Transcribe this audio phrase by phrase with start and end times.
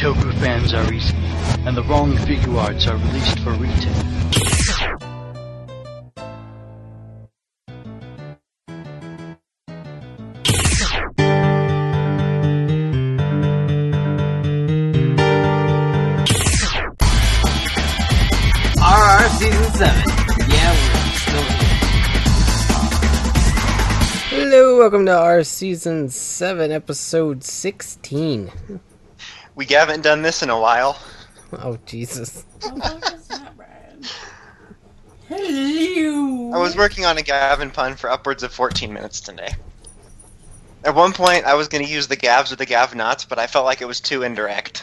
[0.00, 1.14] a toku fans are easy
[1.66, 3.92] and the wrong figure arts are released for retail.
[18.78, 20.04] RR Season 7.
[20.48, 21.76] Yeah, we're still here.
[24.30, 28.50] Hello, welcome to our Season 7, Episode 16.
[29.60, 30.98] We haven't done this in a while.
[31.52, 32.46] Oh, Jesus.
[35.28, 36.52] Hello.
[36.54, 39.50] I was working on a Gavin pun for upwards of 14 minutes today.
[40.82, 43.38] At one point, I was going to use the Gavs or the Gav Nots, but
[43.38, 44.82] I felt like it was too indirect.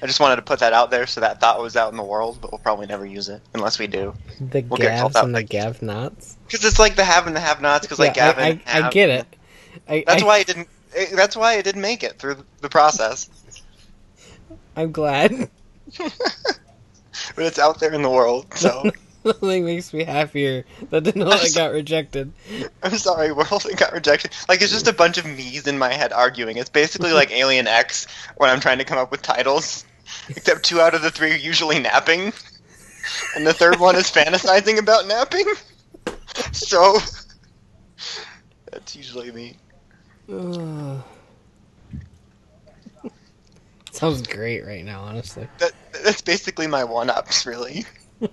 [0.00, 2.04] I just wanted to put that out there so that thought was out in the
[2.04, 4.14] world, but we'll probably never use it unless we do.
[4.40, 6.36] The We'll Gavs and the like- Gav Nots.
[6.46, 7.84] Because it's like the have and the have nots.
[7.84, 9.26] Because like Yeah, Gavin, I, I, I get it.
[9.88, 10.68] I, That's I, why it didn't.
[10.94, 13.28] It, that's why it didn't make it through the process.
[14.78, 15.50] I'm glad.
[15.98, 16.14] but
[17.36, 18.88] it's out there in the world, so
[19.24, 22.32] Nothing makes me happier than to know I got rejected.
[22.84, 23.66] I'm sorry, world.
[23.68, 24.30] It got rejected.
[24.48, 26.58] Like it's just a bunch of me's in my head arguing.
[26.58, 28.06] It's basically like Alien X
[28.36, 29.84] when I'm trying to come up with titles.
[30.28, 32.32] Except two out of the three are usually napping,
[33.34, 35.46] and the third one is fantasizing about napping.
[36.52, 36.98] So
[38.70, 39.56] that's usually me.
[40.30, 41.02] Oh.
[43.98, 45.48] Sounds great right now, honestly.
[45.58, 45.72] That
[46.04, 47.84] that's basically my one-ups, really.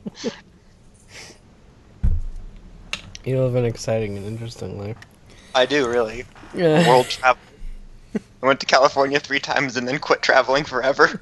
[3.26, 4.98] You live an exciting and interesting life.
[5.56, 6.26] I do really.
[6.54, 6.88] Yeah.
[6.88, 7.42] World travel.
[8.14, 11.20] I went to California three times and then quit traveling forever.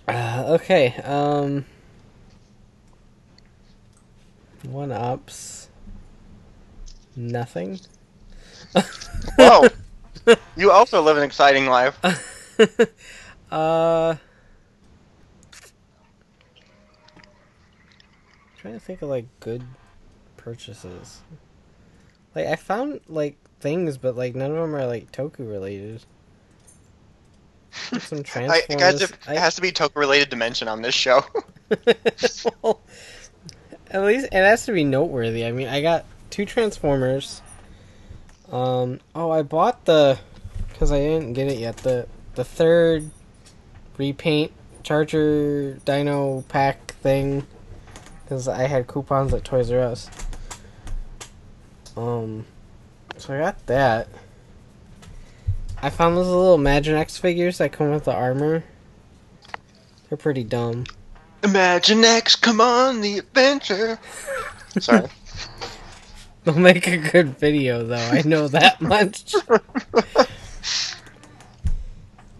[0.08, 1.64] Uh, okay, um.
[4.64, 5.70] One ups.
[7.16, 7.80] Nothing.
[9.38, 9.68] Whoa!
[10.56, 11.98] You also live an exciting life.
[13.52, 14.16] uh.
[18.58, 19.64] Trying to think of like good
[20.38, 21.22] purchases.
[22.36, 26.04] Like I found like things, but like none of them are like Toku related.
[28.00, 28.66] Some I, Transformers.
[28.76, 31.24] guys, it I- has to be Toku related to mention on this show.
[32.62, 32.82] well,
[33.92, 35.46] at least it has to be noteworthy.
[35.46, 37.42] I mean, I got two Transformers.
[38.52, 39.00] Um.
[39.14, 40.20] Oh, I bought the
[40.70, 41.78] because I didn't get it yet.
[41.78, 43.10] The the third
[43.98, 44.52] repaint
[44.84, 47.46] Charger Dino pack thing
[48.24, 50.10] because I had coupons at Toys R Us.
[51.96, 52.46] Um.
[53.18, 54.08] So I got that.
[55.82, 58.64] I found those little Imaginext figures that come with the armor.
[60.10, 60.86] They're pretty dumb.
[61.42, 64.00] Imaginext, come on the adventure.
[64.80, 65.08] Sorry.
[66.50, 67.96] They'll make a good video, though.
[67.96, 69.36] I know that much.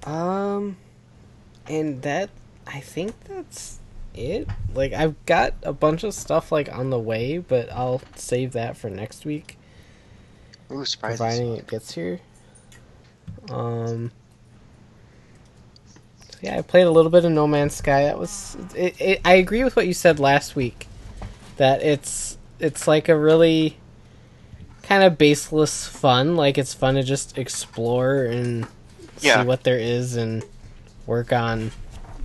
[0.04, 0.78] um,
[1.68, 2.32] and that
[2.66, 3.78] I think that's
[4.16, 4.48] it.
[4.74, 8.78] Like I've got a bunch of stuff like on the way, but I'll save that
[8.78, 9.60] for next week,
[10.72, 11.20] Ooh, surprises.
[11.20, 12.20] providing it gets here.
[13.52, 14.12] Um.
[16.42, 18.06] Yeah, I played a little bit of No Man's Sky.
[18.06, 20.88] That was it, it, I agree with what you said last week,
[21.58, 23.78] that it's it's like a really
[24.90, 26.36] kind of baseless fun.
[26.36, 28.68] Like it's fun to just explore and
[29.22, 29.42] Yeah.
[29.42, 30.44] see what there is and
[31.06, 31.72] work on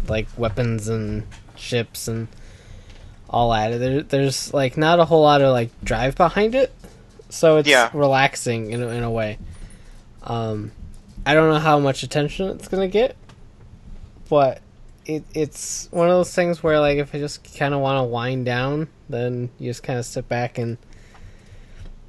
[0.08, 1.24] like weapons and
[1.56, 2.26] ships and
[3.28, 3.78] all that.
[3.78, 6.72] There, there's like not a whole lot of like drive behind it,
[7.28, 7.90] so it's Yeah.
[7.92, 9.38] relaxing in a, in a way.
[10.22, 10.72] Um,
[11.26, 13.14] I don't know how much attention it's gonna get,
[14.30, 14.60] but
[15.04, 18.04] it it's one of those things where like if I just kind of want to
[18.04, 20.78] wind down, then you just kind of sit back and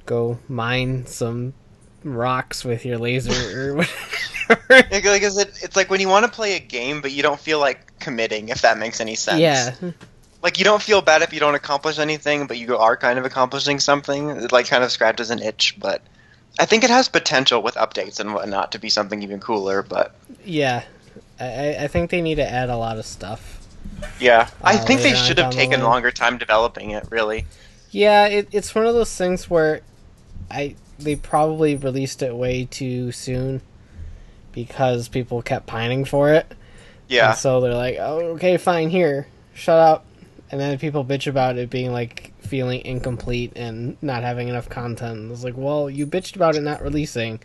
[0.06, 1.52] go mine some
[2.04, 3.32] rocks with your laser
[3.70, 3.74] or
[4.48, 4.88] whatever.
[5.08, 7.40] Like, is it, it's like when you want to play a game, but you don't
[7.40, 9.40] feel like committing, if that makes any sense.
[9.40, 9.74] yeah,
[10.42, 13.24] Like, you don't feel bad if you don't accomplish anything, but you are kind of
[13.24, 14.28] accomplishing something.
[14.30, 16.02] It, like, kind of scratches an itch, but
[16.60, 20.14] I think it has potential with updates and whatnot to be something even cooler, but
[20.44, 20.84] yeah.
[21.40, 23.58] I, I- I think they need to add a lot of stuff.
[24.20, 24.48] yeah.
[24.62, 27.46] I Uh, think they should have down the taken longer time developing it, really.
[27.90, 29.80] Yeah, it, it's one of those things where
[30.50, 33.60] I they probably released it way too soon
[34.52, 36.50] because people kept pining for it.
[37.08, 37.30] Yeah.
[37.30, 40.04] And so they're like, "Oh, okay, fine, here, shut up."
[40.50, 45.30] And then people bitch about it being like feeling incomplete and not having enough content.
[45.32, 47.40] It's like, well, you bitched about it not releasing,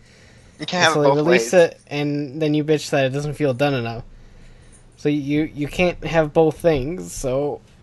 [0.60, 1.70] You can't have so they release ways.
[1.72, 4.04] it, and then you bitch that it doesn't feel done enough.
[4.96, 7.12] So you you can't have both things.
[7.12, 7.60] So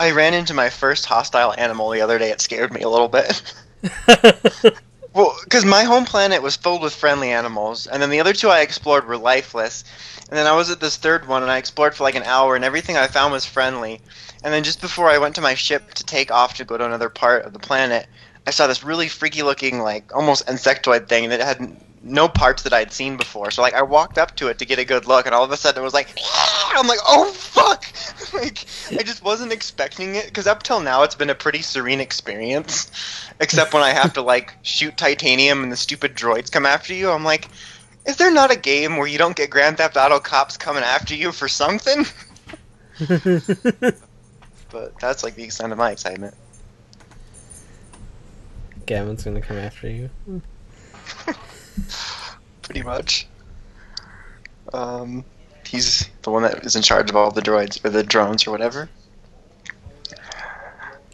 [0.00, 2.30] I ran into my first hostile animal the other day.
[2.30, 3.42] It scared me a little bit.
[5.14, 8.50] Well, because my home planet was filled with friendly animals, and then the other two
[8.50, 9.82] I explored were lifeless.
[10.28, 12.54] And then I was at this third one, and I explored for like an hour,
[12.54, 14.00] and everything I found was friendly.
[14.44, 16.84] And then just before I went to my ship to take off to go to
[16.84, 18.06] another part of the planet,
[18.46, 22.72] I saw this really freaky looking, like almost insectoid thing that had no parts that
[22.72, 23.50] I'd seen before.
[23.50, 25.50] So like I walked up to it to get a good look, and all of
[25.50, 26.08] a sudden it was like,
[26.74, 27.84] I'm like, oh fuck!
[28.34, 32.00] like I just wasn't expecting it because up till now it's been a pretty serene
[32.00, 32.90] experience,
[33.40, 37.10] except when I have to like shoot titanium and the stupid droids come after you.
[37.10, 37.48] I'm like,
[38.06, 41.14] is there not a game where you don't get Grand Theft Auto cops coming after
[41.14, 42.04] you for something?
[44.70, 46.34] but that's like the extent of my excitement.
[48.86, 50.10] Gavin's gonna come after you.
[52.62, 53.26] Pretty much.
[54.72, 55.24] Um,
[55.66, 58.50] he's the one that is in charge of all the droids or the drones or
[58.50, 58.88] whatever.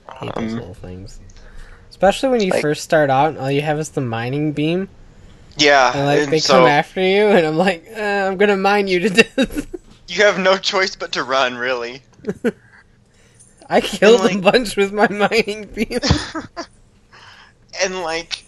[0.08, 1.20] I hate those Um, little things.
[1.90, 4.88] Especially when you like- first start out and all you have is the mining beam,
[5.56, 8.56] Yeah, and like and they so come after you, and I'm like, uh, I'm gonna
[8.56, 9.66] mine you to death.
[10.08, 12.02] you have no choice but to run, really.
[13.70, 16.00] I killed a like- bunch with my mining beam.
[17.82, 18.44] and like,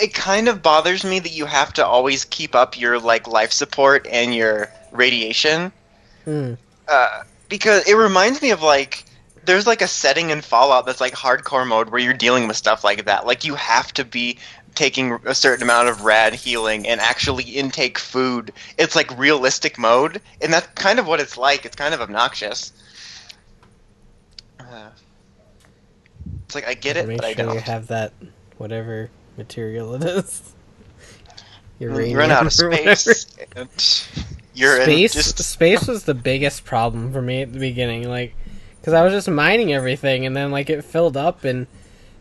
[0.00, 3.52] it kind of bothers me that you have to always keep up your like life
[3.52, 5.72] support and your radiation.
[6.24, 6.54] Hmm.
[6.86, 9.04] uh, because it reminds me of like
[9.44, 12.84] there's like a setting in Fallout that's like hardcore mode where you're dealing with stuff
[12.84, 13.26] like that.
[13.26, 14.38] Like you have to be
[14.74, 18.52] taking a certain amount of rad healing and actually intake food.
[18.76, 21.64] It's like realistic mode, and that's kind of what it's like.
[21.64, 22.72] It's kind of obnoxious.
[24.60, 24.90] Uh,
[26.44, 27.54] it's like I get it, Make but I sure don't.
[27.54, 28.12] you have that
[28.58, 30.54] whatever material it is.
[31.78, 31.88] you
[32.18, 33.26] run out of space.
[34.54, 38.34] you're in space just space was the biggest problem for me at the beginning like
[38.80, 41.68] because i was just mining everything and then like it filled up and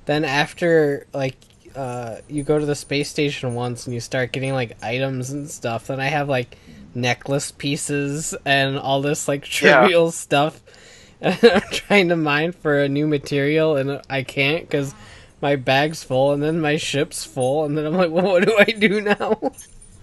[0.06, 1.36] then after like
[1.76, 5.50] uh, you go to the space station once and you start getting like items and
[5.50, 6.58] stuff then i have like
[6.96, 9.80] necklace pieces and all this like Yeah.
[9.82, 10.62] trivial stuff
[11.22, 14.94] and i'm trying to mine for a new material and i can't because
[15.42, 18.56] my bag's full and then my ship's full and then i'm like well what do
[18.58, 19.40] i do now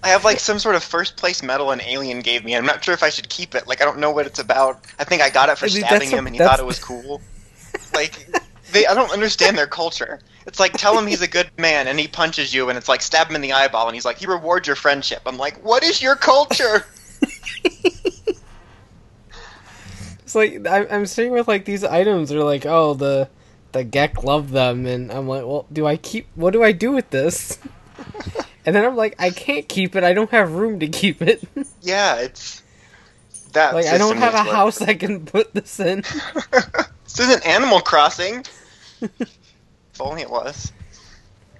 [0.03, 2.53] I have like some sort of first place medal an alien gave me.
[2.53, 3.67] and I'm not sure if I should keep it.
[3.67, 4.85] Like I don't know what it's about.
[4.99, 6.61] I think I got it for I mean, stabbing that's a- him and he thought
[6.61, 7.23] it was cool.
[7.95, 8.29] Like
[8.71, 10.21] they I don't understand their culture.
[10.47, 13.01] It's like tell him he's a good man and he punches you and it's like
[13.01, 15.23] stab him in the eyeball and he's like he rewards your friendship.
[15.25, 16.85] I'm like, "What is your culture?"
[20.23, 23.29] It's like I'm, I'm sitting with like these items are like, oh the
[23.75, 26.29] the Gek love them, and I'm like, well, do I keep?
[26.37, 27.59] What do I do with this?
[28.65, 30.05] and then I'm like, I can't keep it.
[30.05, 31.43] I don't have room to keep it.
[31.83, 32.63] yeah, it's
[33.53, 34.55] that like I don't have a work.
[34.55, 36.01] house I can put this in.
[37.05, 38.45] this isn't Animal Crossing.
[39.03, 40.73] if only it was.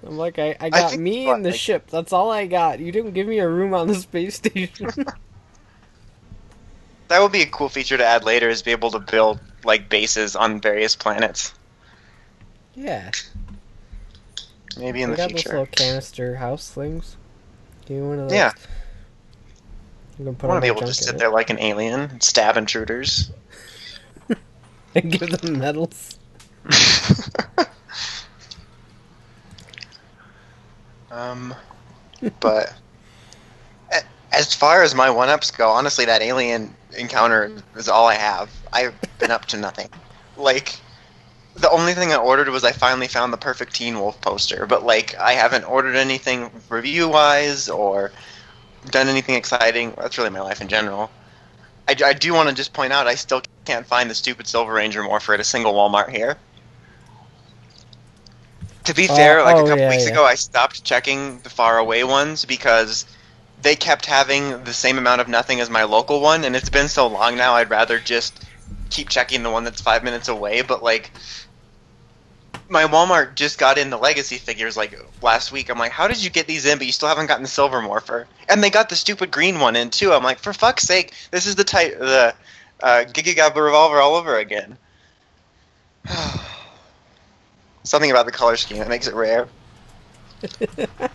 [0.05, 1.87] I'm like, I, I got think me and the like- ship.
[1.87, 2.79] That's all I got.
[2.79, 4.89] You didn't give me a room on the space station.
[7.07, 9.89] That would be a cool feature to add later is be able to build like
[9.89, 11.53] bases on various planets.
[12.75, 13.11] Yeah,
[14.77, 15.57] Maybe in we the got those future.
[15.59, 17.15] little canister house things.
[17.85, 18.35] Give me one of those.
[18.35, 18.51] Yeah.
[20.17, 22.57] Gonna I put want to be able to sit there like an alien, and stab
[22.57, 23.31] intruders.
[24.95, 26.19] and give them medals.
[31.11, 31.53] um,
[32.39, 32.73] but
[34.31, 38.49] as far as my one-ups go, honestly, that alien encounter is all I have.
[38.73, 39.89] I've been up to nothing.
[40.37, 40.79] Like,
[41.55, 44.83] the only thing I ordered was I finally found the perfect Teen Wolf poster, but
[44.83, 48.11] like, I haven't ordered anything review-wise or
[48.91, 49.93] done anything exciting.
[49.97, 51.09] That's really my life in general.
[51.87, 54.73] I, I do want to just point out I still can't find the stupid Silver
[54.73, 56.37] Ranger morpher at a single Walmart here.
[58.85, 60.11] To be Oh, fair, like oh, a couple yeah, weeks yeah.
[60.11, 63.05] ago, I stopped checking the far away ones because
[63.61, 66.87] they kept having the same amount of nothing as my local one, and it's been
[66.87, 67.53] so long now.
[67.55, 68.45] I'd rather just
[68.91, 70.61] keep checking the one that's five minutes away.
[70.61, 71.11] But like,
[72.69, 75.69] my Walmart just got in the legacy figures like last week.
[75.69, 77.81] I'm like, how did you get these in, but you still haven't gotten the silver
[77.81, 78.27] morpher?
[78.49, 80.13] And they got the stupid green one in too.
[80.13, 82.33] I'm like, for fuck's sake, this is the type the
[82.81, 84.77] uh, Giga Gabba revolver all over again.
[87.83, 89.47] Something about the color scheme that makes it rare.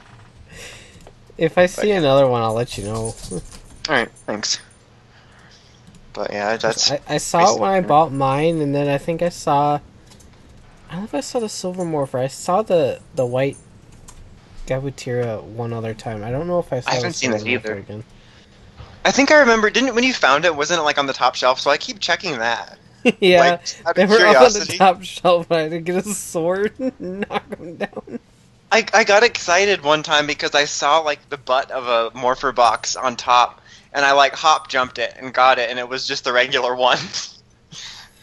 [1.41, 1.97] If I see yeah.
[1.97, 3.15] another one, I'll let you know.
[3.33, 3.43] All
[3.89, 4.61] right, thanks.
[6.13, 9.23] But yeah, that's I, I saw it when I bought mine, and then I think
[9.23, 9.81] I saw.
[10.91, 12.19] I don't know if I saw the silver morpher.
[12.19, 13.57] I saw the the white
[14.67, 16.25] Gabutyra one other time.
[16.25, 16.91] I don't know if I saw.
[16.91, 17.75] I haven't the seen silver it either.
[17.75, 18.05] Again.
[19.05, 19.71] I think I remember.
[19.71, 21.61] Didn't when you found it, wasn't it like on the top shelf?
[21.61, 22.77] So I keep checking that.
[23.21, 25.51] yeah, Like, they were up on the top shelf.
[25.51, 28.19] I had to get a sword and knock them down.
[28.73, 32.53] I, I got excited one time because I saw like the butt of a morpher
[32.53, 36.07] box on top, and I like hop jumped it and got it, and it was
[36.07, 36.99] just the regular one.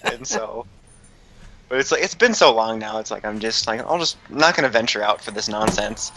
[0.04, 0.68] and so,
[1.70, 3.00] but it's like it's been so long now.
[3.00, 6.12] It's like I'm just like I'll just I'm not gonna venture out for this nonsense.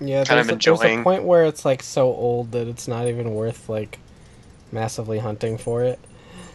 [0.00, 2.88] Yeah, Kind of there's, a, there's a point where it's like so old that it's
[2.88, 3.98] not even worth like
[4.72, 5.98] massively hunting for it.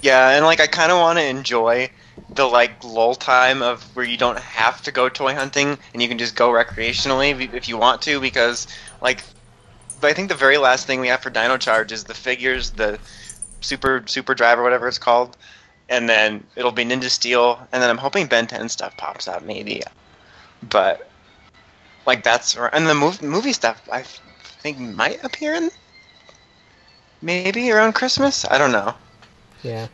[0.01, 1.89] Yeah, and like I kind of want to enjoy
[2.29, 6.07] the like lull time of where you don't have to go toy hunting and you
[6.07, 8.67] can just go recreationally if- if you want to because
[9.01, 9.23] like
[10.01, 12.99] I think the very last thing we have for Dino Charge is the figures, the
[13.65, 15.35] super super drive or whatever it's called,
[15.89, 19.45] and then it'll be Ninja Steel, and then I'm hoping Ben 10 stuff pops out
[19.45, 19.81] maybe,
[20.69, 21.09] but
[22.05, 25.69] like that's and the mov- movie stuff I think might appear in
[27.21, 28.45] maybe around Christmas.
[28.45, 28.93] I don't know
[29.63, 29.87] Yeah.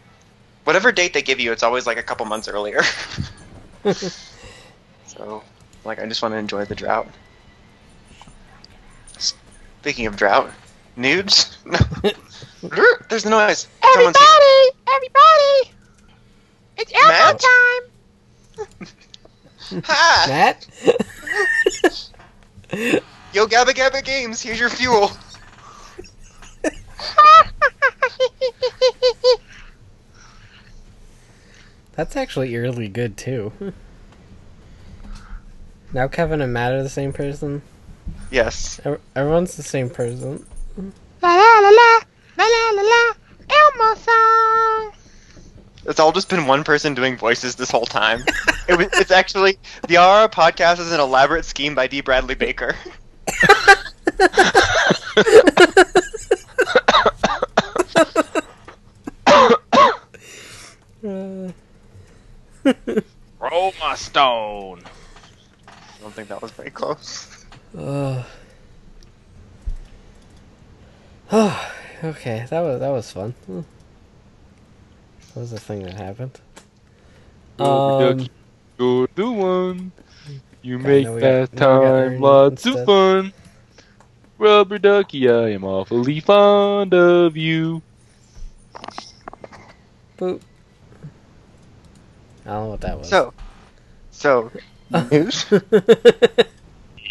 [0.63, 2.82] whatever date they give you, it's always like a couple months earlier.
[5.06, 5.44] so,
[5.84, 7.08] like, I just want to enjoy the drought.
[9.18, 10.51] Speaking of drought,
[10.95, 11.57] nudes.
[12.63, 12.83] No.
[13.10, 13.67] There's the noise.
[13.93, 14.71] Someone's here.
[14.88, 15.71] everybody!
[16.77, 17.39] It's Matt?
[18.60, 19.83] time!
[19.83, 20.25] Ha!
[20.29, 20.67] Matt?
[23.33, 25.10] Yo, Gabba Gabba Games, here's your fuel.
[31.93, 33.51] That's actually eerily good too.
[35.93, 37.62] now Kevin and Matt are the same person.
[38.29, 38.79] Yes.
[39.15, 40.45] Everyone's the same person.
[41.22, 42.00] La la la la,
[42.38, 43.13] la la la la,
[43.50, 44.92] Elmo song!
[45.86, 48.24] It's all just been one person doing voices this whole time.
[48.68, 52.01] it was, it's actually the RR podcast is an elaborate scheme by D.
[52.01, 52.75] Bradley Baker.
[63.40, 64.82] Roll my stone.
[65.68, 67.46] I don't think that was very close.
[67.78, 68.24] uh.
[72.04, 73.34] okay, that was that was fun.
[73.46, 73.62] Hmm.
[75.34, 76.40] That was the thing that happened.
[77.58, 78.32] Rubber Um, ducky,
[78.78, 79.92] You're the one.
[80.62, 82.76] You Okay, make now that got time Ernie lots instead.
[82.76, 83.34] of fun.
[84.38, 87.82] Rubber ducky, I am awfully fond of you.
[90.18, 90.42] boop.
[92.46, 93.10] I don't know what that was.
[93.10, 93.34] So,
[94.12, 94.52] so
[95.12, 95.46] news.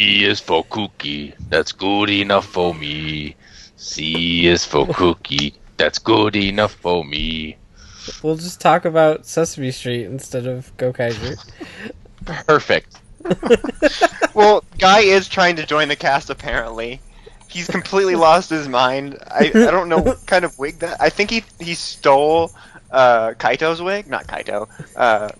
[0.01, 3.37] E is for cookie, that's good enough for me.
[3.81, 7.57] C is for cookie, that's good enough for me.
[8.23, 11.39] we'll just talk about Sesame Street instead of Gokaiger.
[12.47, 12.99] Perfect.
[14.35, 16.29] well, Guy is trying to join the cast.
[16.29, 17.01] Apparently,
[17.49, 19.17] he's completely lost his mind.
[19.31, 21.01] I, I don't know what kind of wig that.
[21.01, 22.53] I think he he stole
[22.91, 24.09] uh, Kaito's wig.
[24.09, 24.69] Not Kaito.
[24.95, 25.31] Uh,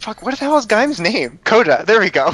[0.00, 0.22] fuck.
[0.22, 1.38] What the hell is Guy's name?
[1.44, 1.84] Koda.
[1.86, 2.30] There we go.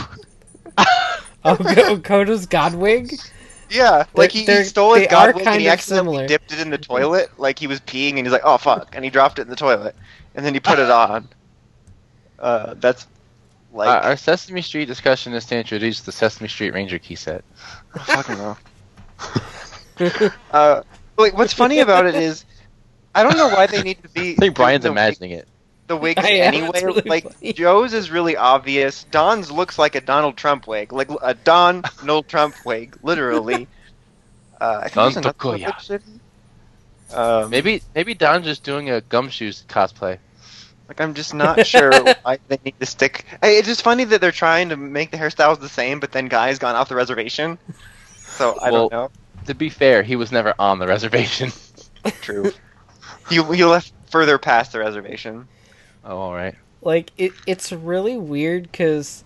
[1.44, 3.30] oh, Go- Koda's Godwig?
[3.70, 6.26] Yeah, like he, he they're- stole his they god wig and he accidentally similar.
[6.28, 7.30] dipped it in the toilet.
[7.38, 9.56] Like he was peeing and he's like, "Oh fuck!" and he dropped it in the
[9.56, 9.94] toilet,
[10.34, 11.28] and then he put it on.
[12.40, 13.08] Uh, that's
[13.72, 17.42] like Uh, our Sesame Street discussion is to introduce the Sesame Street Ranger key set.
[17.94, 18.56] I fucking know.
[20.52, 20.82] Uh,
[21.16, 22.44] like what's funny about it is,
[23.16, 24.32] I don't know why they need to be.
[24.32, 25.48] I think Brian's the, imagining it.
[25.88, 26.71] The wigs I anyway.
[26.75, 27.52] it's really like funny.
[27.52, 29.04] Joe's is really obvious.
[29.11, 33.66] Don's looks like a Donald Trump wig, like a Don Donald Trump wig, literally.
[34.61, 35.66] Uh, I think Don there's another one Tokuya.
[35.66, 36.02] that should-
[37.16, 40.18] Um, Maybe maybe Don's just doing a gumshoes cosplay.
[40.88, 41.92] Like I'm just not sure
[42.23, 43.25] why they need to stick.
[43.40, 46.26] Hey, It's just funny that they're trying to make the hairstyles the same, but then
[46.26, 47.57] Guy's gone off the reservation.
[48.16, 49.12] So I don't know.
[49.47, 51.52] To be fair, he was never on the reservation.
[52.21, 52.50] True.
[53.28, 55.47] he he left further past the reservation.
[56.08, 56.56] Oh, all right.
[56.82, 59.24] like it it's really weird because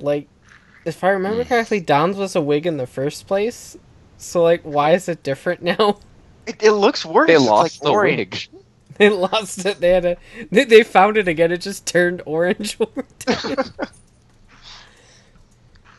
[0.00, 0.28] like
[0.84, 1.48] if i remember hmm.
[1.48, 3.76] correctly don's was a wig in the first place
[4.18, 6.00] so like why is it different now
[6.46, 7.28] It, it looks worse.
[7.28, 8.50] They It's lost like the orange.
[8.52, 8.62] wig.
[8.98, 10.16] they lost it they had to
[10.50, 12.78] they, they found it again it just turned orange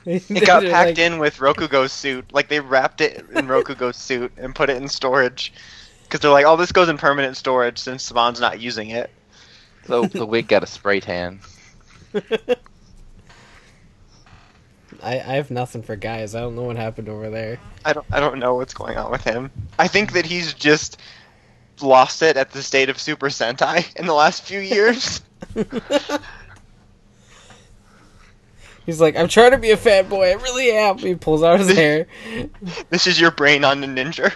[0.06, 2.34] It got packed in with Rokugo's suit.
[2.34, 5.54] Like they wrapped it in Rokugo's suit and put it in storage.
[6.04, 9.12] Because they're like, oh, this goes in permanent storage since Saban's not using it.
[9.86, 11.40] The, the wig got a spray tan.
[15.02, 18.06] I, I have nothing for guys i don't know what happened over there I don't
[18.12, 19.52] I don't know what's going on with him.
[19.78, 21.00] I think that he's just
[21.82, 25.22] lost it at the state of Super Sentai in the last few years.
[28.86, 31.60] he's like i'm trying to be a fat boy i really am he pulls out
[31.60, 32.08] his hair
[32.90, 34.34] this is your brain on the ninja.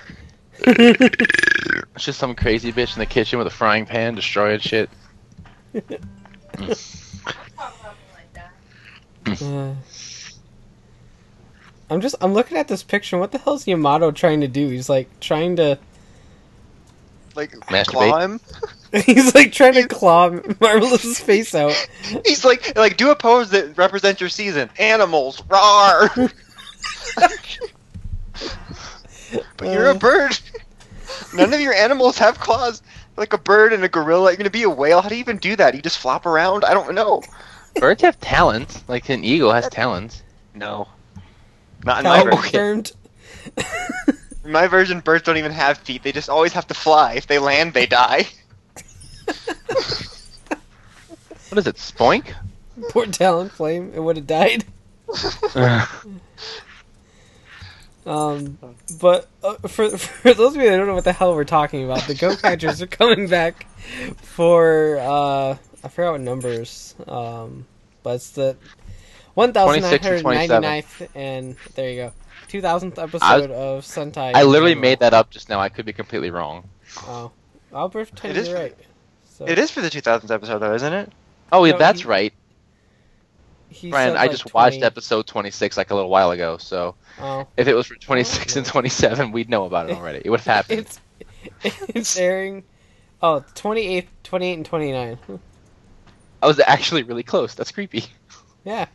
[0.60, 4.89] It's just some crazy bitch in the kitchen with a frying pan destroying shit.
[9.42, 9.74] Uh,
[11.90, 13.18] I'm just I'm looking at this picture.
[13.18, 14.68] What the hell's Yamato trying to do?
[14.70, 15.78] He's like trying to
[17.36, 17.86] Like Masturbate.
[17.86, 18.40] claw him.
[19.06, 20.30] he's like trying to claw
[20.62, 21.74] Marvelous's face out.
[22.26, 24.70] He's like like do a pose that represents your season.
[24.80, 26.10] Animals, roar.
[29.58, 29.98] but you're a Uh.
[29.98, 30.40] bird.
[31.34, 32.82] None of your animals have claws.
[33.18, 34.30] Like a bird and a gorilla.
[34.30, 35.02] You're gonna be a whale.
[35.02, 35.76] How do you even do that?
[35.76, 36.64] You just flop around?
[36.64, 37.24] I don't know.
[37.76, 38.84] Birds have talons.
[38.88, 40.24] Like an eagle has talons.
[40.54, 40.88] No.
[41.84, 42.86] Not in my version.
[44.46, 46.04] In my version, birds don't even have feet.
[46.04, 47.16] They just always have to fly.
[47.16, 48.28] If they land, they die.
[51.50, 51.78] What is it?
[51.78, 52.34] Spoink?
[52.90, 53.94] Poor Talonflame.
[53.94, 54.66] It would have died.
[58.08, 58.58] Um,
[59.02, 61.84] but uh, for for those of you that don't know what the hell we're talking
[61.86, 63.68] about, the Go Catchers are coming back
[64.22, 67.66] for uh, I forgot what numbers, um,
[68.04, 68.56] but it's the
[69.34, 70.62] one thousand nine 26 or hundred 27.
[70.62, 72.12] ninety ninth, and there you go,
[72.48, 74.34] two thousandth episode of Sentai.
[74.34, 74.82] I literally General.
[74.82, 75.60] made that up just now.
[75.60, 76.68] I could be completely wrong.
[77.02, 77.32] Oh,
[77.74, 78.76] I'll pretend It is you're for- right.
[79.26, 81.12] So It is for the 2000th episode, though, isn't it?
[81.52, 82.34] Oh, yeah, No, that's he- right.
[83.70, 86.96] He Brian, said, I like, just watched episode 26 like a little while ago, so
[87.20, 90.22] Oh, if it was for 26 and 27, we'd know about it already.
[90.24, 90.80] It would have happened.
[90.80, 91.00] it's
[91.90, 92.64] it's airing.
[93.22, 95.18] Oh, 28, 28 and 29.
[96.44, 97.56] I was actually really close.
[97.56, 98.06] That's creepy.
[98.64, 98.86] Yeah.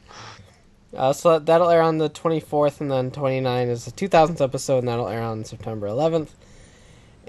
[0.97, 4.89] Uh, so that'll air on the 24th, and then 29 is the 2000th episode, and
[4.89, 6.29] that'll air on September 11th.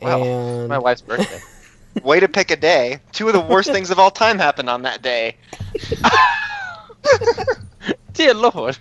[0.01, 0.21] Wow.
[0.21, 1.39] And My wife's birthday.
[2.03, 2.99] Way to pick a day.
[3.11, 5.37] Two of the worst things of all time happened on that day.
[8.13, 8.77] Dear Lord.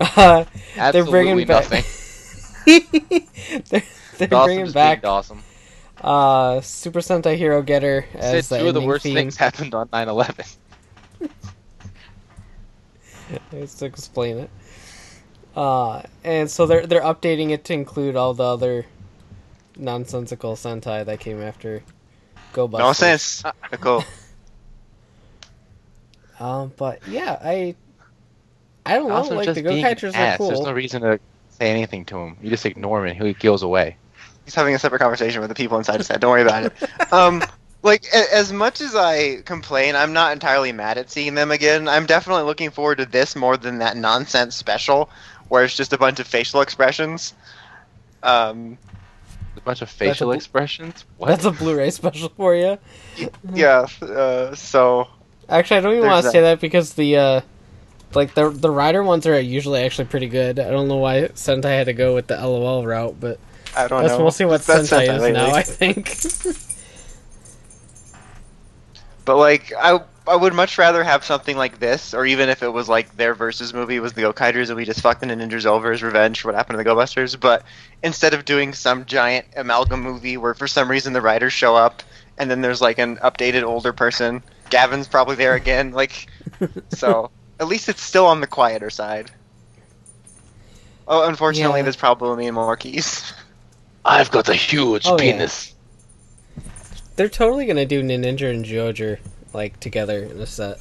[0.00, 0.44] uh,
[0.92, 1.70] they're bringing back.
[1.70, 1.84] nothing.
[3.68, 3.82] they're
[4.18, 5.42] they're Dawson bringing back being Dawson.
[6.00, 9.14] uh, Super Sentai Hero Getter as Said the two of the worst theme.
[9.14, 10.56] things happened on 9/11.
[13.50, 14.50] Just to explain it.
[15.56, 18.86] Uh, and so they're they're updating it to include all the other
[19.76, 21.82] nonsensical Sentai that came after
[22.52, 23.42] Go Busters.
[23.42, 23.44] Nonsense.
[26.40, 26.60] Nicole.
[26.62, 27.74] Um, but yeah, I
[28.86, 29.22] I don't know.
[29.36, 30.48] Like the Go being an Catchers are cool.
[30.48, 32.36] There's no reason to say anything to him.
[32.42, 33.96] You just ignore him and he goes away.
[34.44, 36.20] He's having a separate conversation with the people inside his head.
[36.20, 37.12] Don't worry about it.
[37.12, 37.42] Um,
[37.82, 41.88] like a- as much as I complain, I'm not entirely mad at seeing them again.
[41.88, 45.10] I'm definitely looking forward to this more than that nonsense special,
[45.48, 47.34] where it's just a bunch of facial expressions.
[48.22, 48.76] Um,
[49.56, 51.04] A bunch of facial bl- expressions.
[51.18, 51.28] What?
[51.28, 52.78] That's a Blu-ray special for you.
[53.52, 53.86] yeah.
[54.02, 55.06] Uh, so
[55.50, 57.40] Actually, I don't even want to say that because the uh,
[58.14, 60.58] like the the rider ones are usually actually pretty good.
[60.58, 63.38] I don't know why Sentai had to go with the LOL route, but
[63.76, 64.24] I don't that's know.
[64.24, 65.32] mostly what That's Sentai, Sentai is lately.
[65.32, 65.50] now.
[65.50, 66.16] I think.
[69.24, 72.68] But like I I would much rather have something like this, or even if it
[72.68, 75.92] was like their versus movie was the Gokaigers and we just fucked the Ninjas over
[75.92, 77.36] as revenge for what happened to the Go Busters.
[77.36, 77.64] But
[78.02, 82.02] instead of doing some giant amalgam movie where for some reason the writers show up
[82.38, 85.92] and then there's like an updated older person, Gavin's probably there again.
[85.92, 86.26] Like
[86.88, 87.30] so,
[87.60, 89.30] at least it's still on the quieter side.
[91.08, 91.84] Oh, unfortunately, Yeah.
[91.84, 93.32] there's probably more keys.
[94.04, 95.32] I've got a huge Oh, yeah.
[95.32, 95.74] penis.
[97.16, 99.18] They're totally gonna do Ninja and Zyuohger
[99.52, 100.80] like together in a set.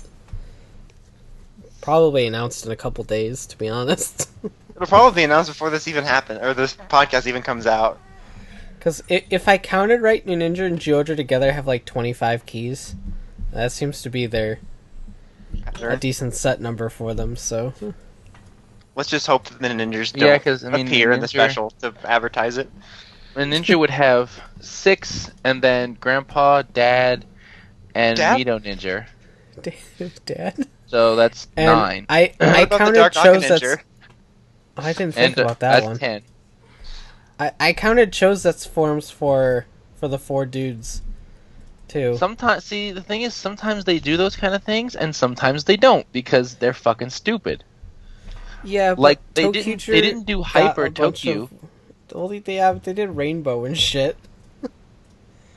[1.81, 4.29] Probably announced in a couple days, to be honest.
[4.75, 7.99] It'll probably be announced before this even happens, or this podcast even comes out.
[8.77, 12.95] Because if I counted right, Ninja and Zyuohger together have like 25 keys.
[13.51, 14.59] That seems to be their
[15.81, 17.35] a decent set number for them.
[17.35, 17.73] So
[18.95, 21.69] Let's just hope that the ninjas don't Yeah, 'cause, I mean, appear in the special
[21.81, 22.69] to advertise it.
[23.35, 27.25] A ninja would have six, and then grandpa, dad,
[27.95, 28.39] and Dad?
[28.39, 29.05] Mito Ninja.
[30.25, 30.67] Dad.
[30.87, 32.05] So that's And nine.
[32.09, 33.61] I I counted Dark Knight shows that's.
[33.63, 33.81] Ninja?
[34.77, 35.97] I didn't think and uh, about that that's one.
[35.97, 36.21] ten.
[37.39, 41.01] I, I counted shows that's forms for for the four dudes,
[41.89, 42.15] too.
[42.17, 45.75] Sometimes, see, the thing is, sometimes they do those kind of things, and sometimes they
[45.77, 47.63] don't because they're fucking stupid.
[48.63, 51.43] yeah, but Like they didn't, Tokucher they didn't do Hyper Tokyo.
[51.43, 51.51] of-
[52.13, 54.17] Only they have they did Rainbow and shit.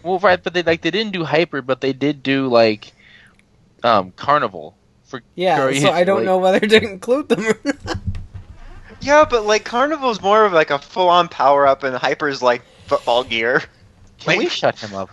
[0.03, 2.93] Well, right, but they like they didn't do Hyper, but they did do like
[3.85, 7.45] um Carnival for Yeah, Korean- so I don't like- know whether to include them.
[9.01, 13.63] Yeah, but like Carnival's more of like a full-on power-up, and Hyper's like football gear.
[14.19, 15.11] Can we shut him up?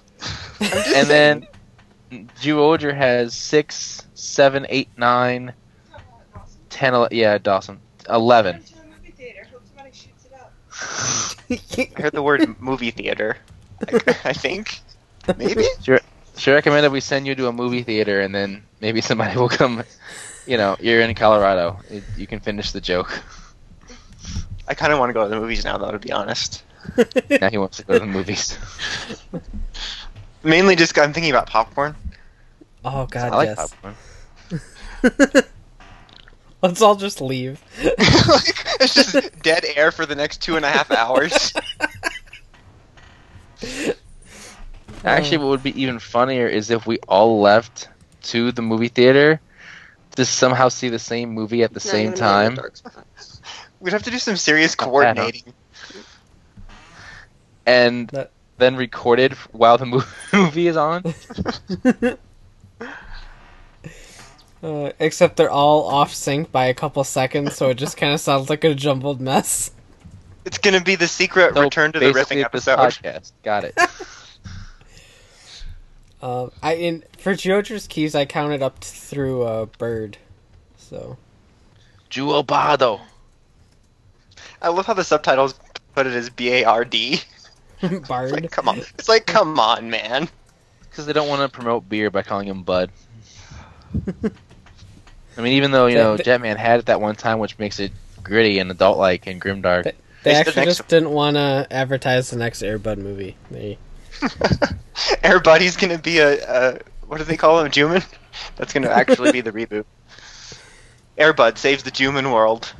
[0.62, 1.48] I'm just and saying.
[2.12, 5.54] then Juoger has six, seven, eight, nine,
[6.70, 7.80] ten, ele- yeah, Dawson,
[8.10, 8.64] eleven.
[11.52, 13.38] I heard the word movie theater.
[13.88, 14.80] I, I think
[15.38, 15.66] maybe.
[15.84, 19.38] Should I recommend that we send you to a movie theater and then maybe somebody
[19.38, 19.84] will come
[20.50, 21.80] you know, you're in Colorado.
[21.92, 23.22] It, you can finish the joke.
[24.68, 26.64] I kind of want to go to the movies now, though, to be honest.
[27.42, 28.58] Now he wants to go to the movies.
[30.44, 31.96] Mainly just I'm thinking about popcorn.
[32.86, 33.74] oh god, I like yes.
[33.74, 33.96] popcorn.
[36.62, 37.62] Let's all just leave.
[37.84, 37.98] like,
[38.82, 41.54] it's just dead air for the next two and a half hours.
[45.06, 47.88] Actually, what would be even funnier is if we all left
[48.24, 49.40] to the movie theater
[50.18, 52.56] to somehow see the same movie at the Not same time.
[52.56, 52.74] dark.
[53.80, 54.92] We'd have to do some serious Not bad, huh?
[54.92, 55.54] coordinating.
[57.66, 61.04] and That- then recorded while the movie is on.
[64.62, 68.20] Uh, except they're all off sync by a couple seconds, so it just kind of
[68.20, 69.72] sounds like a jumbled mess.
[70.44, 73.02] It's gonna be the secret So return to the basically riffing this episode.
[73.04, 73.32] podcast.
[73.44, 73.78] Got it.
[76.22, 80.18] Um, I in for George's keys, I counted up through a bird.
[80.76, 81.16] So
[82.10, 83.00] Juobado.
[84.62, 85.58] I love how the subtitles
[85.96, 87.22] put it as B A R D.
[87.82, 88.32] It's Bard.
[88.32, 88.80] like, come on.
[88.80, 90.28] It's like, come on, man.
[90.82, 92.92] Because they don't want to promote beer by calling him Bud.
[95.38, 97.58] I mean, even though you They- know they- Jetman had it that one time, which
[97.60, 97.92] makes it
[98.24, 99.84] gritty and adult-like and grimdark.
[99.84, 103.38] They- They It's the actually next just didn't want to advertise the next Airbud movie.
[103.50, 103.78] They
[105.24, 107.72] Air gonna be a, a what do they call him?
[107.72, 108.06] Juman?
[108.58, 109.86] That's gonna actually be the reboot.
[111.18, 112.74] Airbud saves the Juman world.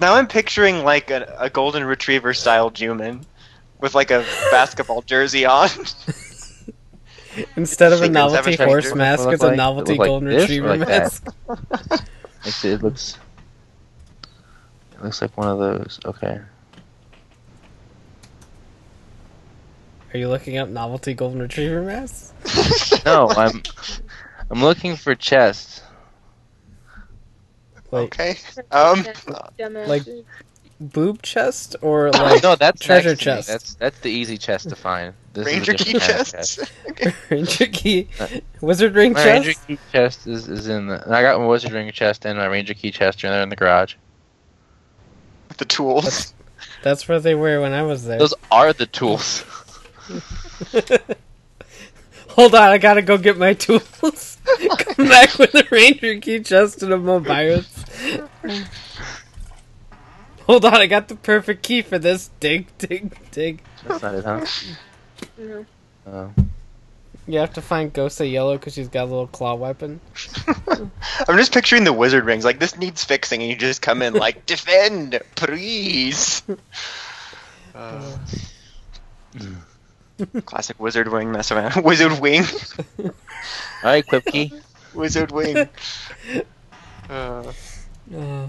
[0.00, 3.24] Now I'm picturing like a, a golden retriever style Juman
[3.80, 5.68] with like a basketball jersey on.
[7.56, 10.08] instead of a Fingers have a novelty horse mask, look it's a novelty Look like
[10.08, 11.28] golden this retriever like mask.
[12.44, 13.18] Makes it, it looks.
[14.92, 16.00] It looks like one of those.
[16.04, 16.40] Okay.
[20.14, 22.32] Are you looking up novelty golden retriever masks?
[23.04, 23.62] No, I'm.
[24.50, 25.82] I'm looking for chests.
[27.90, 28.38] Like okay.
[28.70, 29.04] Um.
[29.86, 30.06] Like-
[30.80, 33.36] boob chest or like no, that's treasure next to me.
[33.36, 33.48] chest.
[33.48, 35.14] That's that's the easy chest to find.
[35.32, 36.58] This is Ranger key different kind of chests.
[37.30, 38.26] ranger key, uh,
[38.60, 39.46] wizard ring My chest?
[39.46, 41.02] Ranger key chest is, is in the.
[41.06, 43.94] I got my Wizard Ring chest and my Ranger key chest are in the garage.
[45.58, 46.32] the tools.
[46.82, 48.18] That's where they were when I was there.
[48.18, 49.44] Those are the tools.
[52.30, 54.38] Hold on, I gotta go get my tools.
[54.78, 57.84] Come back with the ranger key chest and a mobiles.
[60.48, 62.30] Hold on, I got the perfect key for this.
[62.38, 63.62] Dig, dig, dig.
[63.84, 64.46] That's not it, huh?
[65.38, 65.66] No.
[66.06, 66.32] Oh.
[67.26, 70.00] You have to find Gosa Yellow because she's got a little claw weapon.
[70.68, 72.44] I'm just picturing the wizard rings.
[72.44, 76.44] Like this needs fixing, and you just come in like defend, please.
[77.74, 78.16] Uh,
[80.44, 81.84] classic wizard wing mess around.
[81.84, 82.44] Wizard wing.
[83.00, 83.10] All
[83.82, 84.62] right, Quipkey.
[84.94, 85.68] Wizard wing.
[87.10, 87.52] Uh,
[88.16, 88.46] Uh,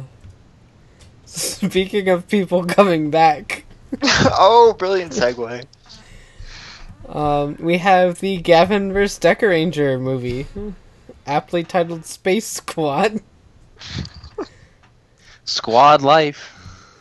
[1.67, 3.65] speaking of people coming back,
[4.04, 5.65] oh, brilliant segue.
[7.10, 9.19] um, we have the Gavin vs.
[9.19, 10.47] Dekaranger movie,
[11.26, 13.21] aptly titled Space Squad.
[15.45, 16.54] Squad life.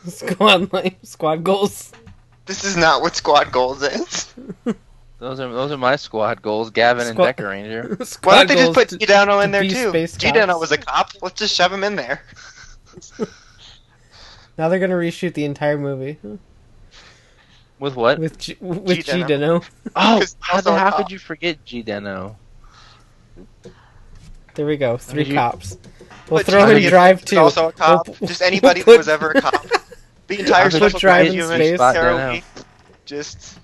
[0.07, 1.92] Squad life, squad goals.
[2.44, 4.33] This is not what squad goals is.
[5.18, 6.70] Those are those are my squad goals.
[6.70, 8.25] Gavin and Squad- Dekaranger.
[8.25, 9.90] Why don't they just put to- Gidano to in there be too?
[9.90, 11.11] Gidano was a cop.
[11.22, 12.22] Let's just shove him in there.
[14.59, 16.19] Now they're gonna reshoot the entire movie
[17.79, 18.19] With what?
[18.19, 19.27] with G- with G Deno.
[19.62, 19.64] Deno.
[19.97, 22.37] Oh, how, the, how could you forget G Deno?
[24.55, 24.97] There we go.
[24.97, 25.77] Three Did you- cops.
[26.31, 27.38] We'll But throw Gidano in is Drive too.
[27.38, 28.09] Also a cop.
[28.09, 29.66] We'll- just anybody we'll who was put- ever a cop.
[30.29, 31.75] The entire I'll put special Drive in unit, space.
[31.77, 32.42] Spot Sarah Deno.
[33.05, 33.59] Just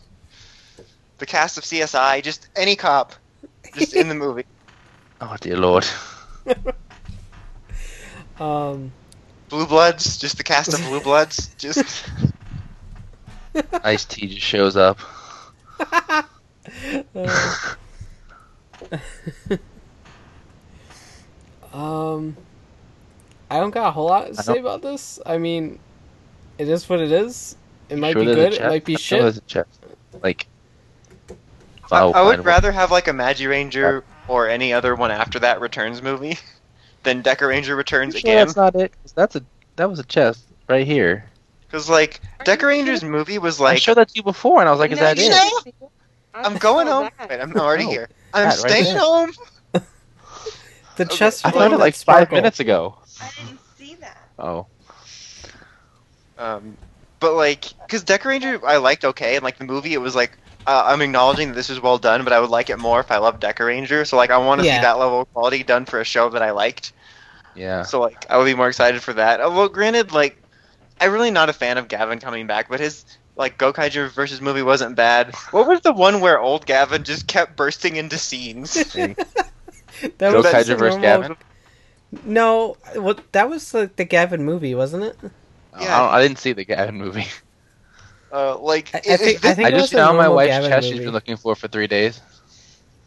[1.19, 3.15] the cast of CSI, just any cop,
[3.77, 4.45] just in the movie.
[5.21, 5.85] Oh dear lord.
[8.39, 8.93] Um,
[9.53, 12.09] Blue Bloods, just the cast of Blue Bloods, just
[13.85, 14.99] Ice T just shows up.
[15.79, 16.23] uh,
[21.75, 22.35] um,
[23.51, 25.21] I don't got a whole lot to say about this.
[25.27, 25.79] I mean,
[26.57, 27.55] it is what it is.
[27.91, 28.55] It might Sure be good.
[28.55, 29.21] It might be I know shit.
[29.21, 29.85] there's chest.
[30.23, 30.47] Like.
[31.91, 32.47] I, I would fine.
[32.47, 36.39] rather have like a Magi Ranger or any other one after that Returns movie
[37.03, 38.47] than Dekaranger Returns Sure again.
[38.47, 38.93] that's not it.
[39.15, 39.43] That's a
[39.77, 41.25] that was a chest right here.
[41.67, 44.81] Because like Dekaranger's movie was like I showed that to you before, and I was
[44.81, 45.31] like, "Is No, that you it?"
[45.81, 45.91] know-
[46.35, 47.09] I'm going home.
[47.29, 47.91] Wait, I'm already Oh.
[47.91, 48.09] here.
[48.33, 48.99] I'm That staying there.
[48.99, 49.31] home.
[50.97, 51.17] The Okay.
[51.17, 51.47] chest.
[51.47, 52.99] I full found it of like five minutes ago.
[53.21, 54.17] I didn't see that.
[54.39, 54.67] Oh,
[56.39, 56.77] Um,
[57.21, 60.83] but like, because Dekaranger I liked okay, and like the movie, it was like uh,
[60.87, 63.19] I'm acknowledging that this is well done, but I would like it more if I
[63.19, 64.07] loved Dekaranger.
[64.07, 64.77] So like, I want to Yeah.
[64.77, 66.93] see that level of quality done for a show that I liked.
[67.55, 67.83] Yeah.
[67.83, 69.41] So like, I would be more excited for that.
[69.41, 70.37] Uh, Well, granted, like,
[71.01, 73.05] I'm really not a fan of Gavin coming back, but his
[73.37, 75.35] like Gokaiger versus movie wasn't bad.
[75.53, 78.77] What was the one where old Gavin just kept bursting into scenes?
[80.19, 81.37] That Go was Kaiser just versus normal- Gavin.
[82.25, 85.17] No, well, that was like the Gavin movie, wasn't it?
[85.75, 87.27] I, I didn't see the Gavin movie.
[88.33, 90.71] Uh, like, I- I think- if this, I think I just found my wife's Gavin
[90.71, 92.21] chest She's been looking for for three days.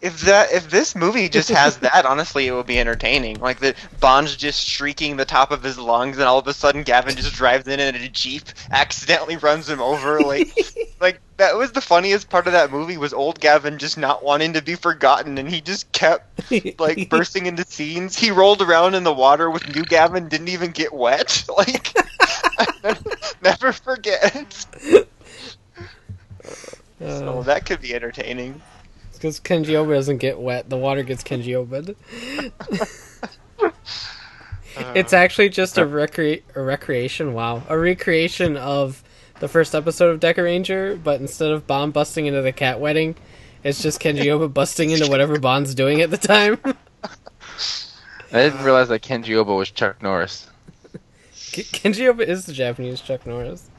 [0.02, 3.40] if that if this movie just has that, honestly, it would be entertaining.
[3.40, 6.84] Like the Bond's just shrieking the top of his lungs, and all of a sudden
[6.84, 10.20] Gavin just drives in in a jeep, accidentally runs him over.
[10.20, 10.50] Like,
[11.02, 14.54] like that was the funniest part of that movie was old Gavin just not wanting
[14.54, 16.40] to be forgotten, and he just kept
[16.80, 18.16] like bursting into scenes.
[18.16, 21.44] He rolled around in the water with new Gavin, didn't even get wet.
[21.58, 21.94] Like,
[22.84, 22.96] I
[23.42, 24.66] never forget.
[27.00, 28.62] So Uh, that could be entertaining.
[29.14, 31.96] because Kenji Oba doesn't get wet, the water gets Kenji Oba.
[34.96, 37.34] it's actually just a recre- a recreation.
[37.34, 39.04] Wow, a recreation of
[39.40, 43.16] the first episode of Dekaranger, but instead of Bond busting into the cat wedding,
[43.64, 46.60] it's just Kenji Oba busting into whatever Bond's doing at the time.
[48.32, 50.48] I didn't realize that Kenji Oba was Chuck Norris.
[51.34, 53.70] Kenji Oba is the Japanese Chuck Norris.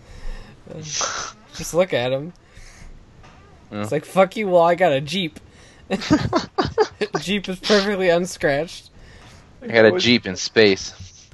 [0.71, 2.33] Uh, Just look at him.
[3.71, 3.83] Yeah.
[3.83, 4.49] It's like fuck you.
[4.49, 5.41] Well, I got a Jeep.
[7.21, 8.91] Jeep is perfectly unscratched.
[9.63, 11.29] I got a Jeep in space.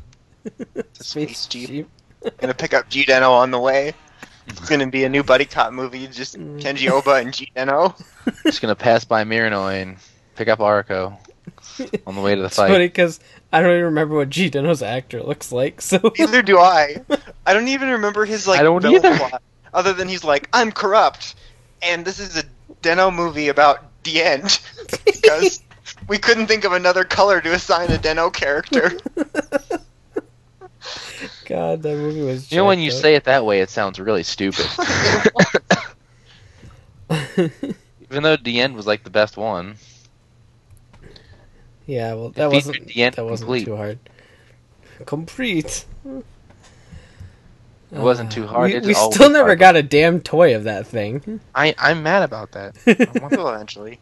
[0.95, 1.89] Space Jeep.
[2.39, 3.95] Gonna pick up G Deno on the way.
[4.47, 6.61] It's gonna be a new buddy cop movie, just mm.
[6.61, 7.95] Kenji Oba and G Deno.
[8.45, 9.97] Just gonna pass by Miranoi and
[10.37, 11.17] pick up Arco
[12.07, 12.69] on the way to the It's fight.
[12.71, 13.21] funny because
[13.53, 15.81] I don't even remember what G Deno's actor looks like.
[15.81, 17.03] So Neither do I.
[17.47, 18.61] I don't even remember his like.
[18.61, 19.17] I don't villain either.
[19.17, 19.43] plot,
[19.75, 21.35] other than he's like, I'm corrupt,
[21.83, 22.45] and this is a
[22.83, 24.61] Deno movie about the end
[25.05, 25.63] because
[26.09, 28.93] we couldn't think of another color to assign a Deno character.
[31.47, 32.51] God, that movie was.
[32.51, 34.67] You know, when you jacked say it that way, it sounds really stupid.
[38.01, 39.77] Even though the end was like the best one.
[41.87, 43.65] yeah, well, that It wasn't featured the end that wasn't complete.
[43.65, 43.99] too hard.
[45.07, 45.85] Complete.
[47.93, 48.73] It wasn't too hard.
[48.73, 49.59] We, we still never hard.
[49.59, 51.41] got a damn toy of that thing.
[51.55, 52.77] I I'm mad about that.
[53.31, 54.01] Well, eventually,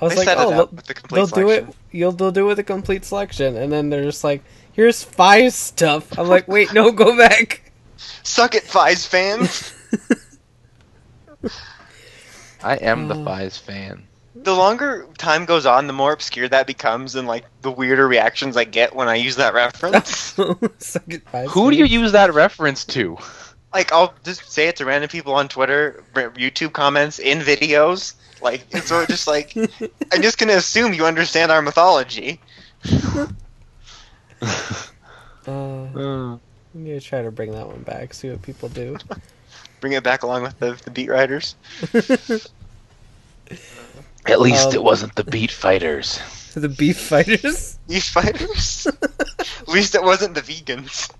[0.00, 1.66] I was they like, oh, it they'll, up the they'll do it.
[1.90, 5.52] You'll they'll do it with a complete selection, and then they're just like, here's five
[5.52, 6.16] stuff.
[6.18, 7.72] I'm like, wait, no, go back.
[8.22, 9.72] Suck it, Fies fans.
[12.62, 13.50] I am the Uh.
[13.50, 14.06] Fan.
[14.42, 18.56] The longer time goes on, the more obscure that becomes, and like the weirder reactions
[18.56, 20.08] I get when I use that reference.
[20.78, 23.18] Suck it, five Who do you use that reference to?
[23.76, 28.14] like I'll just say it to random people on Twitter, YouTube comments, in videos.
[28.40, 29.54] Like it's sort of just like
[30.12, 32.40] I'm just gonna assume you understand our mythology.
[35.48, 36.40] Uh, I'm
[36.74, 38.12] gonna try to bring that one back.
[38.12, 38.98] See what people do.
[39.80, 41.54] Bring it back along with the, the beat writers.
[44.28, 46.20] At least Um, it wasn't the Beat Fighters.
[46.56, 47.78] the beef fighters.
[47.86, 48.86] Beef fighters.
[48.86, 51.10] At least it wasn't the vegans.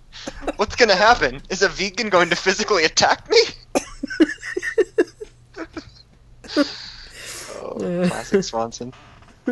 [0.57, 1.43] What's gonna happen?
[1.51, 3.37] Is a vegan going to physically attack me?
[7.57, 8.93] oh, classic Swanson.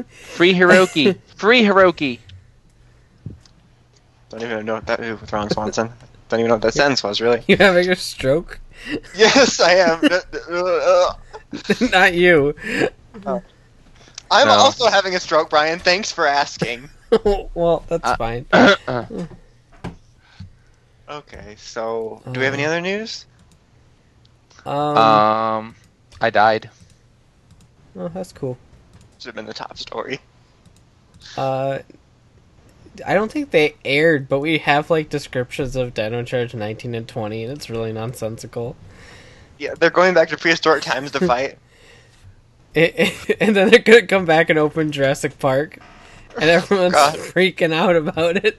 [0.09, 1.19] Free Hiroki.
[1.37, 2.19] Free Hiroki.
[4.31, 5.01] Don't even know what that.
[5.01, 5.91] Ooh, what's wrong, Swanson?
[6.29, 7.45] Don't even know what that sentence was, really.
[7.47, 8.59] You having a stroke?
[9.15, 10.01] Yes, I am.
[10.51, 11.13] Uh,
[11.93, 12.55] Not you.
[13.15, 14.53] I'm No.
[14.53, 15.79] also having a stroke, Brian.
[15.79, 16.89] Thanks for asking.
[17.55, 18.47] well, that's Uh, fine.
[21.07, 23.27] Okay, so do we have any other news?
[24.65, 25.75] Um, um,
[26.19, 26.71] I died.
[27.95, 28.57] oh, that's cool.
[29.19, 30.19] Should have been the top story.
[31.37, 31.81] Uh,
[33.07, 37.07] I don't think they aired, but we have like descriptions of Dino Charge 19 and
[37.07, 38.75] 20, and it's really nonsensical.
[39.59, 41.59] Yeah, they're going back to prehistoric times to fight.
[42.75, 45.79] It, and then they're gonna come back and open Jurassic Park,
[46.41, 47.17] and everyone's God.
[47.17, 48.59] freaking out about it.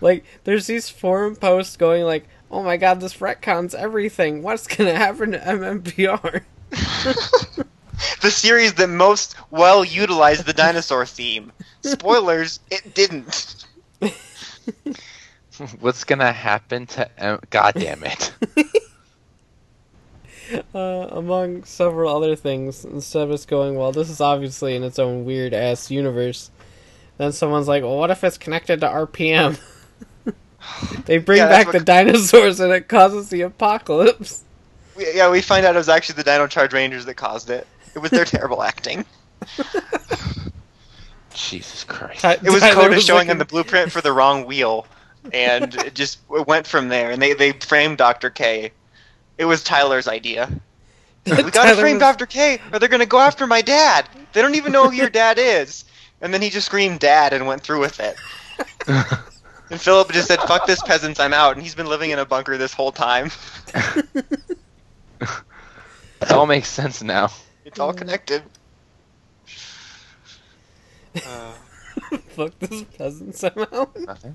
[0.00, 4.42] Like, there's these forum posts going like, "Oh my god, this retcons everything.
[4.42, 6.42] What's gonna happen to MMPR?"
[8.22, 11.52] the series that most well utilized the dinosaur theme.
[11.82, 13.66] Spoilers, it didn't.
[15.80, 17.20] What's gonna happen to?
[17.20, 18.32] Em- God damn it!
[20.74, 20.78] uh,
[21.10, 25.24] among several other things, instead of us going, well, this is obviously in its own
[25.24, 26.50] weird ass universe,
[27.18, 29.58] then someone's like, well, what if it's connected to RPM?
[31.06, 34.44] they bring Yeah, back the what- dinosaurs and it causes the apocalypse.
[34.96, 37.66] We, yeah, we find out it was actually the Dino Charge Rangers that caused it.
[37.94, 39.04] It was their terrible acting.
[41.32, 42.20] Jesus Christ.
[42.22, 44.86] Ty- It was Tyler Koda was showing looking- him the blueprint for the wrong wheel,
[45.32, 47.10] and it just it went from there.
[47.12, 48.72] And they they framed Doctor K.
[49.40, 50.48] It was Tyler's idea.
[51.26, 54.06] We gotta Tyler frame was- Doctor K, or they're gonna go after my dad.
[54.32, 55.84] They don't even know who your dad is.
[56.20, 58.16] And then he just screamed "Dad" and went through with it.
[59.70, 62.26] And Philip just said, "Fuck this peasants, I'm out." And he's been living in a
[62.26, 63.30] bunker this whole time.
[65.20, 67.30] it all makes sense now.
[67.64, 68.42] It's all connected.
[71.14, 71.52] Uh,
[72.30, 73.88] Fuck this peasant somehow.
[73.94, 74.34] Nothing.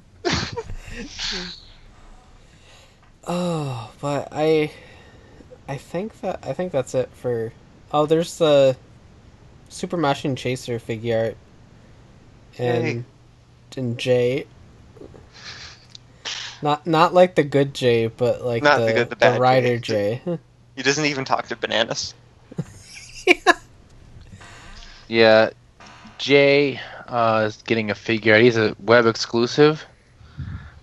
[3.27, 4.71] Oh, but I,
[5.67, 7.53] I think that I think that's it for.
[7.91, 8.75] Oh, there's the
[9.69, 11.37] Super Machine Chaser figure art,
[12.57, 13.03] and Yay.
[13.77, 14.47] and Jay.
[16.61, 19.77] Not not like the good Jay, but like Not the the good- the bad rider
[19.77, 20.21] Jay.
[20.25, 20.39] Jay.
[20.75, 22.13] he doesn't even talk to bananas.
[25.07, 25.51] Yeah,
[26.17, 28.39] Jay uh, is getting a figure.
[28.39, 29.85] He's a web exclusive.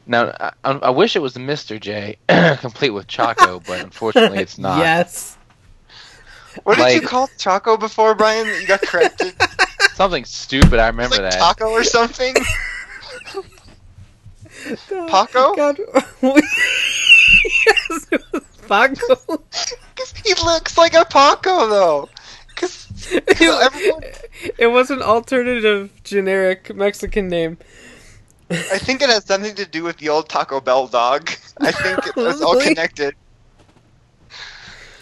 [0.06, 1.78] Now, I, I wish it was Mr.
[1.80, 2.16] J,
[2.60, 4.78] complete with Choco, but unfortunately, it's not.
[4.78, 5.36] yes.
[6.64, 8.46] What did you call Choco before, Brian?
[8.46, 9.34] That you got corrected.
[9.94, 10.78] Something stupid.
[10.78, 11.38] I remember like that.
[11.38, 12.34] Taco or something.
[14.88, 15.54] God, Paco?
[15.54, 15.78] God.
[16.22, 19.16] yes, it was Paco.
[19.96, 22.08] 'Cause he looks like a Paco though.
[22.48, 22.88] Because
[23.40, 24.02] everyone,
[24.58, 27.58] it was an alternative generic Mexican name.
[28.52, 31.30] I think it has something to do with the old Taco Bell dog.
[31.60, 33.14] I think it's all connected.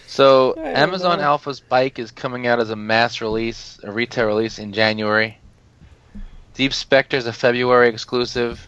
[0.06, 1.24] So, Amazon know.
[1.24, 5.38] Alpha's bike is coming out as a mass release, a retail release in January.
[6.54, 8.66] Deep Spectre is a February exclusive.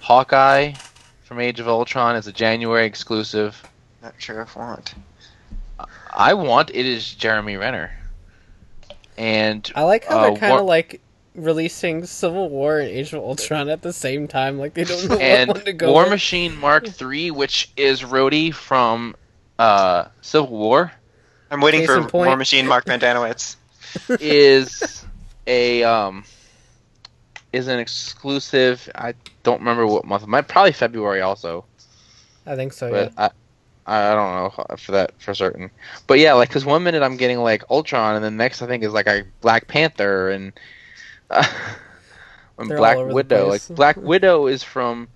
[0.00, 0.74] Hawkeye
[1.24, 3.60] from Age of Ultron is a January exclusive.
[4.02, 4.94] Not sure if I want.
[6.14, 7.90] I want it is Jeremy Renner.
[9.16, 11.00] And I like how Uh, they're kind of War- like
[11.34, 14.58] releasing Civil War and Age of Ultron at the same time.
[14.58, 16.10] Like they don't know and what one to go War with.
[16.12, 19.14] Machine Mark III, which is Rhodey from
[19.58, 20.92] uh, Civil War,
[21.50, 22.06] I'm waiting Case for.
[22.12, 23.56] War Machine Mark Vandanowitz.
[24.20, 25.04] is
[25.46, 26.24] a um
[27.52, 28.88] is an exclusive.
[28.94, 30.26] I don't remember what month.
[30.26, 31.64] Might probably February also,
[32.46, 32.86] I think so.
[32.86, 33.10] Yeah.
[33.14, 33.34] but
[33.86, 34.34] I I don't
[34.68, 35.70] know for that for certain.
[36.06, 38.82] But yeah, like because one minute I'm getting like Ultron, and then next I think
[38.82, 40.52] is like a Black Panther and.
[42.58, 43.66] Uh, and Black all over the Widow, like.
[43.70, 45.08] Black Widow is from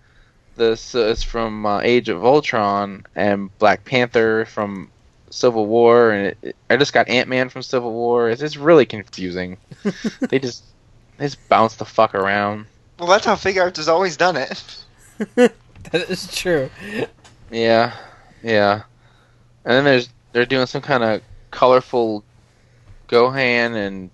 [0.56, 4.90] the is from uh, Age of Ultron, and Black Panther from
[5.30, 8.30] Civil War, and it, it- I just got Ant Man from Civil War.
[8.30, 9.58] It's just really confusing.
[10.30, 10.64] they just
[11.18, 12.66] they just bounce the fuck around.
[12.98, 14.84] Well, that's how Fig Arts has always done it.
[15.34, 15.52] that
[15.92, 16.70] is true.
[17.50, 17.94] Yeah,
[18.42, 18.82] yeah.
[19.66, 22.24] And then there's they're doing some kind of colorful
[23.08, 24.10] Gohan and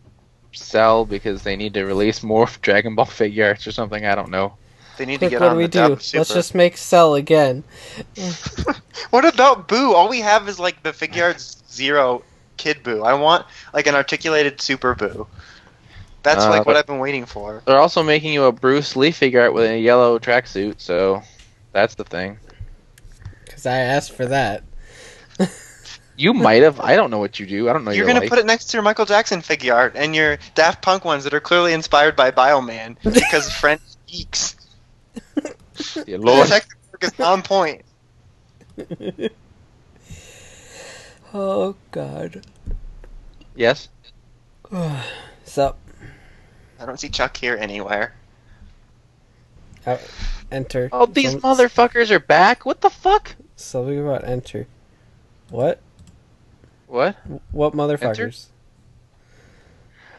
[0.52, 4.04] Cell because they need to release more Dragon Ball figure arts or something.
[4.04, 4.54] I don't know.
[4.98, 6.18] They need to get what on do we the do?
[6.18, 7.64] Let's just make Cell again.
[9.10, 9.94] What about Boo?
[9.94, 12.22] All we have is like the Fig Arts Zero
[12.56, 13.02] Kid Boo.
[13.02, 15.26] I want like an articulated Super Boo.
[16.22, 17.62] That's Uh, like what I've been waiting for.
[17.66, 21.22] They're also making you a Bruce Lee figure art with a yellow tracksuit, so
[21.72, 22.38] that's the thing.
[23.44, 24.62] Because I asked for that.
[26.16, 26.78] You might have.
[26.80, 27.68] I don't know what you do.
[27.68, 28.28] I don't know You're your gonna life.
[28.30, 31.32] put it next to your Michael Jackson figure art and your Daft Punk ones that
[31.34, 34.56] are clearly inspired by Bioman because French geeks.
[35.96, 36.44] Yeah, The Lord.
[36.46, 37.82] detective work is on point.
[41.34, 42.44] oh God.
[43.56, 43.88] Yes.
[45.44, 45.74] So
[46.80, 48.14] I don't see Chuck here anywhere.
[49.84, 49.98] uh,
[50.50, 50.88] enter.
[50.92, 52.64] Oh, these Some- motherfuckers are back.
[52.64, 53.34] What the fuck?
[53.56, 54.66] Something about enter.
[55.50, 55.80] What?
[56.92, 57.16] What?
[57.52, 58.48] What motherfuckers?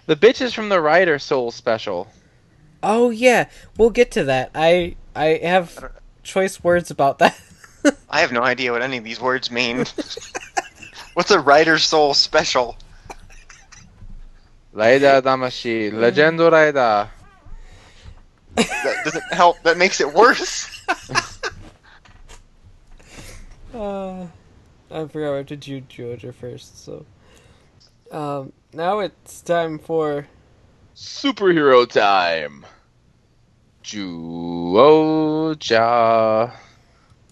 [0.08, 2.08] The bitches from the Rider Soul special.
[2.82, 3.48] Oh yeah,
[3.78, 4.50] we'll get to that.
[4.56, 5.92] I I have
[6.24, 7.40] choice words about that.
[8.10, 9.86] I have no idea what any of these words mean.
[11.14, 12.76] What's a Rider soul special?
[14.74, 17.08] Raida Damashi, Legendo Raida.
[18.56, 19.62] That doesn't help.
[19.62, 20.68] That makes it worse.
[23.76, 24.28] Uh,
[24.94, 26.86] I forgot what to do Zyuohger first.
[26.86, 27.04] So,
[28.12, 30.28] um, now it's time for
[30.96, 32.64] Superhero time.
[33.84, 34.94] Zyuohger.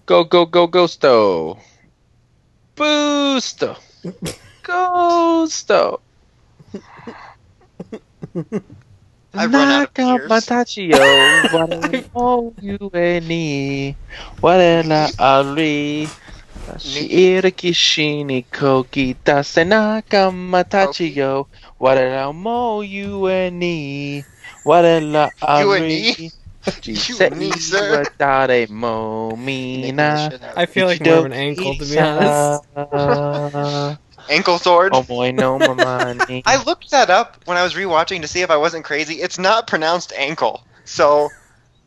[0.04, 1.60] Go, go, go, Ghosto.
[2.74, 3.78] Boosto.
[4.64, 6.00] Ghosto.
[9.34, 10.30] I've run out of tears.
[10.30, 13.94] Matachiyo, wale o yueni,
[14.42, 16.08] wale la ari,
[16.78, 21.46] shiira kishini koki tasenaka matachiyo,
[21.80, 24.24] wale la mo yueni,
[24.64, 26.14] Quella You and me?
[26.80, 28.06] Ci You and me, sir.
[28.18, 30.32] guardare momina.
[30.56, 32.64] I feel like more of an ankle, to be honest.
[32.76, 33.98] honest.
[34.28, 34.92] Ankle sword.
[34.94, 36.42] Oh boy, no mamani.
[36.46, 39.14] I looked that up when I was rewatching to see if I wasn't crazy.
[39.16, 41.30] It's not pronounced ankle, so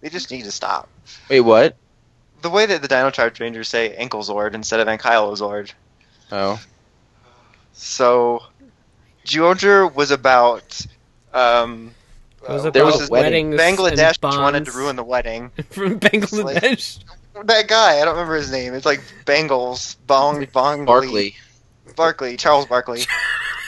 [0.02, 0.90] they just need to stop.
[1.30, 1.78] Wait, what?
[2.46, 5.72] The way that the Dino Charge Rangers say ankle Zord instead of Ankylozord.
[6.32, 6.62] Oh,
[7.74, 8.44] So,
[9.26, 10.80] Zyuohger was about.
[11.34, 11.96] Um,
[12.44, 15.50] It was uh, about There was his- weddings Bangladesh and wanted to ruin the wedding.
[15.72, 17.04] from Bangladesh.
[17.46, 18.76] That guy, I don't remember his name.
[18.76, 21.36] It's like Bangles, Bong, Bong, Barkley.
[21.96, 23.02] Barkley, Charles Barkley.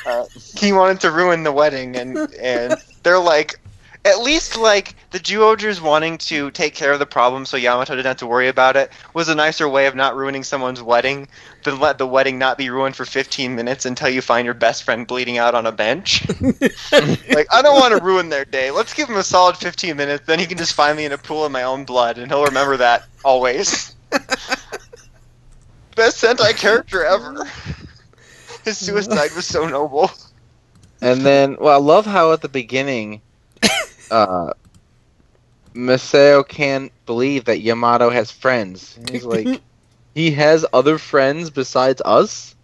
[0.05, 0.25] Uh,
[0.55, 3.59] he wanted to ruin the wedding, and and they're like,
[4.07, 8.07] at least like the Zyuohgers wanting to take care of the problem, so Yamato didn't
[8.07, 11.27] have to worry about it, was a nicer way of not ruining someone's wedding
[11.63, 14.83] than let the wedding not be ruined for 15 minutes until you find your best
[14.83, 16.27] friend bleeding out on a bench.
[16.91, 18.71] like, I don't want to ruin their day.
[18.71, 21.17] Let's give him a solid 15 minutes, then he can just find me in a
[21.17, 23.93] pool of my own blood, and he'll remember that always.
[25.95, 27.45] Best Sentai character ever.
[28.63, 30.11] His suicide was so noble.
[31.01, 33.21] And then, well, I love how at the beginning,
[34.11, 34.53] uh,
[35.73, 38.97] Misao can't believe that Yamato has friends.
[38.97, 39.61] And He's like,
[40.15, 42.55] he has other friends besides us.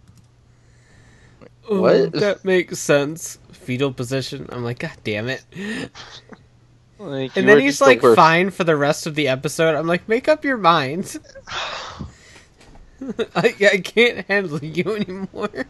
[1.68, 2.12] Oh, What?
[2.12, 3.38] that makes sense.
[3.52, 4.46] Fetal position.
[4.50, 5.42] I'm like, God damn it.
[6.98, 9.74] Like, And then he's just the like fine for the rest of the episode.
[9.74, 11.16] I'm like, make up your mind.
[13.34, 15.66] I, I can't handle you anymore.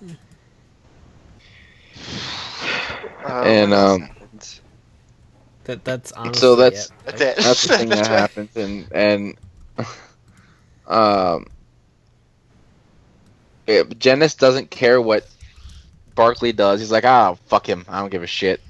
[3.24, 4.10] Uh, And, um.
[5.64, 6.92] That that's honestly So that's- it.
[7.04, 7.36] that's it.
[7.36, 8.18] That's the thing that That's right.
[8.18, 9.36] happens, and and
[10.86, 11.46] um,
[13.66, 15.28] yeah, but doesn't care what
[16.14, 16.80] Barkley does.
[16.80, 17.84] He's like, ah, fuck him.
[17.88, 18.60] I don't give a shit.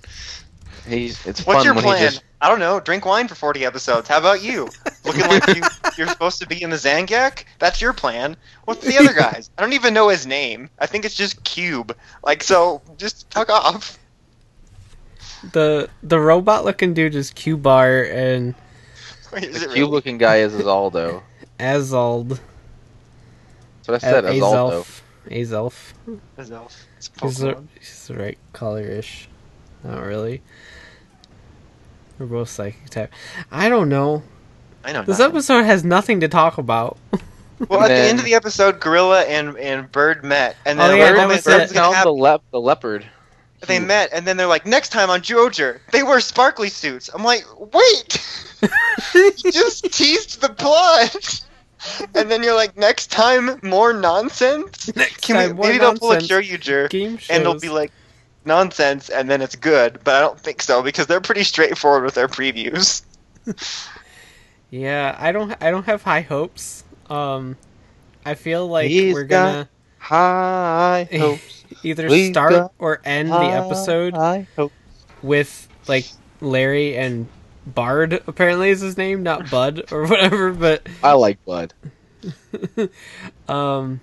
[0.86, 1.98] He's it's What's fun your when plan?
[1.98, 2.80] he just I don't know.
[2.80, 4.08] Drink wine for 40 episodes.
[4.08, 4.68] How about you?
[5.04, 5.62] Looking like you,
[5.98, 7.44] you're supposed to be in the Zangyack?
[7.58, 8.36] That's your plan.
[8.64, 9.50] What's the other guys?
[9.58, 10.70] I don't even know his name.
[10.78, 11.94] I think it's just Cube.
[12.24, 13.98] Like, so, just fuck off.
[15.52, 18.54] The the robot looking dude is Cubaru and
[19.32, 19.90] Wait, is the it cute really?
[19.90, 21.22] looking guy is Azaldo.
[21.58, 22.38] Azald.
[23.86, 24.24] That's what I said.
[24.24, 25.00] Uh, Azaldo.
[25.30, 25.92] Azelf.
[26.38, 26.86] It's elf.
[26.96, 27.66] It's He's the, Pokemon.
[27.78, 29.28] he's the right color-ish.
[29.84, 30.42] Not really.
[32.18, 33.12] We're both psychic type.
[33.50, 34.22] I don't know.
[34.84, 35.02] I know.
[35.02, 35.34] This nothing.
[35.36, 36.98] episode has nothing to talk about.
[37.68, 40.96] Well, at the end of the episode, Gorilla and, and Bird met, and Oh, then
[40.98, 41.74] yeah, Bird that was was Bird's it.
[41.74, 43.06] gonna Found have- the lep the leopard.
[43.66, 47.10] They met, and then they're like, next time on Zyuohger, they wear sparkly suits.
[47.12, 48.26] I'm like, wait,
[49.14, 51.44] you just teased the plot.
[52.14, 54.94] And then you're like, next time, more nonsense.
[54.96, 56.18] Next Can time, we, maybe they'll pull a.
[56.18, 56.92] Kyoryuger,
[57.30, 57.90] and it'll be like
[58.44, 59.98] nonsense, and then it's good.
[60.04, 63.02] But I don't think so because they're pretty straightforward with their previews.
[64.70, 65.52] Yeah, I don't.
[65.60, 66.84] I don't have high hopes.
[67.08, 67.56] Um,
[68.24, 71.59] I feel like He's we're gonna High hopes.
[71.82, 74.74] Either we start or end the episode High hopes.
[75.22, 76.06] with like
[76.40, 77.26] Larry and
[77.66, 78.22] Bard.
[78.26, 80.52] Apparently, is his name, not Bud or whatever.
[80.52, 81.74] But I like Bud.
[83.48, 84.00] um,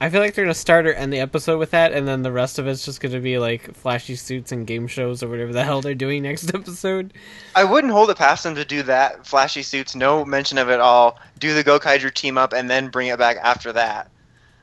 [0.00, 2.32] I feel like they're gonna start or end the episode with that, and then the
[2.32, 5.62] rest of it's just gonna be like flashy suits and game shows or whatever the
[5.64, 7.12] hell they're doing next episode.
[7.54, 9.26] I wouldn't hold it past them to do that.
[9.26, 11.18] Flashy suits, no mention of it all.
[11.38, 14.10] Do the Gokaiger team up, and then bring it back after that.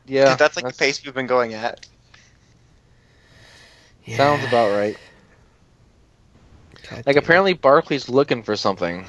[0.05, 1.87] Yeah, that's like the pace we've been going at.
[4.15, 4.97] Sounds about right.
[6.89, 7.17] God Like damn.
[7.23, 9.05] apparently Barkley's looking for something.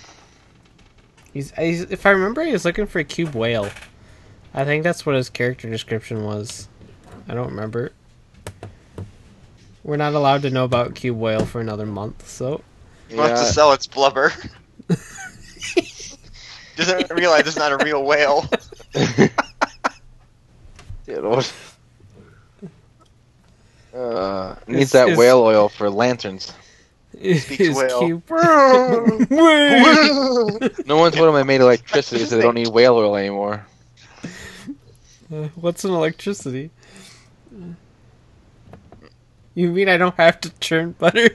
[1.32, 3.68] He's, he's if I remember, he was looking for a cube whale.
[4.53, 6.68] I think that's what his character description was.
[7.28, 7.92] I don't remember.
[9.84, 12.62] We're not allowed to know about cube whale for another month, so
[13.09, 14.32] He wants to sell its blubber.
[16.76, 18.44] Doesn't realize it's not a real whale.
[21.07, 21.53] Dude, what-
[23.95, 26.53] Uh, needs It's- that whale oil for lanterns.
[27.18, 27.99] his whale.
[28.01, 28.22] cube.
[29.30, 30.59] Whale.
[30.86, 33.66] No one told him I made electricity, so they don't need whale oil anymore.
[35.32, 36.70] Uh, what's an electricity?
[39.55, 41.30] You mean I don't have to churn butter?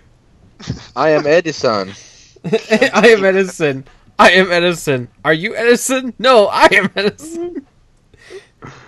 [0.96, 1.92] I am Edison.
[2.46, 3.86] I am Edison.
[4.18, 5.10] I am Edison.
[5.26, 6.14] Are you Edison?
[6.20, 7.66] No, I am Edison.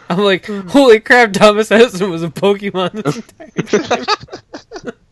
[0.09, 3.15] I'm like, holy crap, Thomas Edison was a Pokemon this
[3.67, 4.93] entire time.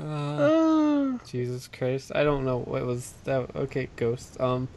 [0.00, 2.12] Uh, Jesus Christ.
[2.14, 3.54] I don't know what was that.
[3.56, 4.40] Okay, Ghost.
[4.40, 4.68] Um,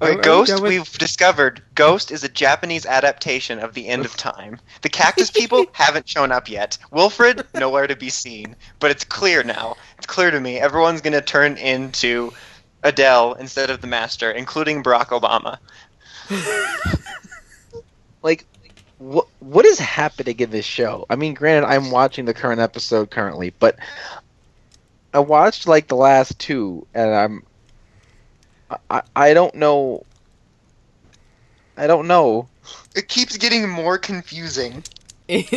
[0.00, 3.88] Are- are Okay, we Ghost, with- we've discovered Ghost is a Japanese adaptation of the
[3.88, 4.60] end of time.
[4.82, 6.76] The cactus people haven't shown up yet.
[6.90, 8.54] Wilfred, nowhere to be seen.
[8.80, 9.76] But it's clear now.
[9.96, 10.58] It's clear to me.
[10.58, 12.32] Everyone's going to turn into
[12.82, 15.58] Adele instead of the Master, including Barack Obama.
[18.22, 18.44] like
[18.98, 21.06] what what is happening in this show?
[21.08, 23.76] I mean, granted, I'm watching the current episode currently, but
[25.14, 27.42] I watched like the last two, and I'm
[28.90, 30.04] I I don't know.
[31.76, 32.48] I don't know.
[32.96, 34.82] It keeps getting more confusing.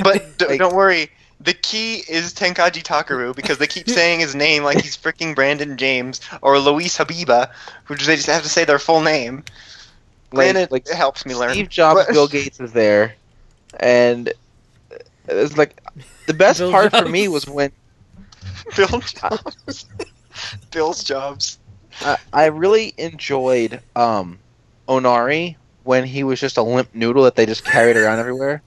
[0.03, 1.09] But d- Like- don't worry.
[1.39, 5.75] The key is Tenkaji Takaru because they keep saying his name like he's freaking Brandon
[5.75, 7.49] James or Luis Habiba,
[7.87, 9.43] which they just have to say their full name.
[10.33, 11.51] Like, Granted, like it helps me learn.
[11.51, 13.15] Steve Jobs, But- Bill Gates is there,
[13.79, 14.31] and
[15.27, 15.81] it's like
[16.27, 17.71] the best Bill part for me was when
[18.77, 19.85] Bill Jobs.
[20.71, 21.59] Bill's Jobs.
[22.01, 24.39] I, I really enjoyed um,
[24.87, 28.61] Onari when he was just a limp noodle that they just carried around everywhere.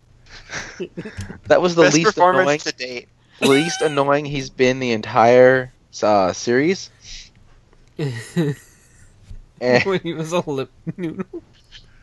[1.47, 3.09] that was the Best least performance annoying, to date.
[3.41, 6.91] least annoying he's been the entire uh, series.
[7.97, 8.55] When
[10.03, 11.25] he was a lip noodle.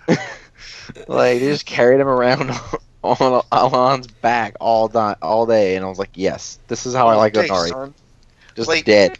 [1.08, 2.52] like they just carried him around
[3.04, 7.08] on Alon's back all di- all day, and I was like, yes, this is how
[7.08, 7.94] I like Okay, Onari, son.
[8.56, 9.18] just like- dead.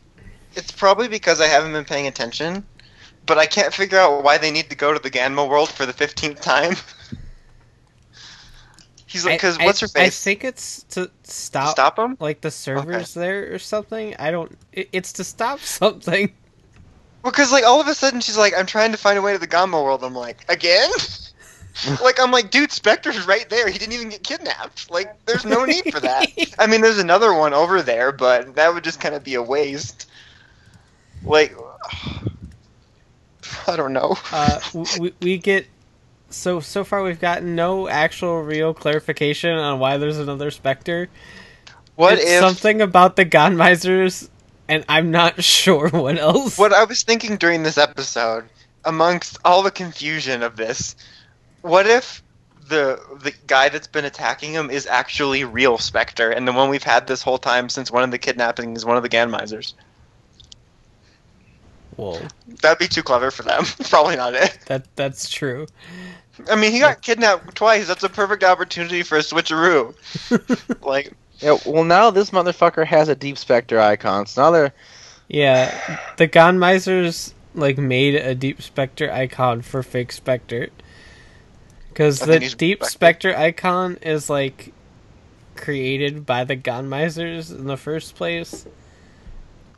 [0.54, 2.66] It's probably because I haven't been paying attention,
[3.26, 5.86] but I can't figure out why they need to go to the Ganma world for
[5.86, 6.76] the fifteenth time.
[9.08, 12.16] He's like, because I- what's her I, I think it's to stop, Stop him?
[12.20, 14.16] like the servers there or something.
[14.20, 14.58] I don't.
[14.72, 16.32] It, it's to stop something.
[17.24, 19.34] Well, because like all of a sudden she's like, I'm trying to find a way
[19.34, 20.04] to the Ganma world.
[20.04, 20.90] I'm like, again?
[22.04, 23.70] like I'm like, dude, Spectre's right there.
[23.70, 24.90] He didn't even get kidnapped.
[24.90, 26.28] Like, there's no need for that.
[26.60, 29.42] I mean, there's another one over there, but that would just kind of be a
[29.42, 30.10] waste.
[31.24, 31.56] Like,
[33.68, 34.18] I don't know.
[34.32, 34.60] uh,
[35.00, 35.68] we, we get
[36.30, 41.10] so so far we've gotten no actual real clarification on why there's another Spectre.
[41.96, 44.30] What it's if something about the Ganmisers,
[44.72, 46.58] and I'm not sure what else.
[46.58, 48.46] what I was thinking during this episode,
[48.86, 50.96] amongst all the confusion of this,
[51.62, 52.24] what if
[52.70, 56.84] the the guy that's been attacking him is actually real Spectre, and the one we've
[56.84, 59.74] had this whole time since one of the kidnappings is one of the Ganmisers?
[61.98, 62.20] Whoa,
[62.62, 63.66] That'd be too clever for them.
[63.90, 64.58] Probably not it.
[64.68, 65.68] that that's true.
[66.50, 67.88] I mean, he got kidnapped twice.
[67.88, 69.94] That's a perfect opportunity for a switcheroo.
[70.86, 71.12] like,
[71.42, 74.26] Yeah, well now this motherfucker has a Deep Spectre icon.
[74.28, 74.74] So now they're
[75.28, 80.70] Yeah, the Ganmisers like made a Deep Spectre icon for fake Spectre.
[81.90, 83.36] Because the Deep Spectre.
[83.36, 84.74] Icon is like
[85.56, 88.66] created by the Ganmisers in the first place,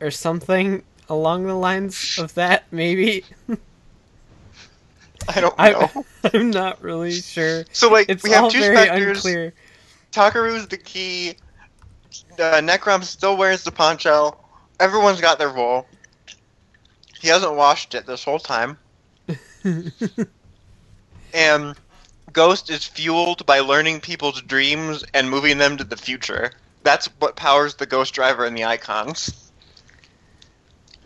[0.00, 2.64] or something along the lines of that.
[2.70, 3.24] Maybe
[5.28, 6.04] I don't know.
[6.34, 7.64] I'm not really sure.
[7.72, 9.16] So, like, It's we have all two very Spectres.
[9.18, 9.54] unclear.
[10.12, 11.36] Takaru's the key.
[12.32, 14.36] Uh, Necrom still wears the poncho.
[14.80, 15.86] Everyone's got their role.
[17.20, 18.76] He hasn't washed it this whole time.
[21.34, 21.74] and
[22.32, 26.50] Ghost is fueled by learning people's dreams and moving them to the future.
[26.82, 29.50] That's what powers the Ghost Driver and the icons.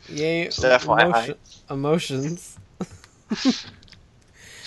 [0.08, 1.02] Yay, FYI.
[1.08, 1.34] emotion,
[1.70, 2.58] emotions.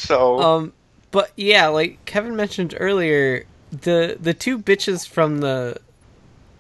[0.02, 0.74] So Um,
[1.12, 5.78] but yeah, like Kevin mentioned earlier, the the two bitches from the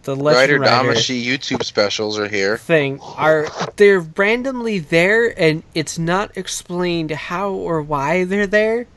[0.03, 2.57] the Rider Legend Rider Damashi YouTube specials are here.
[2.57, 8.87] thing are they're randomly there, and it's not explained how or why they're there.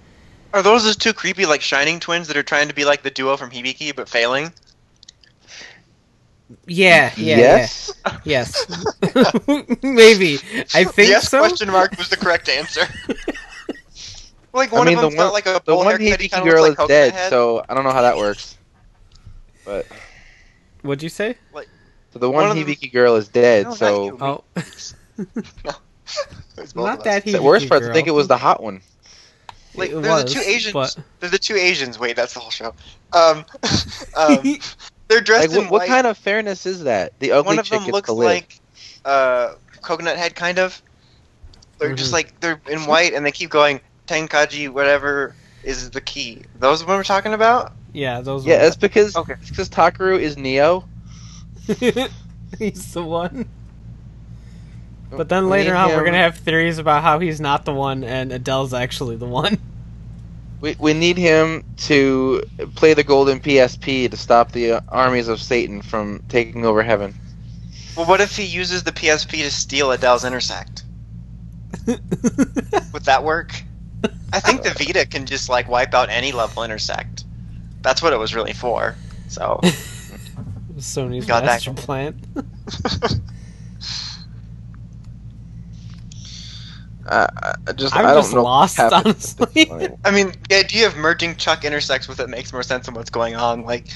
[0.53, 3.11] are those those two creepy like shining twins that are trying to be like the
[3.11, 4.53] duo from Hibiki but failing?
[6.67, 7.93] Yeah, yeah, yes.
[8.05, 8.67] yeah, yes,
[9.83, 10.39] maybe.
[10.75, 11.41] I think yes so.
[11.41, 12.87] question mark was the correct answer.
[14.53, 16.21] like one I mean, of the them's one, got like a the bowl one haircut.
[16.21, 17.31] Hibiki girl looks is dead, Head.
[17.31, 18.57] so I don't know how that works.
[19.65, 19.87] But
[20.85, 21.37] What'd you say?
[22.13, 24.19] so the One one, of them- Hibiki girl is dead, No, not so you.
[24.21, 24.45] Oh,
[26.77, 27.23] not that us.
[27.25, 27.33] he.
[27.33, 28.81] the worst part, I think it was the hot one.
[29.75, 30.73] Like It they're the two Asians.
[30.73, 31.99] but- They're the two Asians.
[31.99, 32.75] Wait, that's the whole show.
[33.13, 33.45] Um,
[34.17, 34.39] um
[35.09, 35.89] they're dressed Like, in what, what white.
[35.89, 37.19] kind of fairness is that?
[37.19, 38.61] The ugly One of chick them looks to like
[39.05, 40.81] uh, Coconut Head, kind of.
[41.79, 41.97] They're Mhm.
[41.97, 46.43] just like they're in white, and they keep going Tenkaji, whatever is the key.
[46.61, 47.73] Those are what we're talking about.
[47.95, 48.45] Yeah, those.
[48.45, 49.35] yeah, were- it's because Okay.
[49.41, 50.85] it's because Takaru is Neo.
[52.59, 53.49] he's the one.
[55.13, 57.73] Oh, But then later need on, we're gonna have theories about how he's not the
[57.73, 59.57] one and Adele's actually the one.
[60.61, 62.43] We, we need him to
[62.75, 67.15] play the golden PSP to stop the uh, armies of Satan from taking over heaven.
[67.95, 70.85] Well, what if he uses the PSP to steal Adele's intersect?
[71.87, 73.63] Would that work?
[74.33, 77.25] I think the Vita can just like wipe out any level intersect.
[77.85, 78.97] That's what it was really for.
[79.29, 79.61] So
[80.79, 81.77] Sony's Got that master going.
[81.77, 82.23] plan.
[87.07, 89.71] I, uh, I just I'm I don't just know lost, what happened honestly.
[90.05, 93.11] I mean, the idea of merging Chuck intersects with it makes more sense than what's
[93.11, 93.65] going on.
[93.65, 93.89] Like,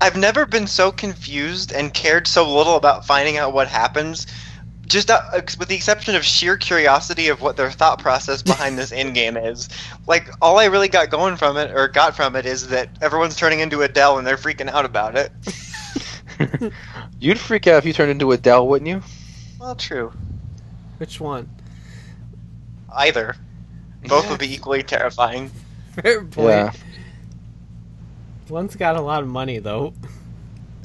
[0.00, 4.26] I've never been so confused and cared so little about finding out what happens.
[4.86, 5.22] Just uh,
[5.58, 9.36] with the exception of sheer curiosity of what their thought process behind this end game
[9.36, 9.68] is.
[10.06, 13.36] Like, all I really got going from it, or got from it, is that everyone's
[13.36, 15.32] turning into Adele and they're freaking out about it.
[17.20, 19.02] You'd freak out if you turned into Adele, wouldn't you?
[19.58, 20.12] Well, true.
[20.98, 21.48] Which one?
[22.92, 23.36] Either.
[24.06, 25.50] Both would be equally terrifying.
[25.92, 26.48] Fair point.
[26.48, 26.72] Yeah.
[28.48, 29.94] One's got a lot of money though.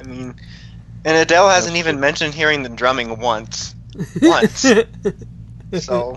[0.00, 0.34] I mean,
[1.04, 3.74] and Adele hasn't even mentioned hearing the drumming once.
[4.22, 4.66] Once.
[5.78, 6.16] So.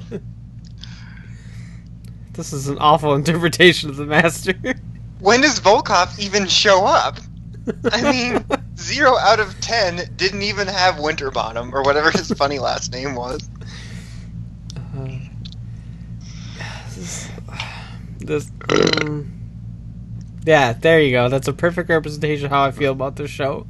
[2.34, 4.56] This is an awful interpretation of the master.
[5.20, 7.20] When does Volkov even show up?
[7.92, 8.44] I mean,
[8.78, 13.48] zero out of ten didn't even have Winterbottom or whatever his funny last name was.
[14.76, 15.20] Uh,
[16.96, 17.30] this,
[18.18, 19.32] this um,
[20.46, 21.30] yeah, there you go.
[21.30, 23.66] That's a perfect representation of how I feel about this show.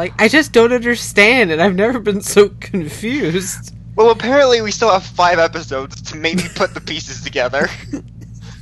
[0.00, 3.74] Like, I just don't understand, and I've never been so confused.
[3.96, 7.68] Well, apparently we still have five episodes to maybe put the pieces together.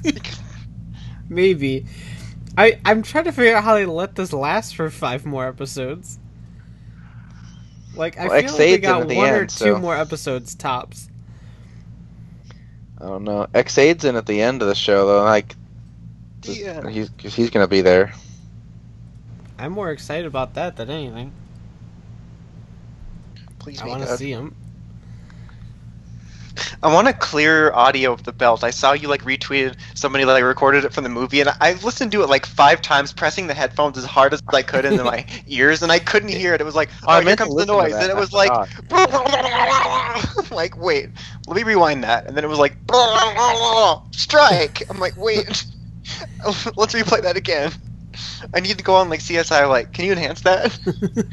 [1.28, 1.86] Maybe.
[2.56, 6.18] I, I'm trying to figure out how they let this last for five more episodes.
[7.94, 9.96] Like, I Well, feel like they got at the one or end, two so- more
[9.96, 11.08] episodes tops.
[13.00, 13.46] I don't know.
[13.54, 15.22] Ex-Aid's in at the end of the show though.
[15.22, 15.54] Like
[16.42, 16.80] Yeah.
[16.84, 18.12] Uh, he's he's gonna be there.
[19.58, 21.32] I'm more excited about that than anything.
[23.58, 24.54] Please I be want to see him.
[26.82, 28.64] I want a clear audio of the belt.
[28.64, 32.12] I saw you like retweeted somebody like recorded it from the movie, and I listened
[32.12, 35.24] to it like five times, pressing the headphones as hard as I could into my
[35.46, 36.60] ears, and I couldn't hear it.
[36.60, 38.02] It was like, Oh, I oh, here comes the noise, that.
[38.02, 38.50] and it was like,
[40.50, 41.10] like, wait,
[41.46, 42.76] let me rewind that, and then it was like,
[44.12, 44.82] strike.
[44.90, 45.46] I'm like, wait,
[46.76, 47.72] let's replay that again.
[48.54, 49.68] I need to go on like CSI.
[49.68, 50.78] Like, can you enhance that?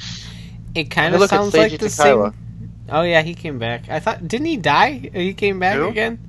[0.75, 2.33] It kind of sounds like the Takaiwa.
[2.33, 2.69] same.
[2.89, 3.87] Oh yeah, he came back.
[3.89, 5.09] I thought didn't he die?
[5.15, 5.87] Oh, he came back Who?
[5.87, 6.19] again.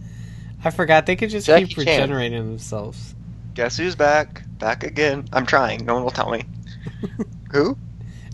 [0.64, 1.04] I forgot.
[1.06, 2.00] They could just Jackie keep Chan.
[2.02, 3.14] regenerating themselves.
[3.54, 4.44] Guess who's back?
[4.58, 5.26] Back again.
[5.32, 5.84] I'm trying.
[5.84, 6.44] No one will tell me.
[7.52, 7.76] Who?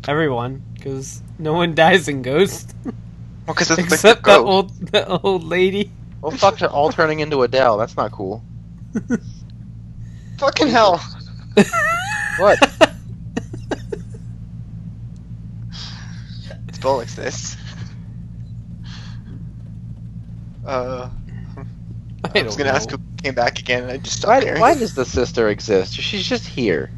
[0.06, 4.46] Everyone, because no one dies in Ghost Well, because it's except the that ghost.
[4.46, 5.90] old that old lady.
[6.20, 7.78] Well, fuck, they're all turning into Adele.
[7.78, 8.42] That's not cool.
[10.38, 11.00] Fucking hell.
[12.36, 12.58] What?
[16.68, 17.56] It's bollocks this.
[20.64, 21.10] Uh,
[22.24, 22.76] I, I was gonna know.
[22.76, 24.60] ask who came back again, and I just stopped why, caring.
[24.60, 25.94] why does the sister exist?
[25.94, 26.90] She's just here.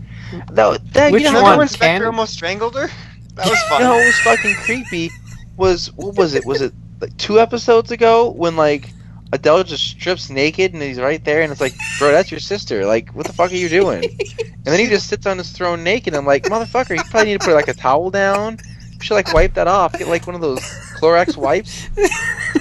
[0.52, 1.58] No, that, Which you know, Remember one?
[1.58, 2.88] when Spectre almost strangled her?
[3.34, 3.80] That was fun.
[3.82, 5.10] You know what was fucking creepy
[5.56, 6.44] was what was it?
[6.44, 8.93] Was it like two episodes ago when like
[9.32, 12.84] Adele just strips naked and he's right there and it's like, bro, that's your sister.
[12.86, 14.04] Like, what the fuck are you doing?
[14.66, 16.14] And then he just sits on his throne naked.
[16.14, 18.58] And I'm like, motherfucker, you probably need to put like a towel down.
[18.92, 19.92] You should like wipe that off.
[19.92, 20.60] Get like one of those
[20.98, 21.86] Clorox wipes.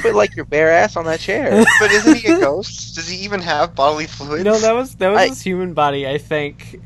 [0.02, 1.64] Put like your bare ass on that chair.
[1.80, 2.96] but isn't he a ghost?
[2.96, 4.44] Does he even have bodily fluids?
[4.44, 6.06] No, that was that was I- his human body.
[6.06, 6.82] I think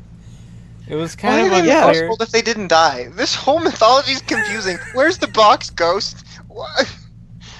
[0.86, 1.86] it was kind are of they yeah.
[1.88, 2.04] unclear.
[2.04, 3.08] impossible if they didn't die?
[3.16, 4.78] This whole mythology is confusing.
[4.94, 6.24] Where's the box ghost?
[6.46, 6.96] What?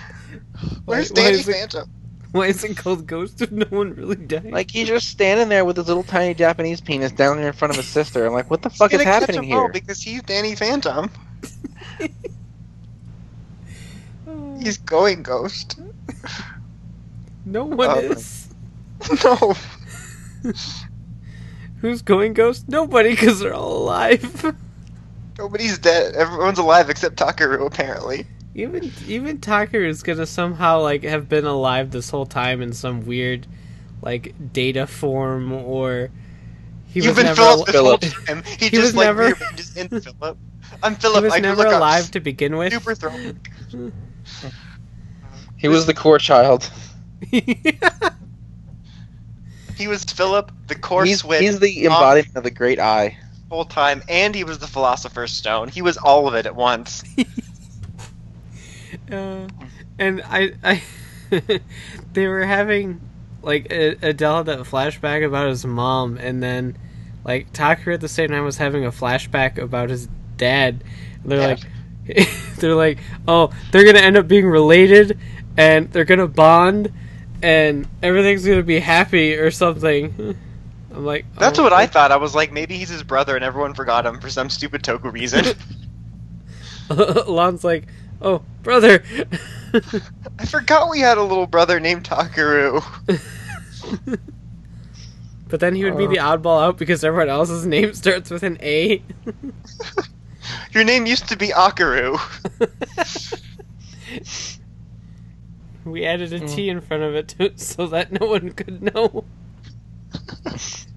[0.85, 1.91] Where's Why- why Danny Phantom?
[2.39, 4.51] Why is it called Ghost if no one really died?
[4.53, 7.71] Like he's just standing there with his little tiny Japanese penis down there in front
[7.71, 8.25] of his sister.
[8.27, 9.69] I'm like, what the fuck He's is happening here?
[9.69, 11.11] Because he's Danny Phantom.
[14.61, 15.79] He's going ghost.
[17.47, 18.49] no one Oh, is.
[19.25, 19.55] no.
[21.81, 22.69] Who's going Ghost?
[22.69, 24.55] Nobody, because they're all alive.
[25.39, 26.15] Nobody's dead.
[26.17, 28.27] Everyone's alive except Takaru, apparently.
[28.59, 33.07] Even even Tucker is gonna somehow like have been alive this whole time in some
[33.07, 33.47] weird
[34.03, 36.11] like data form or
[36.89, 38.43] he You've was been never Philip al- this whole time.
[38.45, 40.37] He, He just was like never- rearranges in Philip.
[40.83, 41.19] I'm Philip.
[41.21, 42.73] he was I never look up alive to begin with.
[42.73, 43.93] Super throw.
[45.57, 46.69] He was the core child.
[49.77, 53.17] He was Philip, the core He's, switch he's the embodiment of the great eye.
[53.49, 55.69] the whole time, and he was the Philosopher's Stone.
[55.69, 57.05] He was all of it at once.
[59.13, 59.49] Uh,
[59.99, 60.83] and I, I
[62.13, 63.01] they were having
[63.43, 66.77] like A- Adele had that flashback about his mom, and then
[67.25, 70.83] like Tucker at the same time was having a flashback about his dad.
[71.23, 71.57] And they're Yeah.
[72.17, 72.29] like,
[72.59, 75.19] they're like, oh, they're gonna end up being related,
[75.57, 76.93] and they're gonna bond,
[77.43, 80.37] and everything's gonna be happy or something.
[80.95, 82.11] I'm like, That's oh, what I thought.
[82.13, 85.13] I was like, maybe he's his brother and everyone forgot him for some stupid Toku
[85.13, 85.45] reason.
[86.91, 87.87] Lon's like,
[88.23, 89.03] oh, brother.
[90.39, 92.83] I forgot we had a little brother named Takaru.
[95.49, 96.37] but then he would be the Uh.
[96.37, 99.03] oddball out because everyone else's name starts with an A.
[100.73, 102.19] Your name used to be Akaru.
[105.85, 109.25] we added a T in front of it to, so that no one could know.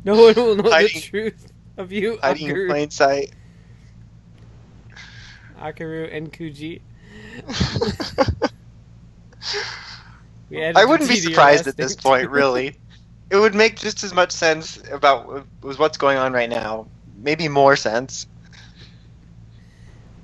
[0.06, 3.32] No one will know the Hiding- truth of you, Hiding in Akaru, plain sight.
[5.60, 6.82] Akaru and Kuji.
[10.76, 12.78] I wouldn't be T to your surprised at this point, really.
[13.30, 16.88] It would make just as much sense about was what's going on right now.
[17.18, 18.28] Maybe more sense.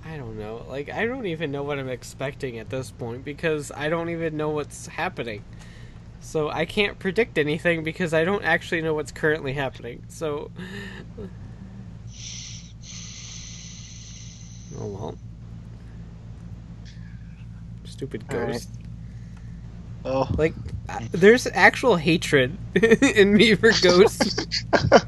[0.05, 0.65] I don't know.
[0.69, 4.37] Like, I don't even know what I'm expecting at this point because I don't even
[4.37, 5.43] know what's happening.
[6.19, 10.03] So I can't predict anything because I don't actually know what's currently happening.
[10.09, 10.51] So.
[14.79, 15.17] Oh well.
[17.97, 18.51] Stupid All right.
[18.53, 18.69] ghost.
[20.05, 20.29] Oh.
[20.37, 20.53] Like,
[21.11, 24.63] there's actual hatred in me for ghosts.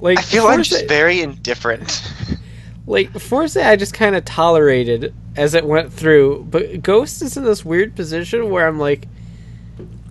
[0.00, 2.12] Like, I feel I'm just very indifferent.
[2.86, 7.44] like Fourze I just kind of tolerated as it went through, but Ghost is in
[7.44, 9.08] this weird position where I'm like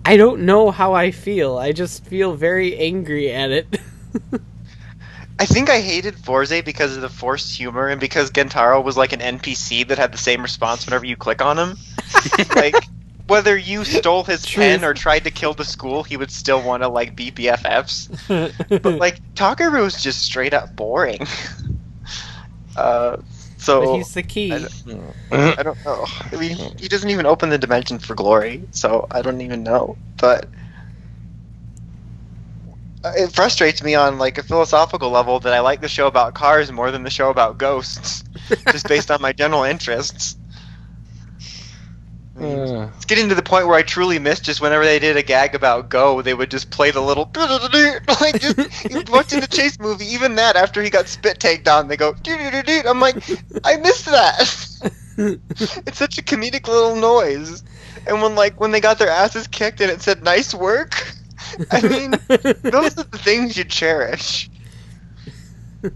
[0.04, 1.58] I don't know how I feel.
[1.58, 3.80] I just feel very angry at it.
[5.40, 9.12] I think I hated Fourze because of the forced humor and because Gentaro was like
[9.12, 11.76] an NPC that had the same response whenever you click on him.
[12.56, 12.74] like
[13.28, 14.64] whether you stole his Truth.
[14.64, 18.08] pen or tried to kill the school, he would still want to like be BFFs.
[18.82, 21.26] But like Takaru is just straight up boring.
[22.76, 23.20] Uh,
[23.56, 24.52] so but he's the key.
[24.52, 26.06] I I don't know.
[26.06, 29.96] I mean, he doesn't even open the dimension for glory, so I don't even know.
[30.16, 30.46] But
[33.04, 36.72] it frustrates me on like a philosophical level that I like the show about cars
[36.72, 38.24] more than the show about ghosts,
[38.70, 40.36] just based on my general interests.
[42.36, 44.98] I mean, Uh, it's getting to the point where I truly miss just whenever they
[44.98, 47.30] did a gag about Go, they would just play the little
[48.20, 48.58] like just
[49.08, 50.06] watching the chase movie.
[50.06, 52.14] Even that, after he got spit taked on, they go.
[52.86, 53.18] I'm like,
[53.64, 54.90] I missed that.
[55.86, 57.62] it's such a comedic little noise.
[58.06, 61.17] And when like when they got their asses kicked and it said "nice work,"
[61.70, 62.10] I mean,
[62.62, 64.50] those are the things you cherish.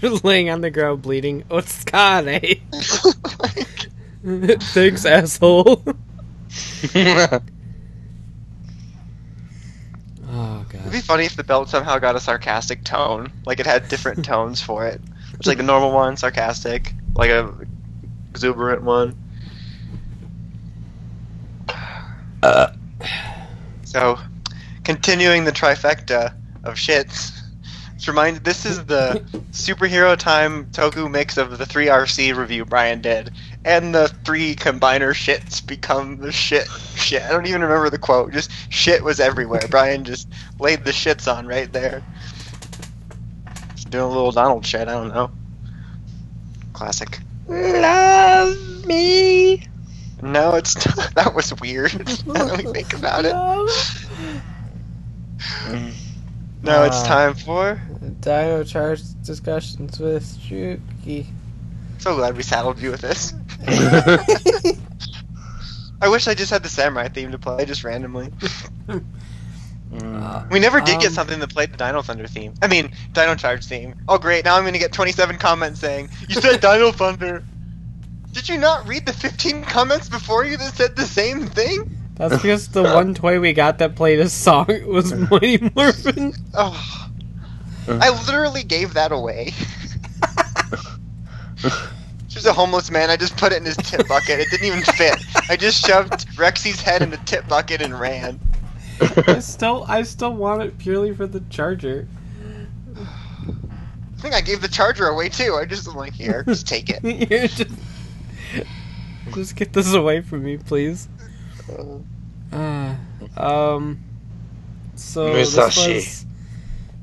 [0.00, 1.42] They're laying on the ground bleeding.
[1.44, 2.60] Otsukare.
[3.40, 5.84] Like, Thanks, asshole.
[10.36, 13.88] Oh it'd be funny if the belt somehow got a sarcastic tone, like it had
[13.88, 15.00] different tones for it.
[15.34, 17.52] It's like the normal one, sarcastic, like a
[18.30, 19.16] exuberant one.
[22.42, 22.72] Uh.
[23.84, 24.18] So,
[24.84, 27.40] continuing the trifecta of shits.
[27.94, 33.00] It's reminded this is the superhero time Toku mix of the three RC review Brian
[33.00, 33.30] did,
[33.64, 37.22] and the three combiner shits become the shit shit.
[37.22, 38.32] I don't even remember the quote.
[38.32, 39.62] Just shit was everywhere.
[39.70, 40.28] Brian just
[40.58, 42.02] laid the shits on right there.
[43.74, 44.88] Just doing a little Donald shit.
[44.88, 45.30] I don't know.
[46.74, 47.20] Classic.
[47.46, 49.62] Love me.
[50.20, 51.14] No, it's not.
[51.14, 51.94] That was weird.
[52.26, 53.34] now that we think about it.
[56.62, 57.06] No, it's Ah.
[57.06, 57.80] time for.
[58.20, 61.26] Dino Charge discussions with Shuki.
[61.98, 63.34] So glad we saddled you with this.
[66.00, 68.30] I wish I just had the samurai theme to play just randomly.
[69.92, 70.50] Mm.
[70.50, 72.52] We never did get Um, something that played the Dino Thunder theme.
[72.60, 73.94] I mean, Dino Charge theme.
[74.08, 77.44] Oh great, now I'm gonna get 27 comments saying, You said Dino Thunder!
[78.32, 81.96] Did you not read the 15 comments before you that said the same thing?
[82.16, 86.34] That's because the one toy we got that played a song was Mighty Morphin.
[86.54, 87.10] Oh.
[87.88, 89.52] I literally gave that away.
[92.28, 94.40] Just a homeless man, I just put it in his tip bucket.
[94.40, 95.24] It didn't even fit.
[95.48, 98.40] I just shoved Rexy's head in the tip bucket and ran.
[99.28, 102.08] I still, I still want it purely for the charger.
[102.96, 105.54] I think I gave the charger away too.
[105.54, 107.04] I just am like, here, just take it.
[107.04, 107.70] You're just,
[109.32, 111.08] just get this away from me, please.
[112.52, 112.94] Uh,
[113.36, 113.98] um.
[114.96, 116.26] So this was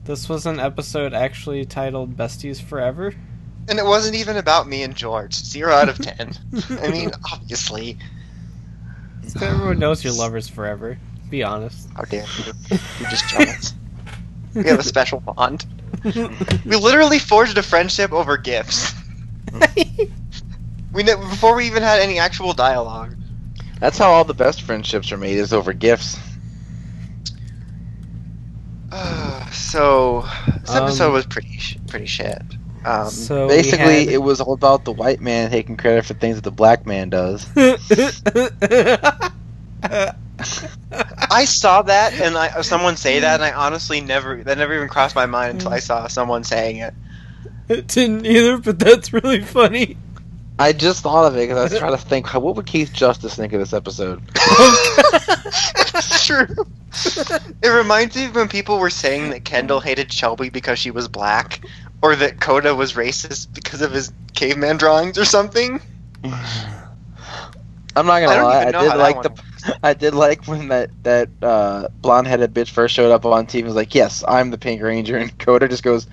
[0.05, 3.13] this was an episode actually titled "Besties Forever."
[3.67, 5.33] And it wasn't even about me and George.
[5.33, 6.31] Zero out of ten.
[6.81, 7.97] I mean, obviously.
[9.27, 10.97] So everyone knows your lovers forever.
[11.29, 11.87] Be honest.
[11.95, 12.53] How dare you?
[12.99, 13.73] You're just jealous.
[14.53, 15.65] We have a special bond.
[16.03, 16.11] We
[16.75, 18.93] literally forged a friendship over gifts.
[20.93, 23.15] We ne- before we even had any actual dialogue.
[23.81, 26.17] That's how all the best friendships are made is over gifts.
[28.91, 30.25] Uh, so
[30.61, 31.57] this episode Um, was pretty
[31.87, 32.41] pretty shit.
[32.85, 36.35] Um, so Basically, had- it was all about the white man taking credit for things
[36.37, 37.45] that the black man does.
[41.31, 44.87] I saw that and I someone say that and I honestly never that never even
[44.89, 46.93] crossed my mind until I saw someone saying it.
[47.69, 49.97] it didn't either, but that's really funny.
[50.61, 53.33] I just thought of it because I was trying to think, what would Keith Justice
[53.33, 54.21] think of this episode?
[54.35, 56.45] it's true.
[57.63, 61.07] It reminds me of when people were saying that Kendall hated Shelby because she was
[61.07, 61.65] black,
[62.03, 65.81] or that Koda was racist because of his caveman drawings or something.
[67.93, 70.91] I'm not gonna don't lie, I did like one the, I did like when that
[71.01, 73.59] that uh, blonde headed bitch first showed up on TV.
[73.59, 76.05] and Was like, yes, I'm the Pink Ranger, and Koda just goes,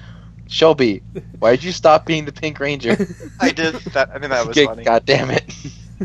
[0.49, 1.03] Shelby,
[1.39, 2.97] why did you stop being the Pink Ranger?
[3.41, 4.09] I did that.
[4.11, 4.83] I think that was Okay, funny.
[4.83, 5.55] God damn it!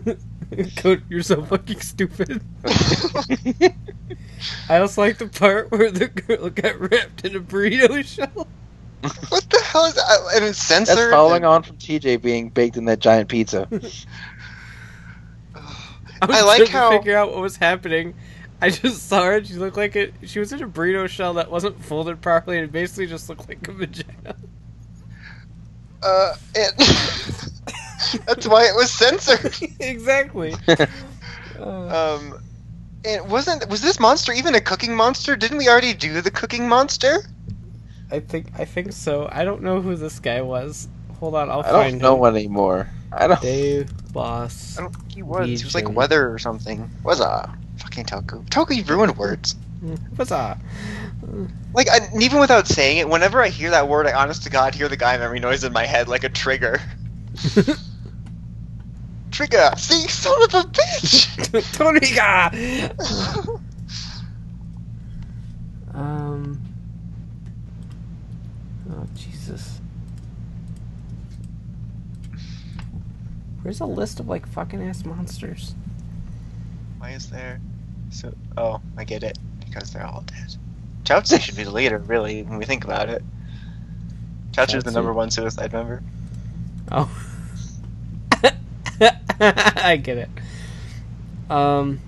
[0.78, 2.42] Code, you're so fucking stupid.
[4.70, 8.48] I also like the part where the girl got wrapped in a burrito shell.
[9.30, 10.20] What the hell is that?
[10.36, 10.98] And it's censored.
[10.98, 13.68] That's following on from TJ being baked in that giant pizza.
[16.22, 18.14] I, was I like trying how- to figure out what was happening.
[18.64, 19.44] I just saw her.
[19.44, 20.14] She looked like it.
[20.24, 23.50] She was in a burrito shell that wasn't folded properly, and it basically just looked
[23.50, 24.36] like a vagina.
[26.02, 26.74] Uh, it,
[28.26, 29.54] that's why it was censored.
[29.80, 30.56] exactly.
[30.68, 30.86] Uh,
[31.60, 32.42] Um,
[33.06, 35.36] it wasn't was this monster even a cooking monster?
[35.36, 37.24] Didn't we already do the cooking monster?
[38.12, 39.30] I think I think so.
[39.32, 40.88] I don't know who this guy was.
[41.20, 42.36] Hold on, I'll I don't find know him.
[42.36, 42.90] anymore.
[43.12, 43.40] I don't.
[43.42, 44.78] Dave Boss.
[44.78, 45.48] I don't think he was.
[45.48, 46.90] He was like weather or something.
[47.04, 48.44] Was a fucking Toku.
[48.50, 49.56] Toku, you ruined words.
[50.16, 50.58] What's up?
[51.74, 54.74] Like I, even without saying it, whenever I hear that word, I honest to God
[54.74, 56.80] hear the guy memory noise in my head like a trigger.
[59.32, 59.72] Trigger.
[59.78, 61.72] See, son of a bitch.
[61.74, 62.52] Toniga.
[65.96, 66.62] um.
[68.92, 69.82] Oh Jesus.
[73.64, 75.74] Where's a list of like fucking ass monsters?
[77.00, 77.60] Why is there?
[78.14, 79.38] So, oh, I get it.
[79.66, 80.56] Because they're all dead.
[81.04, 83.24] Chaozu should be the leader, really, when we think about it.
[84.52, 86.02] Chaozu's the number one suicide member.
[86.92, 87.10] Oh.
[89.40, 90.30] I get it.
[91.50, 92.00] Um.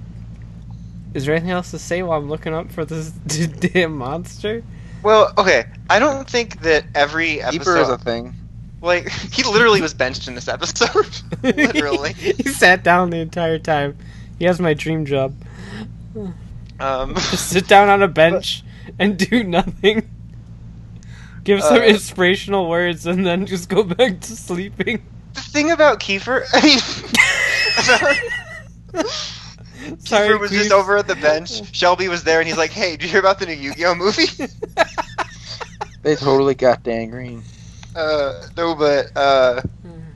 [1.14, 4.64] Is there anything else to say while I'm looking up for this damn monster?
[5.02, 5.66] Well, okay.
[5.90, 8.34] I don't think that every Keeper is a thing.
[8.82, 11.08] like, he literally was benched in this episode.
[11.42, 12.14] literally.
[12.14, 13.98] he sat down the entire time.
[14.38, 15.34] He has my dream job.
[16.80, 18.64] Um, Just sit down on a bench
[19.00, 20.10] and do nothing.
[21.44, 25.04] Give some Uh, inspirational words and then just go back to sleeping.
[25.34, 26.80] the thing about Kiefer, I mean,
[30.00, 30.58] Sorry, Kiefer was Queef.
[30.58, 31.74] just over at the bench.
[31.76, 34.26] Shelby was there, and he's like, "Hey, did you hear about the new Yu-Gi-Oh movie?"
[36.02, 37.44] They totally got Dan Green.
[37.96, 39.62] uh, no, but uh,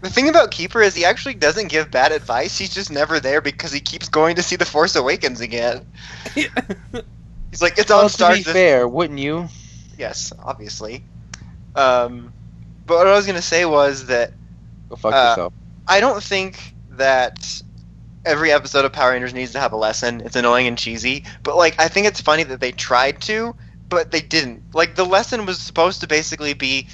[0.02, 2.58] the thing about Keeper is he actually doesn't give bad advice.
[2.58, 5.86] He's just never there because he keeps going to see the Force Awakens again.
[6.36, 9.48] He's like, "It's on Well, to Star." be fair, wouldn't you?
[9.98, 11.04] Yes, obviously.
[11.76, 12.32] Um,
[12.86, 14.32] but what I was gonna say was that
[14.90, 15.54] Go fuck Uh, yourself.
[15.88, 17.62] I don't think that
[18.26, 20.22] every episode of Power Rangers needs to have a lesson.
[20.26, 23.56] It's annoying and cheesy, but like I think it's funny that they tried to,
[23.90, 24.74] but they didn't.
[24.74, 26.88] Like the lesson was supposed to basically be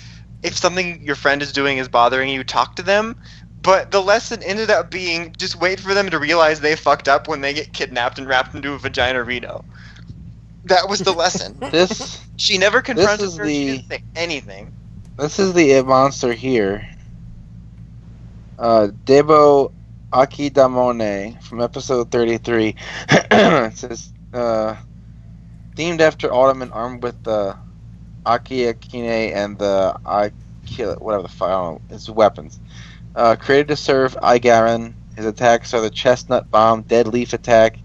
[0.45, 3.15] if something your friend is doing is bothering you, talk to them.
[3.63, 7.27] But the lesson ended up being just wait for them to realize they fucked up
[7.27, 9.65] when they get kidnapped and wrapped into a vagina Reno.
[10.65, 11.57] That was the lesson.
[11.71, 13.49] This she never confronted her.
[13.49, 14.73] She the- didn't say anything.
[15.17, 16.85] this is the monster here.
[18.57, 19.71] Uh, Debo
[20.13, 22.75] Akidamone from episode 33.
[23.09, 24.77] it says, uh,
[25.77, 27.57] themed after Ottoman armed with the
[28.25, 32.59] Aki Akine and the Akila, whatever the fuck, I don't know, his weapons.
[33.15, 34.93] Uh, created to serve Igaran.
[35.15, 37.77] His attacks are the Chestnut Bomb, Dead Leaf Attack,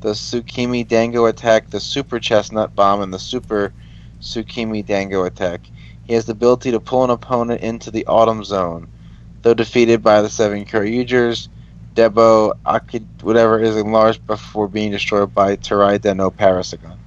[0.00, 3.72] the Tsukimi Dango Attack, the Super Chestnut Bomb, and the Super
[4.20, 5.62] Tsukimi Dango Attack.
[6.04, 8.88] He has the ability to pull an opponent into the Autumn Zone.
[9.40, 11.48] Though defeated by the seven Kyoryugers,
[11.94, 16.98] Debo Akid, whatever is enlarged before being destroyed by Terai Deno Parasagon.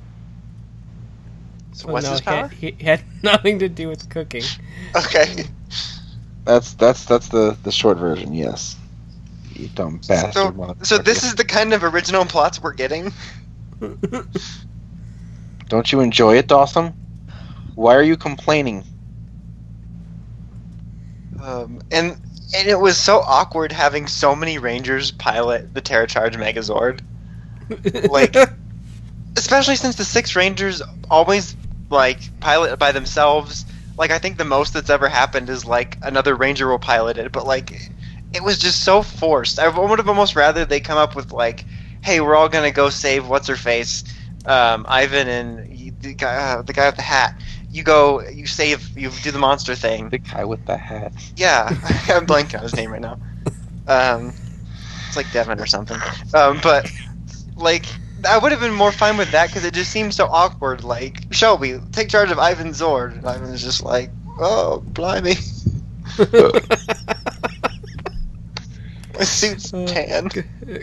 [1.78, 2.48] So Well, what's no, his he had- power?
[2.50, 4.44] He, he had nothing to do with cooking.
[4.96, 5.46] Okay.
[6.44, 8.34] That's that's that's the the short version.
[8.34, 8.78] Yes.
[9.54, 10.56] You dumb bastard.
[10.56, 13.12] So, so this is the kind of original plots we're getting.
[15.68, 16.94] Don't you enjoy it, Dawson?
[17.76, 18.84] Why are you complaining?
[21.42, 22.18] Um, and
[22.56, 27.02] and it was so awkward having so many Rangers pilot the Terra Charge Megazord.
[28.10, 28.36] Like,
[29.36, 31.58] especially since the six Rangers always
[31.90, 33.66] like pilot by themselves.
[33.98, 37.32] Like I think the most that's ever happened is like another Ranger will pilot it,
[37.32, 37.92] but like
[38.34, 39.60] it was just so forced.
[39.60, 41.66] I would have almost rather they come up with like,
[42.02, 44.04] "Hey, we're all gonna go save what's her face,
[44.46, 45.60] um, Ivan and
[46.02, 47.34] the guy, uh, the guy with the hat.
[47.72, 51.14] You go, you save, you do the monster thing." The guy with the hat.
[51.36, 51.70] Yeah,
[52.10, 53.20] I'm blanking on his name right now.
[53.88, 54.34] Um,
[55.08, 56.00] it's like Devin or something.
[56.34, 56.90] Um, but
[57.56, 57.86] like,
[58.28, 60.84] I would have been more fine with that because it just seems so awkward.
[60.84, 65.36] Like, Shelby, take charge of Ivan Zord, and Ivan's just like, oh, blimey,
[69.18, 70.30] my suit's oh, tan.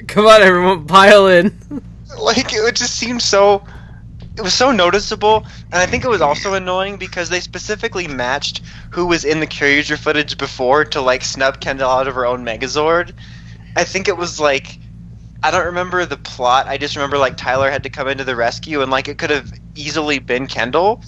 [0.07, 1.53] Come on, everyone, pile in.
[2.20, 3.62] like it just seemed so
[4.36, 8.62] it was so noticeable and i think it was also annoying because they specifically matched
[8.90, 12.45] who was in the Kyoryuger footage before to like snub kendall out of her own
[12.45, 13.12] megazord
[13.76, 14.78] i think it was like
[15.45, 16.66] i don't remember the plot.
[16.68, 19.30] I just remember like tyler had to come into the rescue and like it could
[19.30, 21.03] have easily been kendall.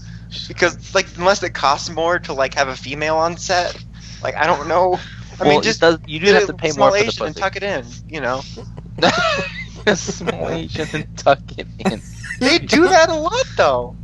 [0.49, 3.84] Because like unless it costs more to like have a female on set
[4.22, 4.99] like i don't know.
[5.41, 7.37] I well, mean just does, you do have to pay more for the Asian and
[7.37, 8.43] tuck it in you know?
[9.95, 12.03] Small Asian and tuck it in.
[12.41, 13.97] they do that a lot though.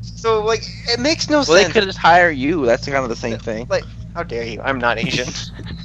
[0.00, 2.66] So like it makes no Well, they could just hire you.
[2.66, 3.66] That's kind of the same thing.
[3.70, 4.60] like how dare you?
[4.62, 5.28] I'm not asian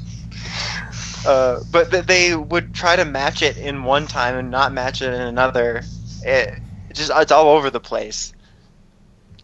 [1.25, 5.01] uh, but th- they would try to match it in one time and not match
[5.01, 5.83] it in another.
[6.23, 6.53] It,
[6.89, 8.33] it just it's all over the place.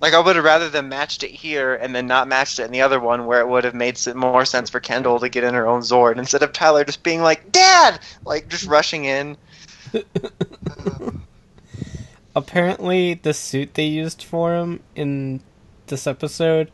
[0.01, 2.71] Like i would have rather them matched it here and then not matched it in
[2.71, 5.53] the other one where it would have made more sense for kendall to get in
[5.53, 7.99] her own zord instead of tyler just being like dad!
[8.25, 9.37] Like just rushing in.
[12.35, 15.39] Apparently, the suit they used for him in
[15.87, 16.69] this episode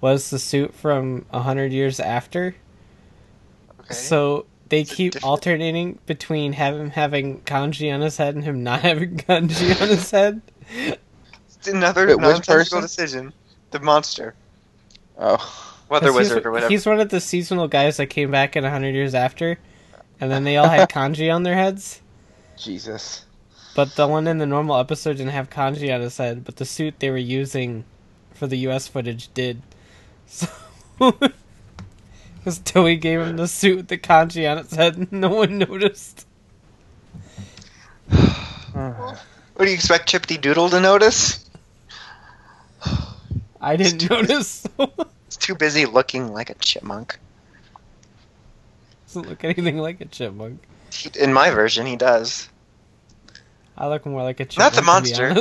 [0.00, 2.54] was the suit from a hundred years after.
[3.92, 5.30] Okay So they Is keep different?
[5.30, 10.10] alternating between him having kanji on his head and him not having kanji on his
[10.10, 10.40] head.
[11.58, 12.80] It's another Wait, which nonsensical person?
[12.80, 13.32] decision
[13.70, 14.34] the monster
[15.18, 15.36] Oh,
[15.88, 18.56] weather 'Cause he's- wizard or whatever He's one of the seasonal guys that came back
[18.56, 19.58] in a hundred years after,
[20.20, 22.00] and then they all had kanji on their heads.
[22.56, 23.24] Jesus.
[23.74, 26.64] But the one in the normal episode didn't have kanji on his head, but the
[26.64, 27.84] suit they were using
[28.34, 29.62] for the US footage did.
[30.26, 31.12] So
[32.44, 35.58] because Toei gave him the suit with the kanji on its head, and no one
[35.58, 36.26] noticed.
[38.74, 41.48] What do you expect Chippity Doodle to notice?
[43.60, 44.66] I didn't notice.
[45.26, 47.18] He's too busy looking like a chipmunk.
[49.06, 50.62] Doesn't look anything like a chipmunk.
[50.90, 52.48] He, in my version, he does.
[53.76, 54.72] I look more like a chipmunk.
[54.72, 55.34] Not the monster.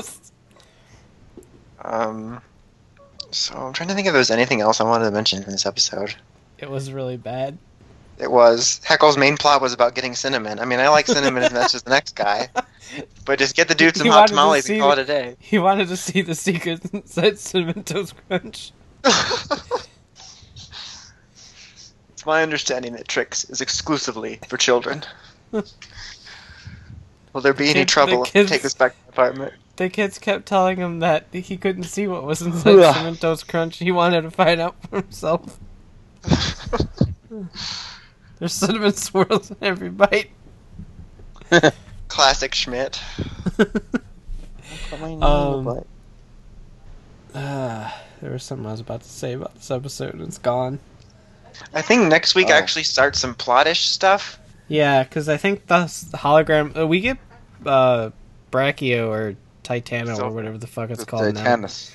[1.84, 2.41] Um,
[3.32, 5.66] so I'm trying to think if there's anything else I wanted to mention in this
[5.66, 6.16] episode.
[6.62, 7.57] It was really bad.
[8.20, 10.59] It was Heckyl's main plot was about getting cinnamon.
[10.59, 12.49] I mean, I like cinnamon as much as the next guy,
[13.26, 15.05] but just get the dude some He hot to tamales see and call it a
[15.05, 15.36] day.
[15.39, 18.74] He wanted to see the secret inside Cinnamon Toast Crunch.
[19.03, 19.88] it's
[22.26, 25.01] my understanding that Trix is exclusively for children.
[25.51, 25.64] Will
[27.41, 29.53] there be any Kid- the trouble if I kids- take this back to the apartment?
[29.78, 33.80] The kids kept telling him that he couldn't see what was inside Cinnamon Toast Crunch.
[33.80, 35.57] He wanted to find out for himself.
[38.39, 40.30] There's cinnamon swirls in every bite.
[42.07, 43.01] Classic Schmidt.
[45.22, 45.84] Um,
[47.34, 50.80] Ah, there was something I was about to say about this episode, and it's gone.
[51.74, 52.53] I think next week Oh.
[52.53, 54.38] actually starts some plotish stuff.
[54.67, 55.76] Yeah, because I think the
[56.13, 57.17] hologram uh, we get
[57.65, 58.09] uh,
[58.51, 61.43] Brachio or Titano or whatever the fuck it's the called now.
[61.43, 61.91] Titanus.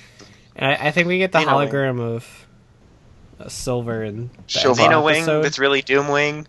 [0.55, 2.46] And I, I think we get the hologram of
[3.39, 4.81] uh, Silver and Silver.
[4.81, 5.41] Zenowing episode.
[5.43, 6.47] that's really Doom Wing.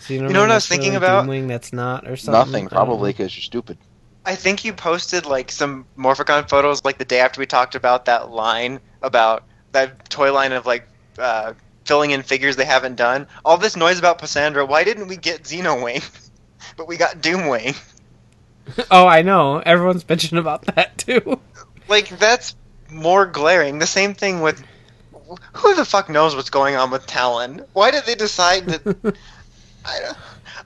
[0.00, 1.26] Xeno You know Wing what I was thinking really about?
[1.26, 2.52] Doomwing that's not or something.
[2.52, 3.78] Nothing, probably because you're stupid.
[4.24, 8.06] I think you posted like some Morphicon photos like the day after we talked about
[8.06, 10.86] that line about that toy line of like
[11.18, 13.26] uh, filling in figures they haven't done.
[13.44, 14.66] All this noise about Cassandra.
[14.66, 16.02] Why didn't we get Zenowing?
[16.76, 17.74] but we got Doom Wing.
[18.90, 19.60] Oh, I know.
[19.64, 21.40] Everyone's bitching about that too.
[21.88, 22.54] Like that's
[22.90, 23.78] more glaring.
[23.78, 24.62] The same thing with
[25.54, 27.62] who the fuck knows what's going on with Talon?
[27.72, 29.16] Why did they decide that?
[29.84, 30.12] I,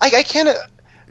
[0.01, 0.57] I I can't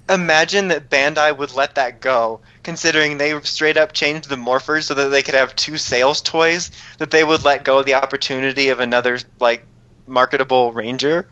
[0.09, 4.93] imagine that Bandai would let that go, considering they straight up changed the morphers so
[4.95, 6.71] that they could have two sales toys.
[6.99, 9.65] That they would let go of the opportunity of another like
[10.07, 11.27] marketable Ranger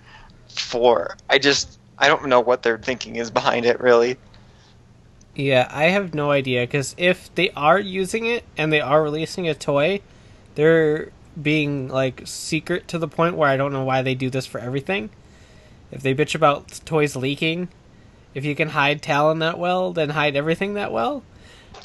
[0.49, 1.17] for.
[1.29, 4.17] I just I don't know what their thinking is behind it really.
[5.35, 9.47] yeah, I have no idea because if they are using it and they are releasing
[9.47, 10.01] a toy,
[10.55, 11.11] they're
[11.41, 14.59] being like secret to the point where I don't know why they do this for
[14.59, 15.09] everything.
[15.91, 17.69] If they bitch about toys leaking,
[18.33, 21.23] if you can hide Talon that well, then hide everything that well.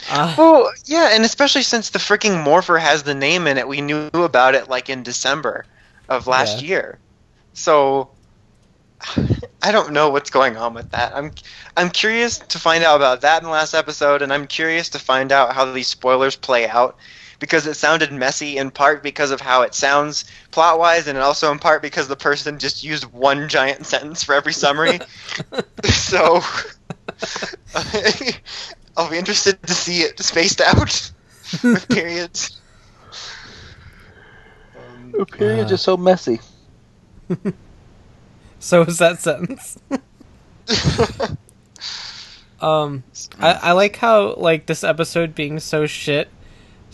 [0.09, 3.81] Uh, Well, yeah, and especially since the freaking morpher has the name in it, we
[3.81, 5.67] knew about it like in December
[6.09, 6.69] of last Yeah.
[6.69, 6.99] year.
[7.55, 8.11] So
[9.63, 11.15] I don't know what's going on with that.
[11.17, 11.33] I'm
[11.77, 14.99] I'm curious to find out about that in the last episode, and I'm curious to
[14.99, 16.97] find out how these spoilers play out
[17.39, 21.51] because it sounded messy in part because of how it sounds plot wise, and also
[21.53, 25.01] in part because the person just used one giant sentence for every summary.
[25.85, 26.41] so
[28.97, 30.79] I'll be interested to see it spaced out
[31.63, 32.61] with periods.
[34.77, 35.75] Um, Periods Uh.
[35.75, 36.41] are so messy.
[38.59, 39.79] so is that sentence.
[42.61, 43.03] Um,
[43.41, 46.29] I, I like how like this episode being so shit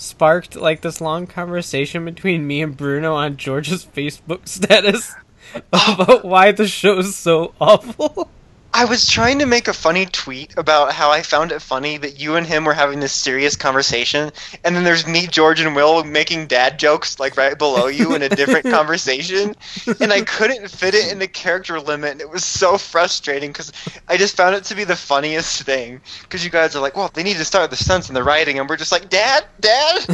[0.01, 5.15] sparked like this long conversation between me and Bruno on George's Facebook status
[5.73, 8.31] about why the show's so awful.
[8.73, 12.21] I was trying to make a funny tweet about how I found it funny that
[12.21, 14.31] you and him were having this serious conversation,
[14.64, 18.23] and then there's me, George, and Will making dad jokes like right below you in
[18.23, 19.57] a different conversation,
[20.01, 23.73] and I couldn't fit it in the character limit, and it was so frustrating because
[24.09, 26.01] I just found it to be the funniest thing.
[26.23, 28.59] Because you guys are like, well, they need to start the stunts and the writing,
[28.61, 30.07] and we're just like, Dad, Dad,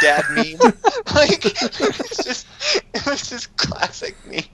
[0.00, 0.56] Dad me."
[1.14, 2.46] like it's just,
[2.94, 4.46] it was just classic me.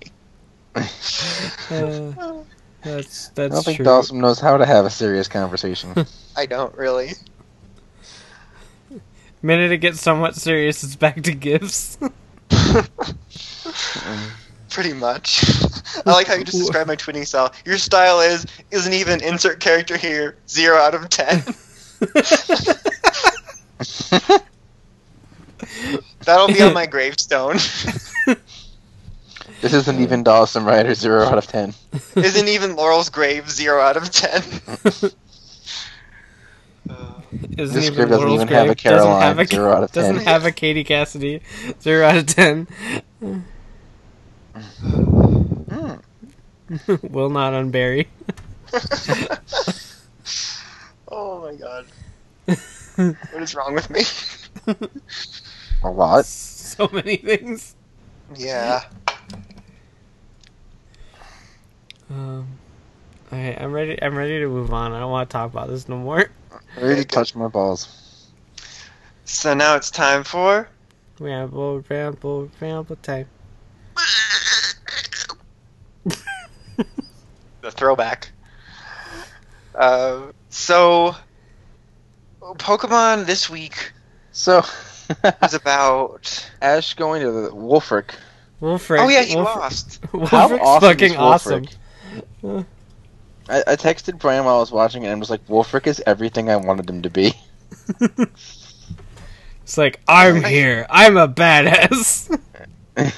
[1.71, 2.43] Uh,
[2.83, 3.85] that's I don't think true.
[3.85, 6.07] Dawson knows how to have a serious conversation.
[6.37, 7.13] I don't really.
[9.43, 11.99] Minute it gets somewhat serious, it's back to gifts.
[14.71, 15.45] Pretty much.
[16.07, 17.53] I like how you just described my twinning style.
[17.65, 20.37] Your style is isn't even insert character here.
[20.49, 21.43] Zero out of ten.
[26.25, 27.57] That'll be on my gravestone.
[29.61, 31.75] This isn't uh, even Dawson Rider zero out of ten.
[32.17, 33.49] isn't even Laurel's grave.
[33.51, 34.43] Zero out of ten.
[36.89, 37.21] Uh,
[37.57, 39.73] isn't This even script doesn't Laurel's even have a grave, doesn't Caroline, have a- zero
[39.73, 40.25] out of Doesn't 10.
[40.25, 41.41] have a Katie Cassidy.
[41.81, 42.67] Zero out of ten.
[47.03, 48.07] Will not unbury.
[51.09, 51.87] oh my god.
[53.31, 54.03] what is wrong with me?
[55.85, 56.25] A lot.
[56.27, 57.75] So many things.
[58.37, 58.85] Yeah.
[62.11, 62.47] Um,
[63.33, 64.01] alright, I'm ready.
[64.03, 64.93] I'm ready to move on.
[64.93, 66.31] I don't want to talk about this no more.
[66.77, 68.29] I really touched my balls.
[69.25, 70.69] So now it's time for
[71.21, 73.27] Ramble, ramble, ramble time.
[77.61, 78.31] the throwback.
[79.75, 81.15] Uh, so,
[82.41, 83.93] Pokemon this week
[84.33, 84.63] So,
[85.45, 86.51] is about.
[86.63, 88.11] Ash going to the Wulfric.
[88.61, 88.99] Wulfric.
[89.01, 90.01] Oh yeah, he Wolf- lost.
[90.31, 91.67] How Wulfric's awesome fucking is awesome.
[92.43, 92.67] Wulfric?
[93.49, 96.51] I, I texted Brian while I was watching it and was like, Wulfric is everything
[96.51, 97.33] I wanted him to be.
[99.71, 100.85] It's like I'm here.
[100.91, 102.37] I'm a badass.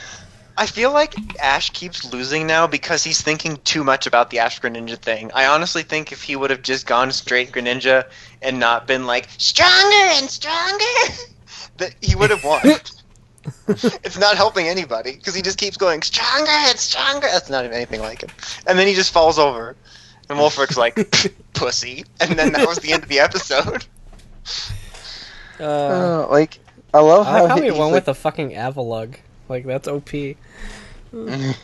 [0.59, 4.61] I feel like Ash keeps losing now because he's thinking too much about the Ash
[4.61, 5.31] Greninja thing.
[5.35, 8.05] I honestly think if he would have just gone straight Greninja
[8.43, 10.85] and not been like stronger and stronger,
[11.79, 12.61] that he would have won.
[13.69, 17.27] it's not helping anybody because he just keeps going stronger and stronger.
[17.27, 18.31] That's not even anything like him.
[18.67, 19.77] And then he just falls over,
[20.29, 20.95] and Wulfric's like
[21.55, 23.85] pussy, and then that was the end of the episode.
[25.61, 26.59] Uh, Uh, like,
[26.93, 29.17] I love I how, like how he he's went like, with the fucking Avalugg.
[29.49, 30.13] Like that's OP.
[30.15, 31.55] I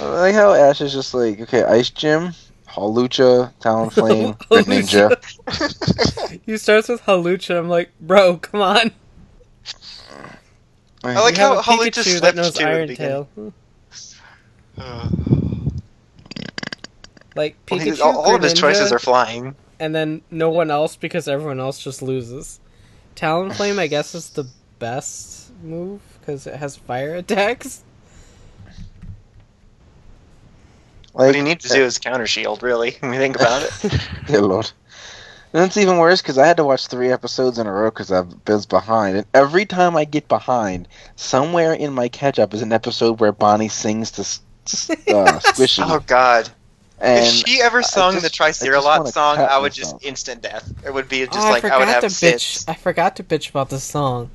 [0.00, 2.32] like how Ash is just like, okay, Ice Gym,
[2.68, 6.40] Hawlucha, Talonflame, Greninja.
[6.44, 7.58] he starts with Hawlucha.
[7.58, 8.90] I'm like, bro, come on.
[11.08, 13.28] I like how Holly just that slipped knows to Iron the Tail.
[13.34, 13.52] beginning.
[17.34, 19.54] Like Well, Pikachu, he- all, all of his Greninja, choices are flying.
[19.78, 22.60] and then no one else because everyone else just loses.
[23.14, 27.82] Talonflame, I guess, is the best move because it has fire attacks.
[31.12, 34.00] What Like, he needs to do is counter shield, really, when we think about it.
[34.26, 34.70] Good lord.
[35.56, 38.12] And it's even worse because I had to watch three episodes in a row because
[38.12, 39.16] I was behind.
[39.16, 43.32] And every time I get behind, somewhere in my catch up is an episode where
[43.32, 45.82] Bonnie sings to s- s- uh, Squishy.
[45.82, 46.50] Oh God!
[47.00, 49.94] and if she ever sung just- the I just Triceralot wanna song, I would just
[49.94, 50.04] myself.
[50.04, 50.70] instant death.
[50.84, 52.64] It would be just oh, like I I would forgot have to fits.
[52.64, 52.68] bitch.
[52.68, 54.30] I forgot to bitch about this song.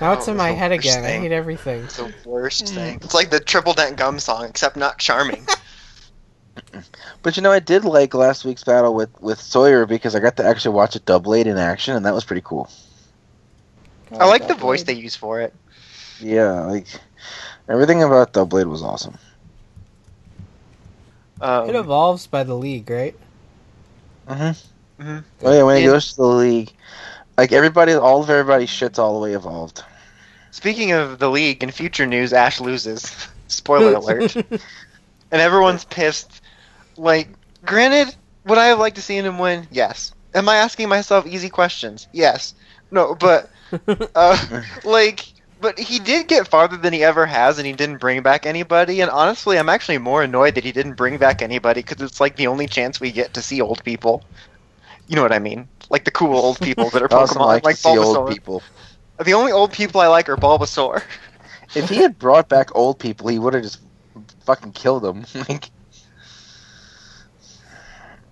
[0.00, 1.04] Now it's Oh, in my it's the head worst again.
[1.04, 1.82] I hate everything.
[1.82, 3.00] It's the worst thing.
[3.02, 5.44] It's like the triple dent gum song, except not charming.
[7.22, 10.36] But you know, I did like last week's battle with, with Sawyer because I got
[10.36, 12.70] to actually watch it Doublade in action, and that was pretty cool.
[14.18, 15.54] I like the voice they use for it.
[16.20, 16.86] Yeah, like
[17.68, 19.16] everything about Doublade was awesome.
[21.40, 23.14] Um, It evolves by the league, right?
[24.28, 25.02] Mm-hmm.
[25.02, 25.18] mm-hmm.
[25.44, 25.90] Oh yeah, when he Yeah.
[25.90, 26.72] goes to the league,
[27.38, 29.82] like everybody, all of everybody's shit's all the way evolved.
[30.52, 33.28] Speaking of the league, in future news, Ash loses.
[33.48, 34.36] Spoiler alert.
[35.32, 36.41] and everyone's pissed.
[36.96, 37.28] Like,
[37.64, 38.14] granted,
[38.44, 39.66] would I have liked to see him win?
[39.70, 40.12] Yes.
[40.34, 42.08] Am I asking myself easy questions?
[42.12, 42.54] Yes.
[42.90, 43.50] No, but
[44.14, 48.22] uh, like, but he did get farther than he ever has, and he didn't bring
[48.22, 49.00] back anybody.
[49.00, 52.36] And honestly, I'm actually more annoyed that he didn't bring back anybody because it's like
[52.36, 54.24] the only chance we get to see old people.
[55.08, 55.68] You know what I mean?
[55.90, 58.62] Like the cool old people that are Pokemon, like, like to see old people.
[59.22, 61.02] The only old people I like are Bulbasaur.
[61.74, 63.80] If he had brought back old people, he would have just
[64.44, 65.24] fucking killed them.
[65.48, 65.70] like,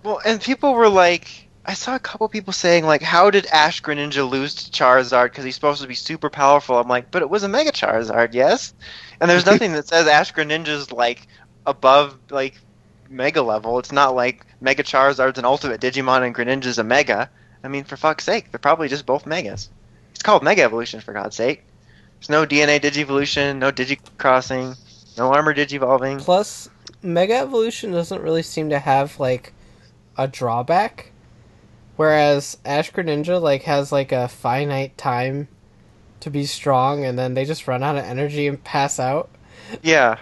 [0.03, 3.81] Well, and people were like, I saw a couple people saying like, how did Ash
[3.81, 6.79] Greninja lose to Charizard because he's supposed to be super powerful?
[6.79, 8.73] I'm like, but it was a Mega Charizard, yes.
[9.19, 11.27] And there's nothing that says Ash Greninja's like
[11.65, 12.59] above like
[13.09, 13.77] Mega level.
[13.77, 17.29] It's not like Mega Charizard's an Ultimate Digimon and Greninja's a Mega.
[17.63, 19.69] I mean, for fuck's sake, they're probably just both Megas.
[20.11, 21.63] It's called Mega Evolution for God's sake.
[22.19, 24.77] There's no DNA Digivolution, no Digicrossing,
[25.17, 26.19] no Armor Digivolving.
[26.19, 26.69] Plus,
[27.03, 29.53] Mega Evolution doesn't really seem to have like
[30.17, 31.11] a drawback,
[31.95, 35.47] whereas Ash Greninja like has like a finite time
[36.19, 39.29] to be strong, and then they just run out of energy and pass out.
[39.81, 40.17] Yeah.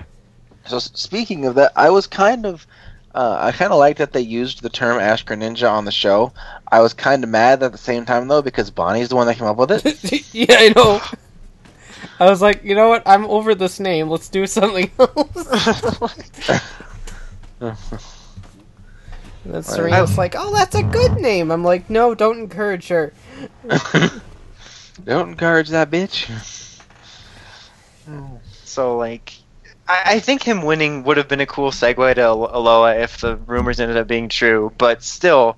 [0.66, 2.66] so speaking of that, I was kind of,
[3.14, 6.34] uh, I kind of liked that they used the term Ash Greninja on the show.
[6.72, 9.38] I was kind of mad at the same time though because Bonnie's the one that
[9.38, 10.34] came up with it.
[10.34, 11.02] yeah, I know.
[12.20, 13.04] I was like, you know what?
[13.06, 14.10] I'm over this name.
[14.10, 16.16] Let's do something else.
[19.46, 23.14] And then Serena's like, "Oh, that's a good name." I'm like, "No, don't encourage her."
[25.06, 26.30] Don't encourage that bitch.
[28.66, 29.34] So like,
[29.88, 33.38] I, I think him winning would have been a cool segue to Alola if the
[33.38, 34.74] rumors ended up being true.
[34.78, 35.58] But still,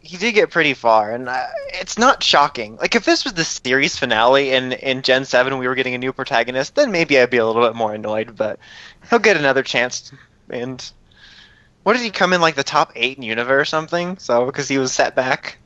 [0.00, 2.76] he did get pretty far, and uh, it's not shocking.
[2.76, 5.98] Like if this was the series finale in in Gen Seven, we were getting a
[5.98, 8.36] new protagonist, then maybe I'd be a little bit more annoyed.
[8.36, 8.58] But
[9.08, 10.12] he'll get another chance.
[10.50, 10.92] And
[11.86, 14.18] what did he come in like the top eight in Unova or something?
[14.18, 15.60] So because he was set back.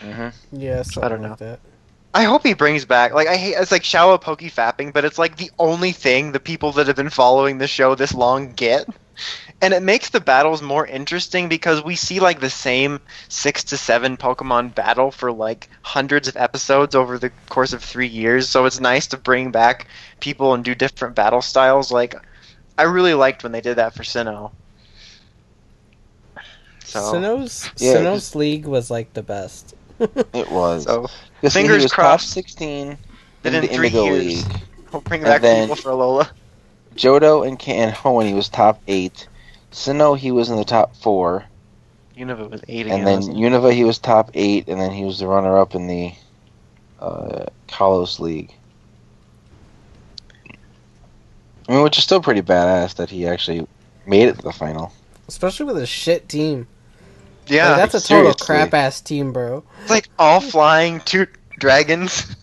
[0.00, 1.60] hmm Yeah, something I don't like that.
[2.14, 5.18] I hope he brings back like I hate it's like shallow pokey fapping, but it's
[5.18, 8.86] like the only thing the people that have been following the show this long get.
[9.62, 13.76] And it makes the battles more interesting because we see like the same six to
[13.78, 18.50] seven Pokemon battle for like hundreds of episodes over the course of three years.
[18.50, 19.88] So it's nice to bring back
[20.20, 21.90] people and do different battle styles.
[21.92, 22.14] Like
[22.76, 24.50] I really liked when they did that for Sinnoh.
[26.84, 29.74] So, Sinnoh's Yeah, Sinnoh's league was like the best.
[30.32, 30.84] It was.
[30.84, 31.08] so
[31.50, 32.98] fingers was crossed top 16
[33.42, 34.60] that in in the three Indigo years League.
[34.92, 36.30] we'll bring back then- people for Alola.
[36.96, 39.26] Johto and Can Hoenn, he was top 8.
[39.72, 41.44] Sinnoh, he was in the top 4.
[42.16, 43.36] Unova was eight And then wasn't?
[43.36, 44.68] Unova, he was top 8.
[44.68, 46.12] And then he was the runner up in the
[47.00, 48.54] uh, Kalos League.
[51.68, 53.66] I mean, which is still pretty badass that he actually
[54.06, 54.92] made it to the final.
[55.28, 56.66] Especially with a shit team.
[57.46, 58.46] yeah, Like, that's a total seriously.
[58.46, 59.64] crap ass team, bro.
[59.82, 61.26] It's like all flying two
[61.58, 62.36] dragons.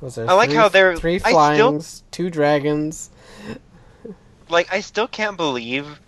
[0.00, 3.10] Was there I like how they're- three I still- two dragons.
[4.48, 6.00] Like I still can't believe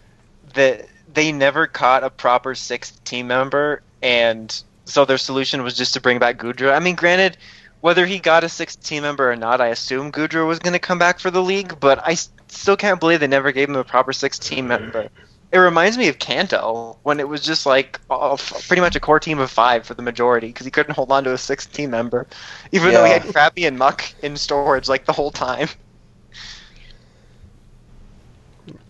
[0.54, 5.92] that they never caught a proper sixth team member, and so their solution was just
[5.94, 6.74] to bring back Goodra.
[6.74, 7.36] I mean, granted,
[7.80, 10.78] whether he got a sixth team member or not, I assume Goodra was going to
[10.78, 12.14] come back for the league, but I
[12.48, 15.08] still can't believe they never gave him a proper sixth team member.
[15.52, 19.18] It reminds me of Kanto when it was just like all, pretty much a core
[19.18, 21.90] team of five for the majority because he couldn't hold on to a sixth team
[21.90, 22.26] member,
[22.70, 25.68] even though he had Krabby and Muk in storage like the whole time.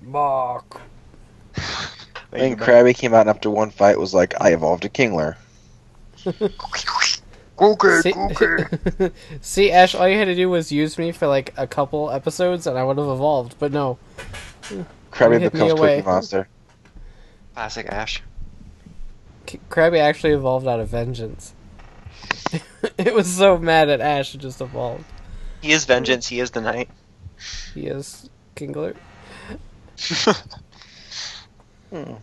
[0.03, 0.81] Muk.
[2.33, 5.37] I think Krabby came out and after one fight was like, I evolved a Kingler.
[7.61, 9.11] See,
[9.41, 12.66] See, Ash, all you had to do was use me for like a couple episodes,
[12.66, 13.57] and I would have evolved.
[13.59, 13.99] But no,
[15.11, 16.03] Krabby becomes away.
[16.03, 16.49] Monster.
[17.55, 18.23] Classic Ash.
[19.47, 21.55] K- Krabby actually evolved out of vengeance.
[22.99, 25.05] it was so mad at Ash, it just evolved.
[25.61, 26.28] He is vengeance.
[26.28, 26.89] He is the knight.
[27.74, 28.97] He is Kingler.
[31.91, 32.15] Hmm.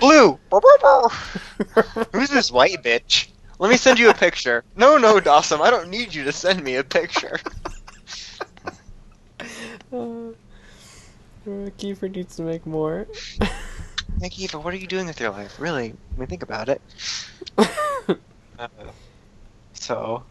[0.00, 0.38] Blue.
[2.12, 3.28] Who's this white bitch?
[3.58, 4.62] Let me send you a picture.
[4.76, 5.60] No, no, Dawson.
[5.60, 7.38] I don't need you to send me a picture.
[11.48, 13.06] Uh, Kiefer needs to make more.
[14.20, 15.58] Nikki, but what are you doing with your life?
[15.58, 15.94] Really?
[16.14, 16.82] I mean, think about it.
[18.58, 18.68] Uh,
[19.72, 20.24] so,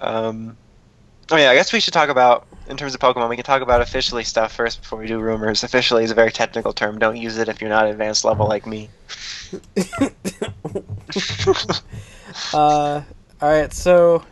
[0.00, 0.56] um,
[1.30, 3.28] oh yeah, I guess we should talk about in terms of Pokemon.
[3.28, 5.62] We can talk about officially stuff first before we do rumors.
[5.64, 6.98] Officially is a very technical term.
[6.98, 8.88] Don't use it if you're not advanced level like me.
[12.52, 13.02] uh,
[13.40, 13.72] all right.
[13.72, 14.24] So,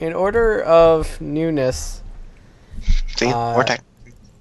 [0.00, 2.02] in order of newness,
[3.16, 3.82] See, Uh, more tech.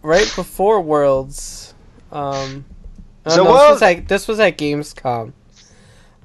[0.02, 1.74] right before Worlds,
[2.12, 2.66] um,
[3.24, 5.34] The no, this was at this was at Gamescom.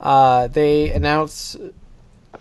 [0.01, 1.57] Uh, they announced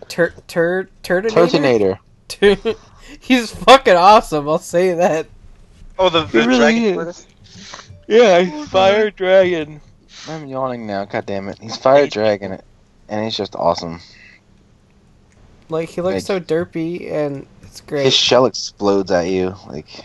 [0.07, 1.99] Tur Tur Turtonator.
[2.27, 2.75] Turtonator.
[3.19, 4.47] He's fucking awesome.
[4.47, 5.27] I'll say that.
[5.97, 6.93] Oh, the, the really dragon is.
[6.95, 7.27] tortoise?
[8.07, 9.81] Yeah, Fire Dragon.
[10.27, 11.05] I'm yawning now.
[11.05, 11.59] God damn it.
[11.59, 12.59] He's Fire Dragon,
[13.07, 13.99] and he's just awesome.
[15.69, 18.05] Like he looks Like- so derpy, and it's great.
[18.05, 19.55] His shell explodes at you.
[19.67, 20.03] Like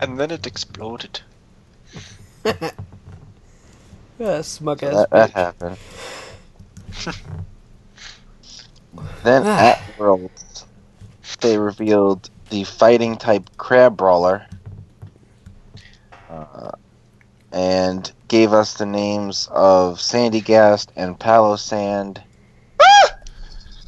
[0.00, 1.20] And then it exploded.
[4.18, 4.94] yeah, smug ass.
[4.94, 5.76] that, that happened.
[9.22, 9.58] then ah.
[9.58, 10.66] at Worlds,
[11.40, 14.46] they revealed the fighting type Crabrawler,
[16.28, 16.70] uh,
[17.52, 22.22] and gave us the names of Sandygast and Palossand.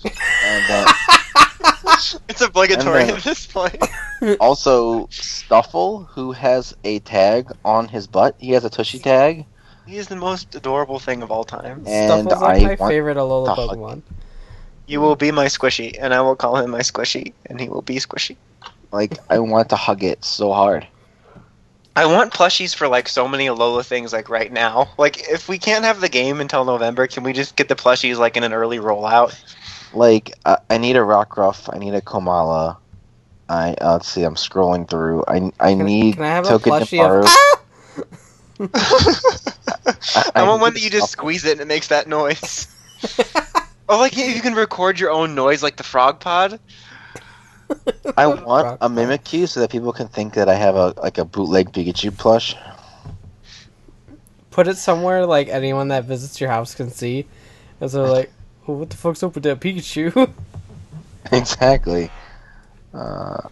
[0.04, 0.86] and then
[2.28, 3.82] It's obligatory And at this point.
[4.40, 8.34] also Stufful, who has a tag on his butt.
[8.38, 9.46] He has a tushy tag.
[9.86, 11.84] He is the most adorable thing of all time.
[11.86, 14.02] And Stufful's like I my want favorite Alola to hug Pokemon.
[14.86, 17.82] You will be my squishy, and I will call him my squishy, and he will
[17.82, 18.36] be squishy.
[18.92, 20.86] like I want to hug it so hard.
[21.94, 24.88] I want plushies for like so many Alola things like right now.
[24.98, 28.16] Like if we can't have the game until November, can we just get the plushies
[28.18, 29.34] like in an early rollout?
[29.92, 31.72] Like I, I need a Rockruff.
[31.72, 32.78] I need a Komala.
[33.48, 34.22] I uh, let's see.
[34.22, 35.24] I'm scrolling through.
[35.28, 37.24] I I Can, need can I have a Token plushie of?
[37.24, 37.26] Nimaru.
[40.14, 41.10] I, I want one that you just stuff.
[41.10, 42.68] squeeze it and it makes that noise.
[43.92, 46.58] oh, like you can record your own noise like the frog pod.
[48.16, 51.18] I want Rock a Mimikyu so that people can think that I have a like
[51.18, 52.56] a bootleg Pikachu plush.
[54.50, 57.26] Put it somewhere like anyone that visits your house can see,
[57.80, 58.32] and so they're like,
[58.68, 60.32] oh, "What the fuck's up with that Pikachu?"
[61.32, 62.10] exactly.
[62.92, 63.48] Uh,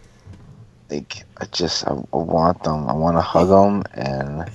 [0.89, 2.87] like I just I, I want them.
[2.87, 4.49] I want to hug them, and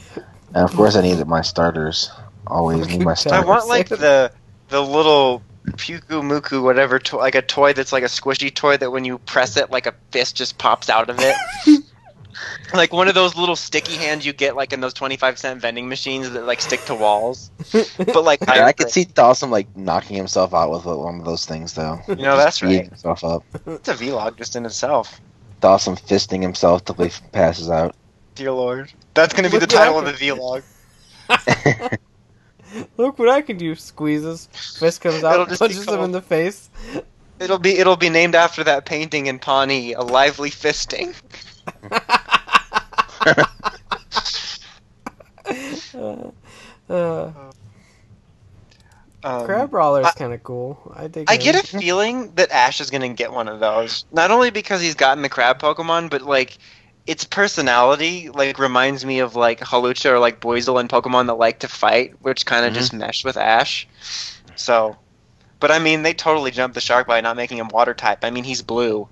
[0.54, 2.10] and of course I need my starters.
[2.46, 3.44] Always need my starters.
[3.44, 4.30] I want like the
[4.68, 5.42] the little
[5.72, 9.56] Pyukumuku whatever toy, like a toy that's like a squishy toy that when you press
[9.56, 11.36] it, like a fist just pops out of it.
[12.74, 15.60] like one of those little sticky hands you get like in those twenty five cent
[15.60, 17.50] vending machines that like stick to walls.
[17.98, 21.44] But like Yeah, I could see Dawson like knocking himself out with one of those
[21.46, 21.98] things, though.
[22.08, 22.84] You know that's right.
[22.86, 23.44] himself up.
[23.66, 25.20] It's a vlog just in itself.
[25.60, 27.94] Dawson fisting himself till he passes out.
[28.34, 31.98] Dear Lord, that's gonna be the Look what I title of the can- vlog.
[32.96, 33.74] Look what I can do!
[33.74, 34.46] Squeezes,
[34.78, 36.70] fist comes out, punches him in the face.
[37.38, 41.14] It'll be it'll be named after that painting in Pawnee, a lively fisting.
[45.94, 46.30] uh,
[46.92, 47.32] uh,
[49.26, 50.78] Um, Crabrawler is kind of cool.
[50.94, 51.28] I think.
[51.28, 54.04] I get a feeling that Ash is gonna get one of those.
[54.12, 56.58] Not only because he's gotten the crab Pokemon, but like
[57.06, 61.60] its personality like reminds me of like Hawlucha or like Buizel and Pokemon that like
[61.60, 62.76] to fight, which kind of Mhm.
[62.76, 63.86] just mesh with Ash.
[64.56, 64.96] So,
[65.60, 68.24] but I mean, they totally jumped the shark by not making him water type.
[68.24, 69.08] I mean, he's blue.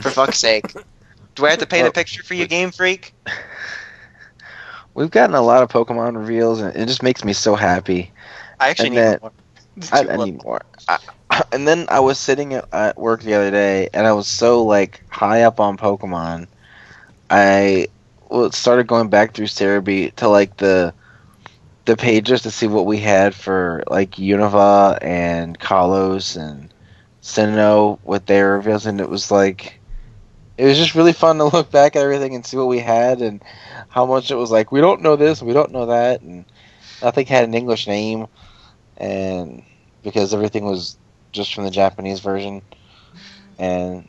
[0.00, 0.72] For fuck's sake.
[1.34, 3.14] Do I have to paint a picture for you, Game Freak?
[4.94, 8.10] We've gotten a lot of Pokemon reveals, and it just makes me so happy.
[8.58, 9.32] I actually And need then- more.
[9.92, 10.62] I, I need more.
[10.88, 10.98] I,
[11.52, 14.64] and then I was sitting at, at work the other day, and I was so
[14.64, 16.48] like high up on Pokemon.
[17.30, 17.88] I
[18.50, 20.94] started going back through Serebii to like the
[21.86, 26.72] the pages to see what we had for like Unova and Kalos and
[27.22, 29.80] Sinnoh with their reveals, and it was like
[30.56, 33.20] it was just really fun to look back at everything and see what we had
[33.22, 33.42] and
[33.88, 36.44] how much it was like we don't know this, we don't know that, and
[37.02, 38.26] nothing had an English name,
[38.96, 39.62] and
[40.02, 40.98] because everything was
[41.32, 42.62] just from the Japanese version,
[43.58, 44.08] and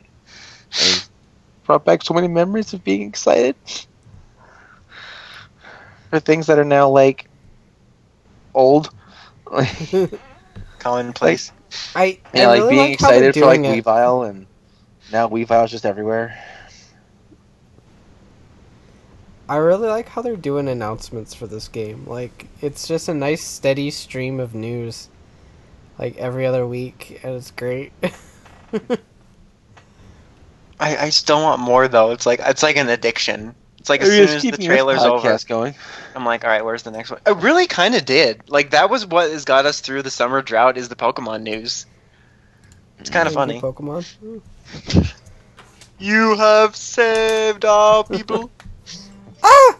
[1.70, 3.54] brought back so many memories of being excited
[6.10, 7.28] for things that are now like
[8.54, 8.90] old.
[10.80, 11.52] Commonplace.
[11.94, 13.84] I, Yeah, I like really being like how they're excited for like doing it.
[13.84, 14.46] Weavile, and
[15.12, 16.36] now Weavile's just everywhere.
[19.48, 22.04] I really like how they're doing announcements for this game.
[22.04, 25.08] Like it's just a nice steady stream of news,
[26.00, 27.92] like every other week, and it's great.
[30.80, 32.10] I, I still want more though.
[32.10, 33.54] It's like it's like an addiction.
[33.78, 35.74] It's like as soon as the trailer's over, going.
[36.14, 37.20] I'm like, all right, where's the next one?
[37.26, 38.48] It really kind of did.
[38.48, 41.86] Like that was what has got us through the summer drought is the Pokemon news.
[42.98, 43.60] It's kind of funny.
[43.60, 44.04] Pokemon.
[45.98, 48.50] You have saved our people.
[49.42, 49.78] Ah!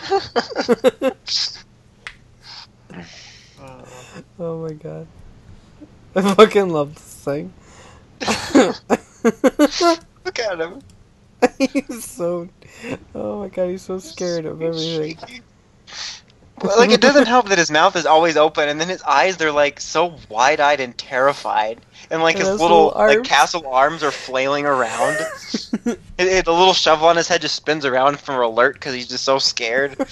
[4.38, 5.06] oh my god.
[6.14, 7.52] I fucking love this thing.
[9.24, 10.80] Look at him.
[11.58, 12.48] he's so.
[13.14, 15.42] Oh my god, he's so scared of everything.
[16.62, 19.38] Well, like it doesn't help that his mouth is always open, and then his eyes
[19.38, 21.80] they're like so wide-eyed and terrified,
[22.10, 25.16] and like And his little, little like castle arms are flailing around.
[25.86, 29.08] it, it- the little shovel on his head just spins around from alert because he's
[29.08, 29.96] just so scared.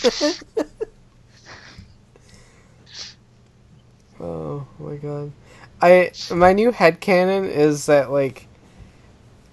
[4.21, 5.33] oh my god.
[5.81, 8.48] I my new headcanon is that like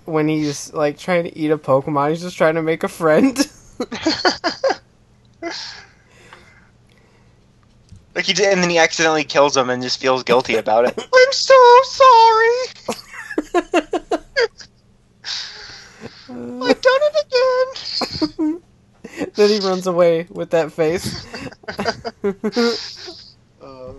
[0.06, 3.38] when he's like trying to eat a Pokemon, he's just trying to make a friend.
[8.16, 10.98] like he did, and then he accidentally kills him and just feels guilty about it.
[11.14, 12.50] I'm so sorry.
[16.28, 17.26] I've done it
[18.38, 18.62] again.
[19.36, 21.26] then he runs away with that face.
[23.62, 23.94] Uh,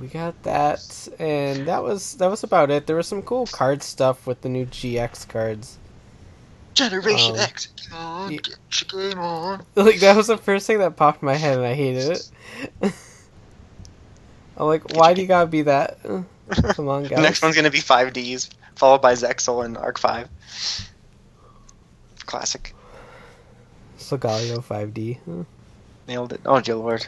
[0.00, 2.86] we got that, and that was that was about it.
[2.86, 5.78] There was some cool card stuff with the new GX cards.
[6.74, 7.68] Generation Um, X.
[7.90, 8.56] Come ye- get
[8.92, 9.64] your game on.
[9.74, 12.30] Like that was the first thing that popped in my head, and I hated it.
[14.56, 15.98] I'm like, why do you gotta be that?
[16.02, 17.18] Come on, The guys.
[17.22, 20.28] next one's gonna be 5Ds, followed by Zexal and Arc 5.
[22.26, 22.74] Classic.
[23.98, 25.46] Solgaleo 5D.
[26.08, 26.40] Nailed it.
[26.44, 27.06] Oh, dear lord.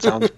[0.00, 0.30] Sounds-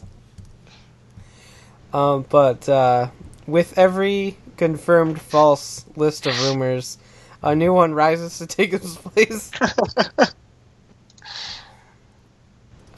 [1.93, 3.11] Um, but uh,
[3.47, 6.99] with every confirmed false list of rumors,
[7.43, 9.51] a new one rises to take its place.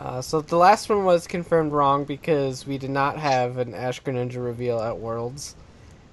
[0.00, 4.02] Uh, so the last one was confirmed wrong because we did not have an Ash
[4.02, 5.54] Greninja reveal at Worlds,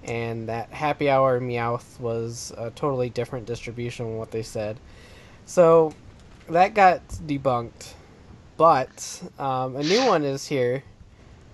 [0.04, 4.78] and that Happy Hour Meowth was a totally different distribution than what they said.
[5.46, 5.94] So
[6.50, 7.94] that got debunked,
[8.58, 10.84] but um, a new one is here,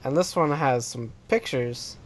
[0.04, 1.98] and this one has some pictures,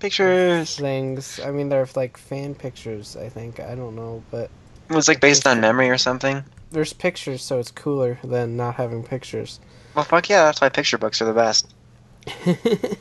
[0.00, 0.76] Pictures.
[0.76, 1.40] things.
[1.44, 3.16] I mean, they're like fan pictures.
[3.16, 4.50] I think I don't know, but
[4.90, 6.44] It was like based on memory or something.
[6.70, 9.58] there's pictures, so it's cooler than not having pictures.
[9.94, 11.72] Well, fuck yeah, that's why picture books are the best.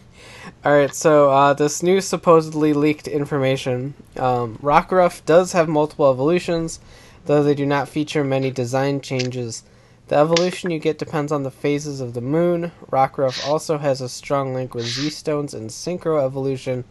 [0.66, 3.94] Alright, so uh, this new supposedly leaked information.
[4.18, 6.80] Um, Rockruff does have multiple evolutions,
[7.26, 9.64] though they do not feature many design changes.
[10.08, 12.72] The evolution you get depends on the phases of the moon.
[12.92, 16.86] Rockruff also has a strong link with Z Stones and Synchro evolution.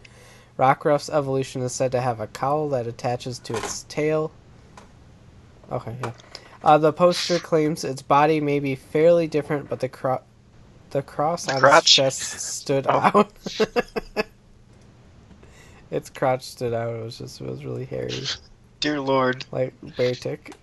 [0.57, 4.31] Rockruff's evolution is said to have a cowl that attaches to its tail.
[5.71, 6.11] Okay, yeah.
[6.63, 10.21] Uh, the poster claims its body may be fairly different, but the cro-
[10.91, 11.83] the cross on crotch?
[11.83, 13.11] its chest stood Oh.
[13.15, 13.31] out.
[15.91, 16.95] its crotch stood out.
[16.95, 18.23] It was just it was really hairy,
[18.79, 19.45] Dear lord.
[19.51, 20.53] like bear tick.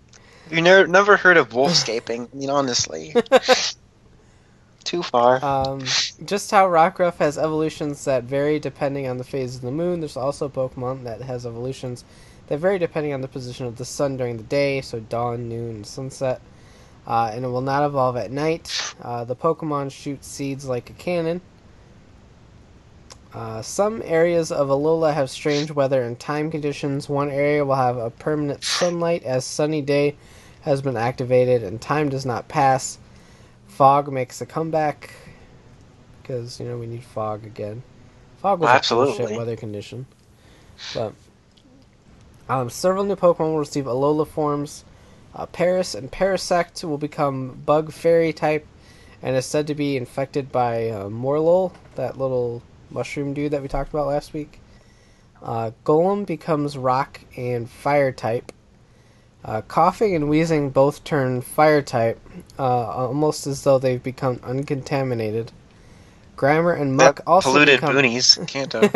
[0.50, 2.28] You never never heard of wolfscaping?
[2.32, 3.14] I mean, honestly.
[4.84, 5.42] Too far.
[5.42, 5.80] Um,
[6.24, 10.16] just how Rockruff has evolutions that vary depending on the phase of the moon, there's
[10.16, 12.04] also Pokemon that has evolutions
[12.48, 15.84] that vary depending on the position of the sun during the day, so dawn, noon,
[15.84, 16.42] sunset.
[17.06, 18.94] Uh, and it will not evolve at night.
[19.02, 21.40] Uh, the Pokemon shoot seeds like a cannon.
[23.32, 27.08] Uh, some areas of Alola have strange weather and time conditions.
[27.08, 30.14] One area will have a permanent sunlight as sunny day
[30.64, 32.98] has been activated and time does not pass.
[33.68, 35.12] Fog makes a comeback
[36.22, 37.82] because you know we need fog again.
[38.38, 39.18] Fog was a Absolutely.
[39.18, 40.06] bullshit weather condition,
[40.94, 41.12] but
[42.48, 44.84] um, several new Pokemon will receive Alola forms.
[45.34, 48.66] Uh, Paras and Parasect will become Bug Fairy type,
[49.22, 53.68] and is said to be infected by uh, Morelull, that little mushroom dude that we
[53.68, 54.60] talked about last week.
[55.42, 58.52] Uh, Golem becomes Rock and Fire type.
[59.44, 62.18] Uh, Koffing and Weezing both turn Fire type,
[62.58, 65.52] uh, almost as though they've become uncontaminated.
[66.36, 67.94] Grimer and Muk That also polluted become...
[67.94, 68.48] boonies.
[68.48, 68.74] Can't.
[68.74, 68.80] uh,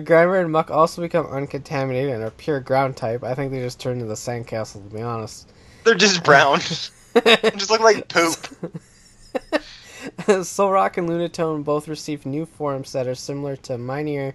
[0.00, 3.22] Grimer and Muk also become uncontaminated and are pure ground type.
[3.22, 5.52] I think they just turned into the Sandcastle, to be honest.
[5.84, 6.60] They're just brown.
[6.60, 8.34] just look like poop.
[10.18, 14.32] Solrock and Lunatone both receive new forms that are similar to Minior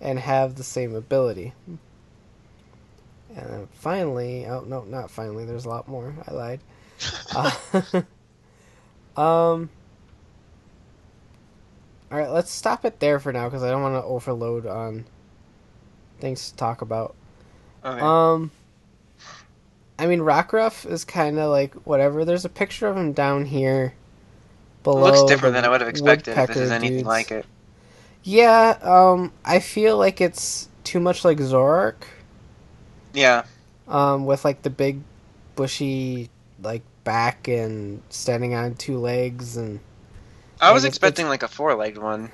[0.00, 1.52] and have the same ability.
[3.36, 5.44] And then finally, oh no, not finally.
[5.44, 6.14] There's a lot more.
[6.26, 6.60] I lied.
[7.34, 8.02] Uh,
[9.16, 9.70] um.
[12.12, 15.06] All right, let's stop it there for now because I don't want to overload on
[16.18, 17.14] things to talk about.
[17.84, 18.00] Okay.
[18.00, 18.50] Um,
[19.98, 22.24] I mean, Rockruff is kind of like whatever.
[22.24, 23.94] There's a picture of him down here.
[24.82, 27.06] Below looks different than I would have expected if this is anything dudes.
[27.06, 27.46] like it.
[28.22, 32.02] Yeah, um, I feel like it's too much like Zoroark,
[33.12, 33.44] Yeah.
[33.88, 35.00] um, with like the big,
[35.56, 36.30] bushy
[36.62, 39.80] like back and standing on two legs and
[40.60, 42.30] I was expecting like a four-legged one.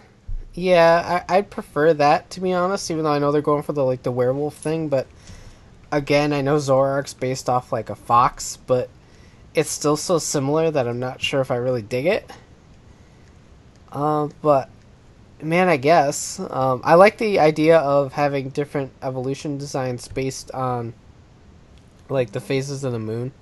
[0.54, 2.90] Yeah, I, I'd prefer that to be honest.
[2.90, 5.06] Even though I know they're going for the like the werewolf thing, but
[5.92, 8.90] again, I know Zoroark's based off like a fox, but
[9.54, 12.30] it's still so similar that I'm not sure if I really dig it.
[13.92, 14.68] Uh, but
[15.42, 20.94] man, I guess um, I like the idea of having different evolution designs based on
[22.08, 23.32] like the phases of the moon.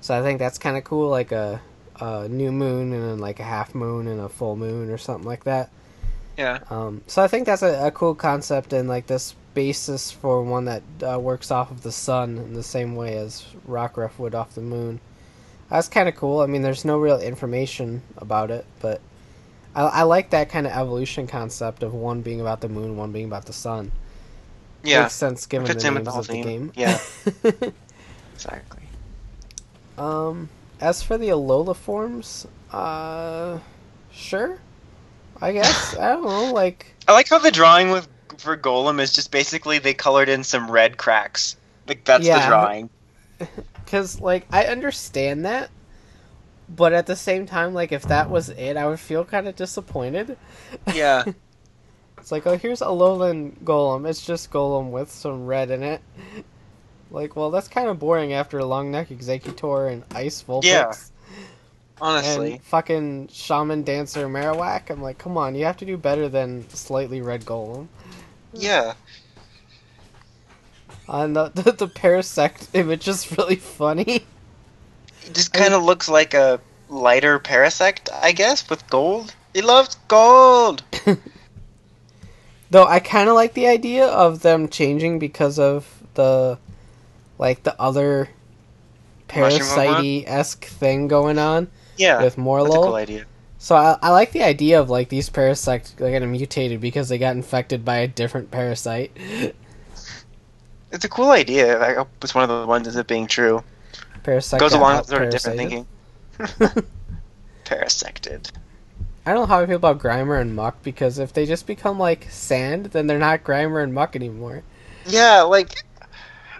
[0.00, 1.60] So I think that's kind of cool, like a,
[2.00, 5.26] a new moon and then like a half moon and a full moon or something
[5.26, 5.70] like that.
[6.36, 6.60] Yeah.
[6.70, 10.64] Um, so I think that's a, a cool concept and like this basis for one
[10.64, 14.54] that uh, works off of the sun in the same way as Rockruff would off
[14.54, 15.00] the moon.
[15.68, 16.40] That's kind of cool.
[16.40, 19.00] I mean, there's no real information about it, but
[19.74, 23.12] I, I like that kind of evolution concept of one being about the moon, one
[23.12, 23.92] being about the sun.
[24.82, 25.02] Yeah.
[25.02, 26.72] Makes sense given the names the of the game.
[26.74, 26.98] Yeah.
[28.34, 28.82] Exactly.
[29.98, 30.48] um,
[30.80, 33.58] as for the Alola forms, uh,
[34.10, 34.58] sure.
[35.40, 36.52] I guess I don't know.
[36.52, 38.08] Like, I like how the drawing with
[38.38, 41.56] for Golem is just basically they colored in some red cracks.
[41.86, 42.40] Like that's Yeah.
[42.40, 42.90] the drawing.
[43.84, 45.68] Because, like, I understand that,
[46.74, 49.56] but at the same time, like, if that was it, I would feel kind of
[49.56, 50.36] disappointed.
[50.94, 51.24] Yeah.
[52.18, 54.08] It's like, oh, here's a lowland Golem.
[54.08, 56.00] It's just Golem with some red in it.
[57.10, 60.64] Like, well, that's kind of boring after a long neck Exeggutor and Ice Vulpix.
[60.64, 60.92] Yeah.
[62.00, 62.52] Honestly.
[62.52, 64.90] And fucking Shaman Dancer Marowak.
[64.90, 67.88] I'm like, come on, you have to do better than slightly red Golem.
[68.54, 68.94] Yeah.
[71.08, 74.24] Uh, and the, the, the Parasect image is really funny.
[75.26, 79.34] It just kind of looks like a lighter Parasect, I guess, with gold.
[79.54, 80.82] He loves gold.
[82.70, 86.58] Though I kind of like the idea of them changing because of the,
[87.38, 88.30] like the other
[89.28, 92.16] parasite esque thing going on Yeah.
[92.16, 92.82] with That's a Morlo.
[92.84, 93.24] cool idea.
[93.58, 97.18] So I, I like the idea of like these parasites like, getting mutated because they
[97.18, 99.16] got infected by a different parasite.
[100.94, 101.80] It's a cool idea.
[101.82, 103.64] I hope it's one of the ones that's it being true.
[104.22, 105.86] Parasite Goes along with sort of different thinking.
[107.64, 108.50] Parasected.
[109.24, 111.98] I don't know how I feel about Grimer and Muk because if they just become
[111.98, 114.62] like sand, then they're not Grimer and Muk anymore.
[115.06, 115.84] Yeah, like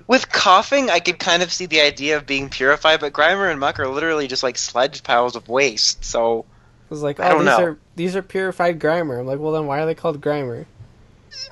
[0.07, 3.59] with Koffing, I could kind of see the idea of being purified, but Grimer and
[3.59, 6.05] Muk are literally just like sledge piles of waste.
[6.05, 6.45] So,
[6.91, 7.65] It's like, I oh, don't these know.
[7.65, 9.21] are these are purified Grimer.
[9.21, 10.67] I'm like, well, then why are they called Grimer?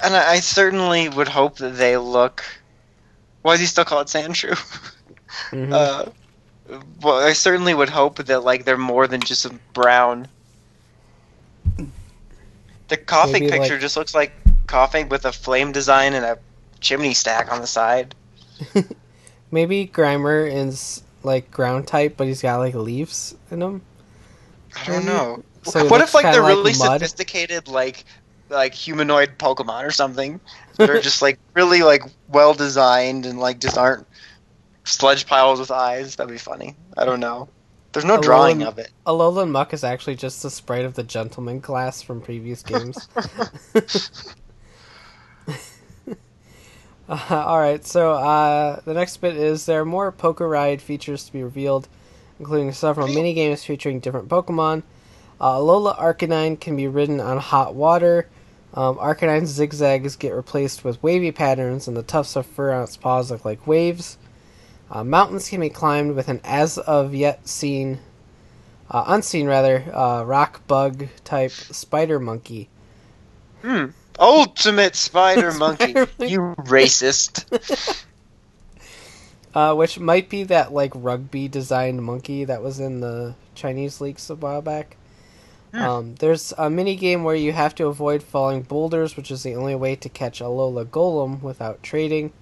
[0.02, 2.44] and I, I certainly would hope that they look.
[3.42, 4.58] Why is he still call it Sandshrew?
[5.50, 5.72] Mhm.
[5.72, 6.10] uh,
[7.02, 10.28] well, I certainly would hope that like they're more than just a brown.
[12.88, 14.32] The Koffing Maybe, picture like- just looks like
[14.66, 16.38] Koffing with a flame design and a
[16.80, 18.14] chimney stack on the side.
[19.50, 23.82] Maybe Grimer is like ground type, but he's got like leaves in him.
[24.76, 25.42] I don't know.
[25.64, 27.00] So what if like they're like really mud?
[27.00, 28.04] sophisticated, like
[28.48, 30.40] like humanoid Pokemon or something
[30.76, 34.06] They're just like really like well designed and like just aren't
[34.84, 36.16] sludge piles with eyes?
[36.16, 36.76] That'd be funny.
[36.96, 37.48] I don't know.
[37.92, 38.90] There's no Alone- drawing of it.
[39.06, 43.08] Alolan Muk is actually just the sprite of the gentleman class from previous games.
[47.08, 51.32] Uh, Alright, so uh, the next bit is there are more Poké Ride features to
[51.32, 51.88] be revealed,
[52.38, 54.84] including several mini games featuring different Pokemon.
[55.40, 58.28] Uh, Alola Arcanine can be ridden on hot water.
[58.74, 62.96] Um, Arcanine's zigzags get replaced with wavy patterns, and the tufts of fur on its
[62.96, 64.16] paws look like waves.
[64.90, 68.00] Uh, mountains can be climbed with an as of yet seen,
[68.90, 72.68] uh, unseen rather, uh, rock bug type spider monkey.
[73.62, 73.86] Hmm.
[74.18, 75.92] Ultimate Spider Monkey.
[75.92, 76.32] Spider monkey.
[76.32, 78.04] You racist.
[79.52, 84.30] Uh, which might be that like rugby designed monkey that was in the Chinese leaks
[84.30, 84.96] a while back.
[85.72, 85.82] Hmm.
[85.82, 89.56] Um, there's a mini game where you have to avoid falling boulders, which is the
[89.56, 92.32] only way to catch a Lola Golem without trading.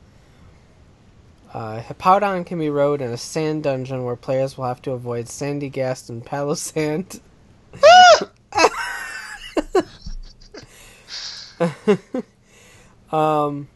[1.55, 5.27] Uh, Hippowdon can be rode in a sand dungeon where players will have to avoid
[5.27, 7.21] Sandygast and Palossand.
[13.13, 13.69] um,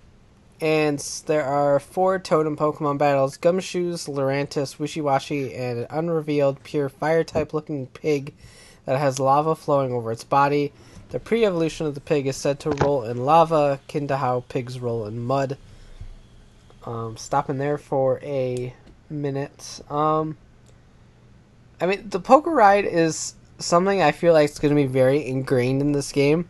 [0.61, 7.25] and there are four totem Pokemon battles Gumshoos, Lurantis, Wishiwashi, and an unrevealed pure fire
[7.25, 8.35] type looking pig
[8.85, 10.73] that has lava flowing over its body.
[11.11, 14.79] The pre-evolution of the pig is said to roll in lava, akin to how pigs
[14.79, 15.57] roll in mud.
[16.85, 18.75] Um, stopping there for a
[19.09, 19.81] minute.
[19.89, 20.37] Um,
[21.81, 25.25] I mean, the Poké Ride is something I feel like it's going to be very
[25.27, 26.49] ingrained in this game.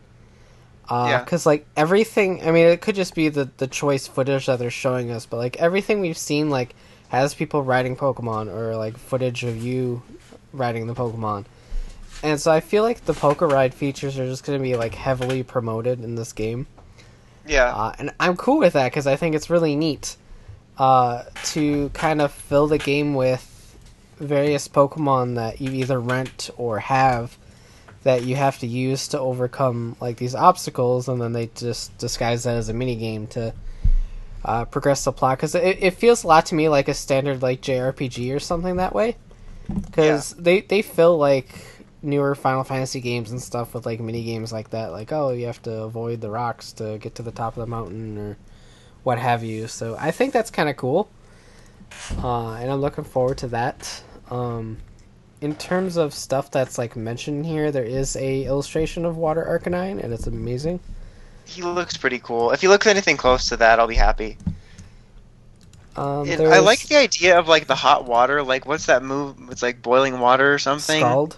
[0.88, 1.24] Uh, Yeah.
[1.24, 4.70] Because, like, everything, I mean, it could just be the, the choice footage that they're
[4.70, 6.74] showing us, but, like, everything we've seen, like,
[7.08, 10.02] has people riding Pokemon or, like, footage of you
[10.52, 11.44] riding the Pokemon.
[12.22, 14.94] And so I feel like the Poké Ride features are just going to be, like,
[14.94, 16.66] heavily promoted in this game.
[17.46, 17.74] Yeah.
[17.74, 20.16] Uh, and I'm cool with that because I think it's really neat
[20.78, 23.76] uh, to kind of fill the game with
[24.16, 27.36] various Pokemon that you either rent or have
[28.02, 32.44] that you have to use to overcome like these obstacles, and then they just disguise
[32.44, 33.54] that as a mini game to
[34.44, 35.38] uh, progress the plot.
[35.38, 38.76] Because it, it feels a lot to me like a standard like JRPG or something
[38.76, 39.16] that way.
[39.72, 41.48] Because they they fill like
[42.02, 44.90] newer Final Fantasy games and stuff with like mini games like that.
[44.90, 47.66] Like oh, you have to avoid the rocks to get to the top of the
[47.68, 48.36] mountain or
[49.02, 49.68] what have you.
[49.68, 51.08] So I think that's kind of cool,
[52.18, 54.02] uh, and I'm looking forward to that.
[54.30, 54.78] Um,
[55.40, 60.02] in terms of stuff that's like mentioned here, there is a illustration of Water Arcanine,
[60.02, 60.80] and it's amazing.
[61.44, 62.52] He looks pretty cool.
[62.52, 64.38] If he looks anything close to that, I'll be happy.
[65.96, 68.42] Um, I like the idea of like the hot water.
[68.42, 69.36] Like, what's that move?
[69.50, 71.00] It's like boiling water or something.
[71.00, 71.36] Scald.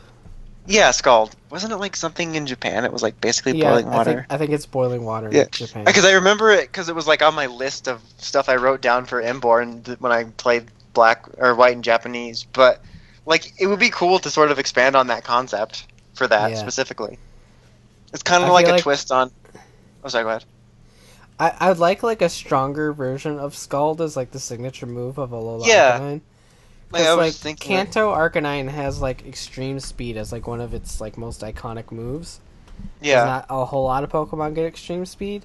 [0.66, 1.36] Yeah, scald.
[1.50, 2.84] Wasn't it like something in Japan?
[2.84, 4.14] It was like basically Yeah, boiling I water.
[4.14, 5.42] think, I think it's boiling water Yeah.
[5.42, 5.84] in Japan.
[5.84, 8.80] Because I remember it because it was like on my list of stuff I wrote
[8.80, 12.44] down for Inborn when I played Black or White and Japanese.
[12.44, 12.80] But
[13.26, 16.56] like, it would be cool to sort of expand on that concept for that Yeah.
[16.56, 17.18] specifically.
[18.14, 19.30] It's kind of like feel a like- twist on.
[20.02, 20.24] Oh, sorry.
[20.24, 20.44] Go ahead.
[21.38, 25.18] I I would like like a stronger version of Scald as like the signature move
[25.18, 25.98] of a Alola Yeah.
[25.98, 26.20] Arcanine.
[26.94, 27.76] Like, Because was like thinking.
[27.76, 32.40] Kanto Arcanine has like extreme speed as like one of its like most iconic moves.
[33.00, 33.24] yeah.
[33.24, 35.44] Not a whole lot of Pokemon get extreme speed.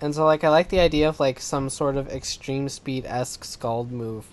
[0.00, 3.44] And so like I like the idea of like some sort of extreme speed esque
[3.44, 4.26] Scald move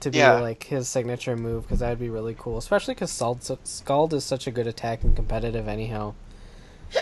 [0.00, 0.40] to be Yeah.
[0.40, 2.58] like his signature move because that would be really cool.
[2.58, 3.10] Especially because
[3.64, 6.12] Scald is such a good attack and competitive anyhow.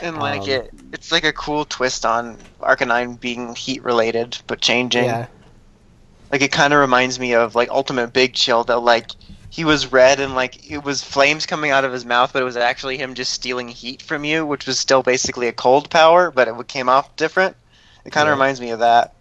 [0.01, 4.61] And like Um, it, it's like a cool twist on Arcanine being heat related, but
[4.61, 5.05] changing.
[5.05, 5.27] Yeah,
[6.33, 9.11] Like it kind of reminds me of like Ultimate Big Chill that like
[9.51, 12.47] he was red and like it was flames coming out of his mouth, but it
[12.47, 16.31] was actually him just stealing heat from you, which was still basically a cold power,
[16.31, 17.55] but it came off different.
[18.07, 18.33] It kind of Yeah.
[18.33, 19.15] reminds me of that.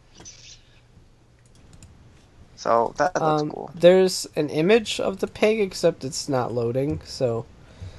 [2.56, 3.72] So that looks um, cool.
[3.76, 7.02] there's an image of the pig except it's not loading.
[7.04, 7.46] So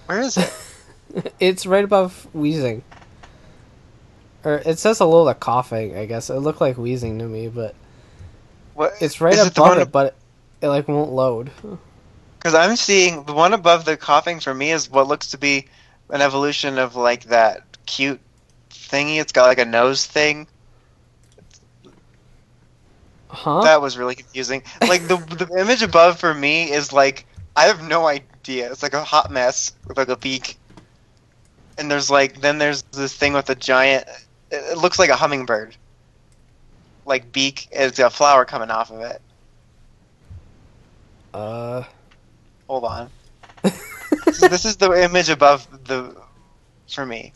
[0.07, 0.53] Where is it?
[1.41, 2.83] it's right above Weezing.
[4.45, 5.97] Or it says Alola Koffing.
[5.97, 7.75] I guess it looked like Weezing to me, but
[8.83, 9.01] What?
[9.01, 10.17] it's right is it the above one it, but
[10.61, 11.53] it like won't load.
[12.37, 15.67] Because I'm seeing the one above the Koffing for me is what looks to be
[16.11, 18.21] an evolution of like that cute
[18.71, 19.21] thingy.
[19.21, 20.49] It's got like a nose thing.
[23.29, 23.61] Huh?
[23.61, 24.65] That was really confusing.
[24.81, 28.73] Like the the image above for me is like I have no idea.
[28.73, 30.59] It's like a hot mess with like a beak.
[31.79, 34.09] And there's like then there's this thing with a giant.
[34.51, 35.77] It, it looks like a hummingbird.
[37.05, 37.69] Like beak.
[37.73, 39.21] It's a flower coming off of it.
[41.35, 41.85] Uh,
[42.69, 43.11] Hold on.
[44.33, 46.15] So this is the image above the
[46.89, 47.33] for me.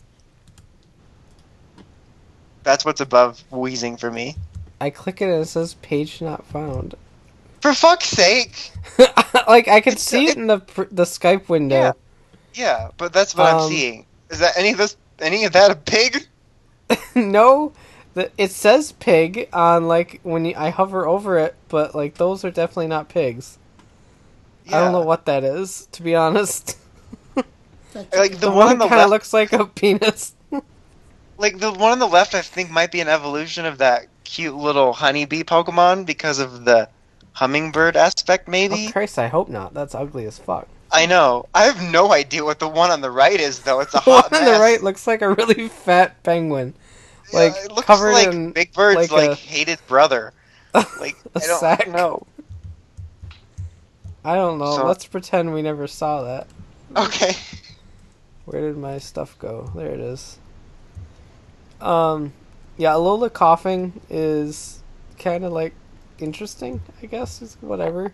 [2.63, 4.35] That's what's above Weezing for me.
[4.79, 6.95] I click it and it says page not found.
[7.61, 8.71] For fuck's sake!
[9.47, 10.57] like I could see it in the
[10.91, 11.75] the Skype window.
[11.75, 11.91] Yeah.
[12.53, 14.05] Yeah, but that's what Um, I'm seeing.
[14.29, 14.97] Is that any of this?
[15.19, 16.27] Any of that a pig?
[17.15, 17.73] no,
[18.17, 22.43] the, it says pig on like when you, I hover over it, but like those
[22.43, 23.59] are definitely not pigs.
[24.67, 26.77] I don't know what that is, to be honest.
[27.95, 30.33] Like the, The, one, one, on the kind of left, looks like a penis.
[31.37, 34.55] like the one on the left, I think might be an evolution of that cute
[34.55, 36.89] little honeybee Pokemon because of the
[37.33, 38.87] hummingbird aspect, maybe.
[38.87, 39.73] Oh Christ, I hope not.
[39.73, 40.67] That's ugly as fuck.
[40.91, 41.45] I know.
[41.53, 43.79] I have no idea what the one on the right is, though.
[43.79, 46.73] It's a The one hot on the right looks like a really fat penguin.
[47.31, 50.33] Yeah, like, it looks covered like in, Big Bird's like like, a- hated brother.
[50.73, 51.87] Like a I don't sack.
[51.87, 52.25] know.
[54.23, 54.75] I don't know.
[54.77, 56.47] So- Let's pretend we never saw that.
[56.95, 57.33] Okay.
[58.45, 59.71] Where did my stuff go?
[59.75, 60.37] There it is.
[61.81, 62.31] Um,
[62.77, 64.81] yeah, Alola Koffing is
[65.19, 65.73] kind of like
[66.19, 66.81] interesting.
[67.01, 68.13] I guess is whatever.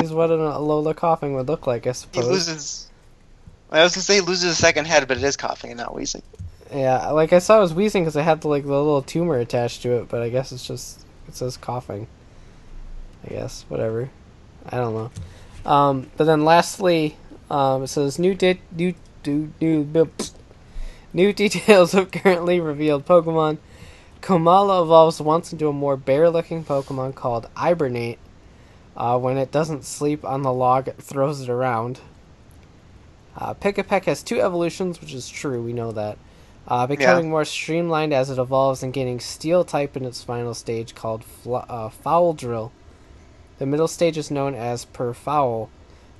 [0.00, 2.24] He's what an Alola Koffing would look like, I suppose.
[2.24, 2.90] He loses.
[3.70, 5.94] I was gonna say he loses a second head, but it is Koffing and not
[5.94, 6.22] Weezing.
[6.72, 9.38] Yeah, like I saw it was Weezing because it had the, like the little tumor
[9.38, 12.06] attached to it, but I guess it's just it says Koffing.
[13.24, 14.10] I guess whatever.
[14.66, 15.70] I don't know.
[15.70, 17.16] Um, but then lastly,
[17.50, 18.94] um, it says new date new
[19.26, 19.84] new new
[21.12, 23.58] New details of currently revealed Pokemon.
[24.22, 28.18] Komala evolves once into a more bear-looking Pokemon called Hibernate.
[28.96, 32.00] Uh, when it doesn't sleep on the log, it throws it around.
[33.36, 35.62] Uh, Pikipek has two evolutions, which is true.
[35.62, 36.18] We know that.
[36.68, 40.94] Uh, becoming more streamlined as it evolves and gaining Steel type in its final stage
[40.94, 42.70] called Fl- uh, Foul Drill.
[43.58, 45.68] The middle stage is known as Perfoul.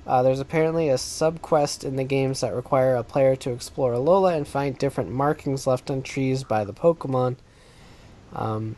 [0.05, 4.35] Uh, there's apparently a subquest in the games that require a player to explore Alola
[4.35, 7.35] and find different markings left on trees by the Pokemon.
[8.33, 8.75] Um,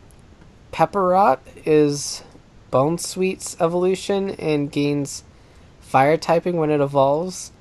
[0.71, 2.23] Pepperot is
[2.71, 5.23] Bounsweet's evolution and gains
[5.79, 7.51] fire typing when it evolves.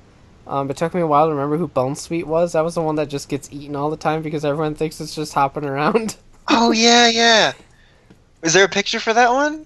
[0.45, 2.53] Um, it took me a while to remember who Bounsweet was.
[2.53, 5.15] That was the one that just gets eaten all the time because everyone thinks it's
[5.15, 6.15] just hopping around.
[6.49, 7.53] Oh yeah, yeah.
[8.41, 9.65] Is there a picture for that one?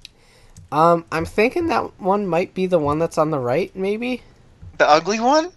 [0.72, 4.22] Um, I'm thinking that one might be the one that's on the right, maybe.
[4.78, 5.52] The ugly one?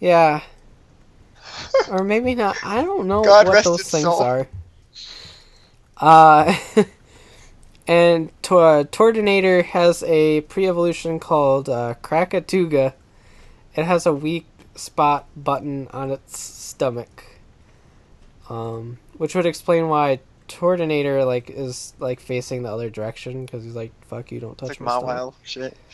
[0.00, 0.42] Yeah.
[1.90, 2.56] or maybe not.
[2.62, 4.20] I don't know God what those things soul.
[4.22, 4.48] are.
[5.96, 6.54] Uh,
[7.86, 12.92] and to- uh, Turtonator has a pre-evolution called uh, Krakatuga.
[13.74, 14.44] It has a weak
[14.76, 17.24] spot button on its stomach,
[18.48, 23.74] um, which would explain why Turtonator like is like facing the other direction because he's
[23.74, 25.76] like, "Fuck you, don't touch It's like my my stomach." shit.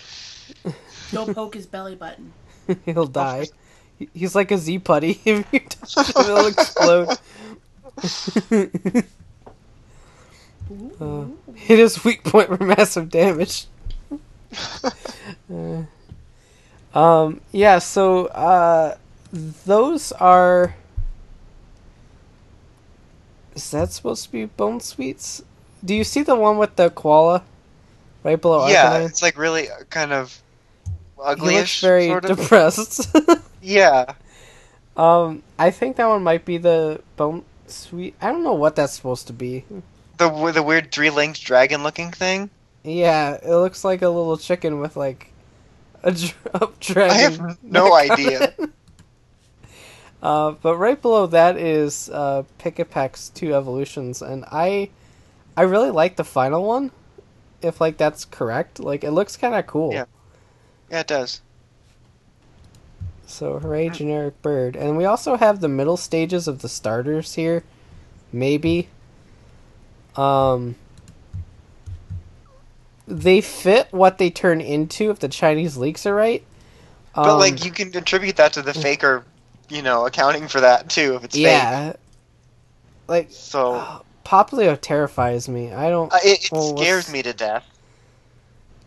[1.12, 2.32] Don't poke his belly button.
[2.84, 3.46] He'll die.
[4.12, 5.20] He's like a Z putty.
[5.24, 7.18] If you touch him, it'll explode.
[11.00, 13.66] Uh, hit his weak point for massive damage.
[15.52, 15.82] Uh,
[16.94, 17.40] um.
[17.52, 17.78] Yeah.
[17.78, 18.26] So.
[18.26, 18.96] Uh.
[19.64, 20.74] Those are.
[23.54, 25.42] Is that supposed to be Bounsweets?
[25.84, 27.42] Do you see the one with the koala?
[28.24, 29.06] Right below yeah, Arcanine?
[29.08, 30.40] it's like really uh, kind of
[30.86, 31.80] He looks uglyish.
[31.80, 32.38] very sort of.
[32.38, 33.14] depressed.
[33.64, 34.14] Yeah.
[34.96, 38.14] Um, I think that one might be the bone sweet.
[38.20, 39.64] I don't know what that's supposed to be.
[40.18, 42.50] The the weird three linked dragon looking thing.
[42.82, 45.31] Yeah, it looks like a little chicken with like
[46.04, 47.16] a, dr- dragon.
[47.16, 48.54] I have no idea.
[50.22, 54.90] Uh, but right below that is uh, Pikipek's two evolutions, and I,
[55.56, 56.92] I really like the final one.
[57.60, 59.92] If like that's correct, like it looks kind of cool.
[59.92, 60.04] Yeah.
[60.90, 61.40] Yeah, it does.
[63.26, 67.64] So hooray, generic bird, and we also have the middle stages of the starters here,
[68.30, 68.88] maybe.
[70.16, 70.74] Um,
[73.06, 76.42] they fit what they turn into if the Chinese leaks are right.
[77.14, 79.24] But Um, like you can attribute that to the faker,
[79.68, 81.42] you know, accounting for that too if it's fake.
[81.44, 81.92] yeah,
[83.08, 85.72] like So uh, Poplio terrifies me.
[85.72, 86.12] I don't.
[86.12, 87.66] uh, it, it well, scares what's- me to death.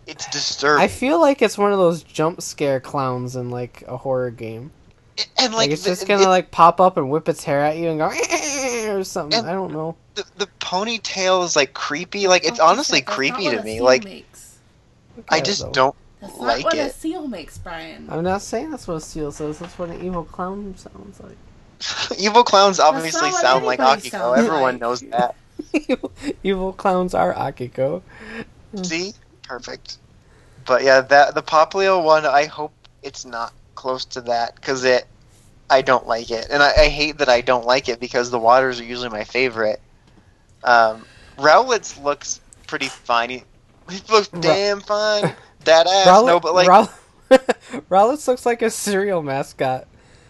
[0.07, 0.83] It's disturbing.
[0.83, 4.71] I feel like it's one of those jump scare clowns in like a horror game.
[5.37, 7.61] and Like, like, it's the, just gonna it- like pop up and whip its hair
[7.61, 8.11] at you and go
[8.97, 9.39] or something.
[9.39, 9.95] And- I don't know.
[10.13, 12.27] the, the ponytail is like creepy.
[12.27, 13.75] Like it's Don't honestly that's creepy not to a me.
[13.75, 14.57] seal Like makes.
[15.29, 15.71] I just though.
[15.71, 15.95] don't.
[16.21, 18.07] That's like not what a seal makes, Brian.
[18.09, 19.59] I'm not saying that's what a seal says.
[19.59, 21.37] That's what an evil clown sounds like.
[22.17, 24.09] Evil clowns obviously sound like Akiko.
[24.09, 24.81] sounds Everyone like.
[24.81, 25.35] knows that.
[25.73, 26.11] evil,
[26.43, 28.01] evil clowns are Akiko.
[28.81, 29.13] See,
[29.43, 29.97] perfect.
[30.65, 32.25] But yeah, that the Poplio one.
[32.25, 32.71] I hope
[33.03, 35.05] it's not close to that because it.
[35.69, 38.39] I don't like it, and I, I hate that I don't like it because the
[38.39, 39.81] waters are usually my favorite.
[40.65, 41.05] Um,
[41.97, 43.29] looks pretty fine.
[43.29, 43.43] He,
[43.89, 45.33] he looks Ra- damn fine.
[45.65, 46.05] That ass.
[46.05, 46.67] Rowlet, no, but like,
[47.89, 49.87] Row- looks like a cereal mascot.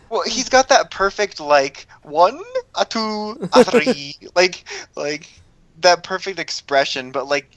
[0.10, 2.40] well, he's got that perfect like one,
[2.76, 4.64] a two, a three, like
[4.96, 5.30] like
[5.82, 7.12] that perfect expression.
[7.12, 7.52] But like,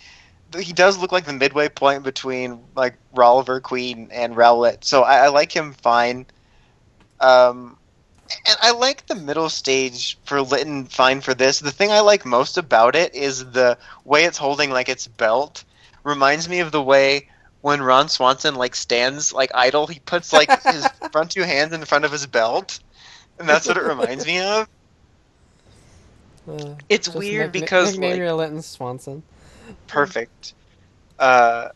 [0.58, 4.82] he does look like the midway point between like Rolliver Queen and Rowlet.
[4.82, 6.26] So I, I like him fine.
[7.20, 7.77] Um,
[8.46, 11.60] and I like the middle stage for Litten fine for this.
[11.60, 15.64] The thing I like most about it is the way it's holding like its belt.
[16.04, 17.28] Reminds me of the way
[17.60, 21.84] when Ron Swanson like stands like idle, he puts like his front two hands in
[21.84, 22.80] front of his belt,
[23.38, 24.68] and that's what it reminds me of.
[26.48, 29.22] Uh, It's weird because nickname like, your Litten Swanson.
[29.86, 30.54] perfect.
[31.18, 31.68] Uh,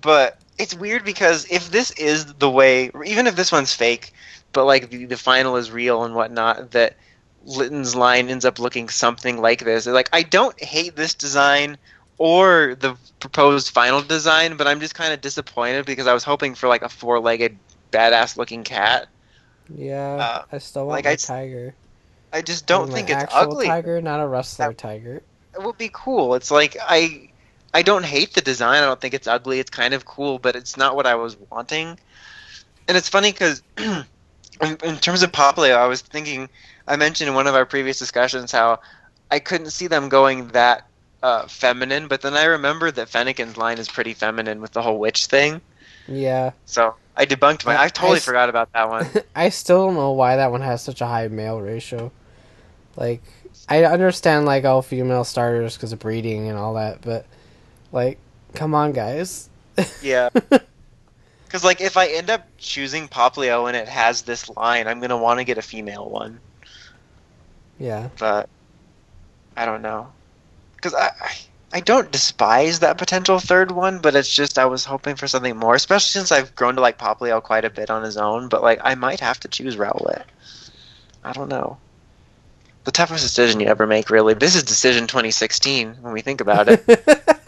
[0.00, 4.12] but it's weird because if this is the way, even if this one's fake,
[4.52, 6.96] but like the, the final is real and whatnot, that
[7.44, 9.86] Litten's line ends up looking something like this.
[9.86, 11.78] Like I don't hate this design
[12.18, 16.54] or the proposed final design, but I'm just kind of disappointed because I was hoping
[16.54, 17.56] for like a four-legged,
[17.92, 19.08] badass-looking cat.
[19.74, 21.74] Yeah, Uh, I still want like, my I- tiger.
[22.32, 23.66] I just don't think it's actual ugly.
[23.66, 25.22] tiger, not a wrestler tiger.
[25.54, 26.34] it would be cool.
[26.36, 27.30] It's like I
[27.74, 28.82] I don't hate the design.
[28.82, 29.58] I don't think it's ugly.
[29.58, 31.98] It's kind of cool, but it's not what I was wanting.
[32.86, 33.62] And it's funny because
[34.62, 36.48] in, in terms of Poplio, I was thinking.
[36.86, 38.80] I mentioned in one of our previous discussions how
[39.30, 40.86] I couldn't see them going that
[41.22, 44.98] uh, feminine, but then I remembered that Fennekin's line is pretty feminine with the whole
[44.98, 45.60] witch thing.
[46.08, 47.80] Yeah, So I debunked my.
[47.80, 49.06] I- totally I forgot about that one.
[49.36, 52.10] I still don't know why that one has such a high male ratio.
[52.96, 53.22] Like,
[53.68, 57.26] I understand like all female starters because of breeding and all that, but
[57.92, 58.18] like,
[58.54, 59.48] come on, guys.
[60.02, 60.30] Yeah.
[61.50, 65.18] Because like if I end up choosing Poplio and it has this line, I'm gonna
[65.18, 66.38] want to get a female one.
[67.76, 68.48] yeah, But
[69.56, 70.12] I don't know.
[70.76, 71.32] Because I, I
[71.72, 75.56] I don't despise that potential third one, but it's just I was hoping for something
[75.56, 78.48] more, especially since I've grown to like Poplio quite a bit on his own.
[78.48, 80.22] But like I might have to choose Rowlet.
[81.24, 81.78] I don't know.
[82.84, 84.34] The toughest decision you ever make, really.
[84.34, 86.84] This is decision 2016 when we think about it.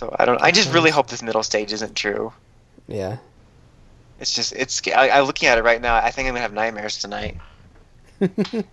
[0.00, 0.40] so I don't.
[0.40, 2.32] I just really hope this middle stage isn't true.
[2.88, 3.18] yeah.
[4.18, 4.80] It's just it's.
[4.88, 5.94] I, I'm looking at it right now.
[5.94, 7.36] I think I'm gonna have nightmares tonight.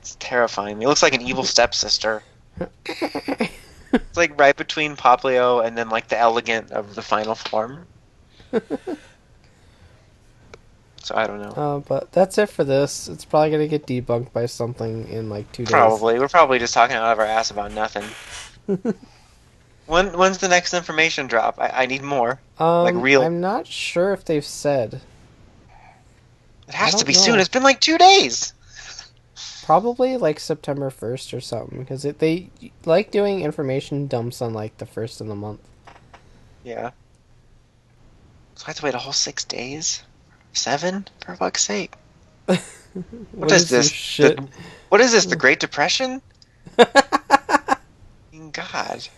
[0.00, 0.80] It's terrifying.
[0.80, 2.22] It looks like an evil stepsister.
[2.60, 7.86] It's like right between Poplio and then like the elegant of the final form.
[11.02, 11.48] So I don't know.
[11.50, 13.08] Uh, but that's it for this.
[13.08, 15.72] It's probably gonna get debunked by something in like two days.
[15.72, 16.20] Probably.
[16.20, 18.04] We're probably just talking out of our ass about nothing.
[19.86, 21.58] when when's the next information drop?
[21.60, 22.40] I, I need more.
[22.58, 25.00] Um, Like real- I'm not sure if they've said.
[26.68, 27.38] It has to be don't soon.
[27.38, 28.52] It's been like two days.
[29.64, 32.50] Probably like September first or something because they
[32.84, 35.60] like doing information dumps on like the first of the month.
[36.64, 36.90] Yeah.
[38.56, 40.02] So I have to wait a whole six days?
[40.52, 41.06] Seven?
[41.24, 41.94] For fuck's sake.
[42.96, 43.92] What What is this?
[43.92, 44.36] Shit.
[44.38, 44.48] The-
[44.88, 45.26] what is this?
[45.26, 46.22] The Great Depression?
[48.52, 49.08] God.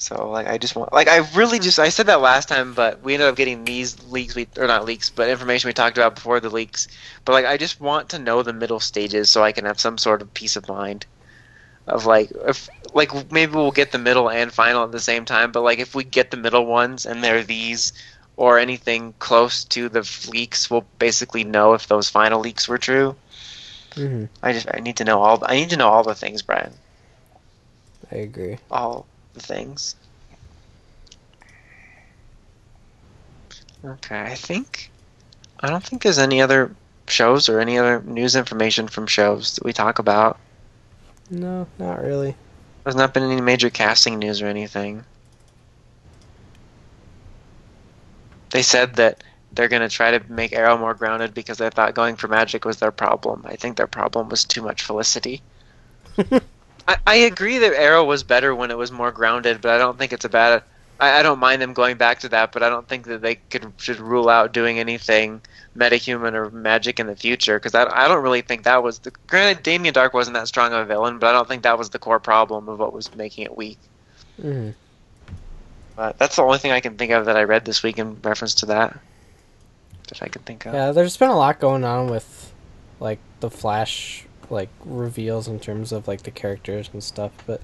[0.00, 3.02] So like I just want like I really just I said that last time, but
[3.02, 6.16] we ended up getting these leaks we or not leaks, but information we talked about
[6.16, 6.88] before the leaks.
[7.24, 9.98] But like I just want to know the middle stages so I can have some
[9.98, 11.06] sort of peace of mind.
[11.86, 15.52] Of like if like maybe we'll get the middle and final at the same time,
[15.52, 17.92] but like if we get the middle ones and they're these
[18.36, 23.16] or anything close to the leaks, we'll basically know if those final leaks were true.
[23.96, 26.42] hmm I just I need to know all I need to know all the things,
[26.42, 26.80] Brian.
[28.10, 28.58] I agree.
[28.70, 29.94] All things.
[33.84, 34.90] Okay, I think
[35.60, 36.74] I don't think there's any other
[37.08, 40.38] shows or any other news information from shows that we talk about.
[41.30, 42.34] No, not really.
[42.84, 45.04] There's not been any major casting news or anything.
[48.50, 51.94] They said that they're going to try to make Arrow more grounded because they thought
[51.94, 53.42] going for magic was their problem.
[53.44, 55.42] I think their problem was too much Felicity.
[56.90, 59.96] I, I agree that Arrow was better when it was more grounded, but I don't
[59.96, 60.64] think it's a bad.
[60.98, 63.36] I, I don't mind them going back to that, but I don't think that they
[63.36, 65.40] could should rule out doing anything
[65.76, 69.12] metahuman or magic in the future because I, I don't really think that was the.
[69.28, 71.90] Granted, Damien Darhk wasn't that strong of a villain, but I don't think that was
[71.90, 73.78] the core problem of what was making it weak.
[74.40, 74.70] hmm
[75.94, 78.20] But that's the only thing I can think of that I read this week in
[78.22, 78.98] reference to that.
[80.08, 80.74] That I can think of.
[80.74, 82.52] Yeah, there's been a lot going on with
[82.98, 87.60] like the Flash like reveals in terms of like the characters and stuff, but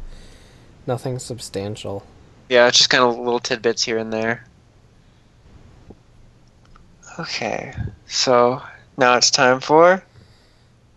[0.86, 2.06] nothing substantial.
[2.48, 4.44] Yeah, it's just kind of little tidbits here and there.
[7.18, 7.72] Okay,
[8.06, 8.62] so
[8.96, 10.02] now it's time for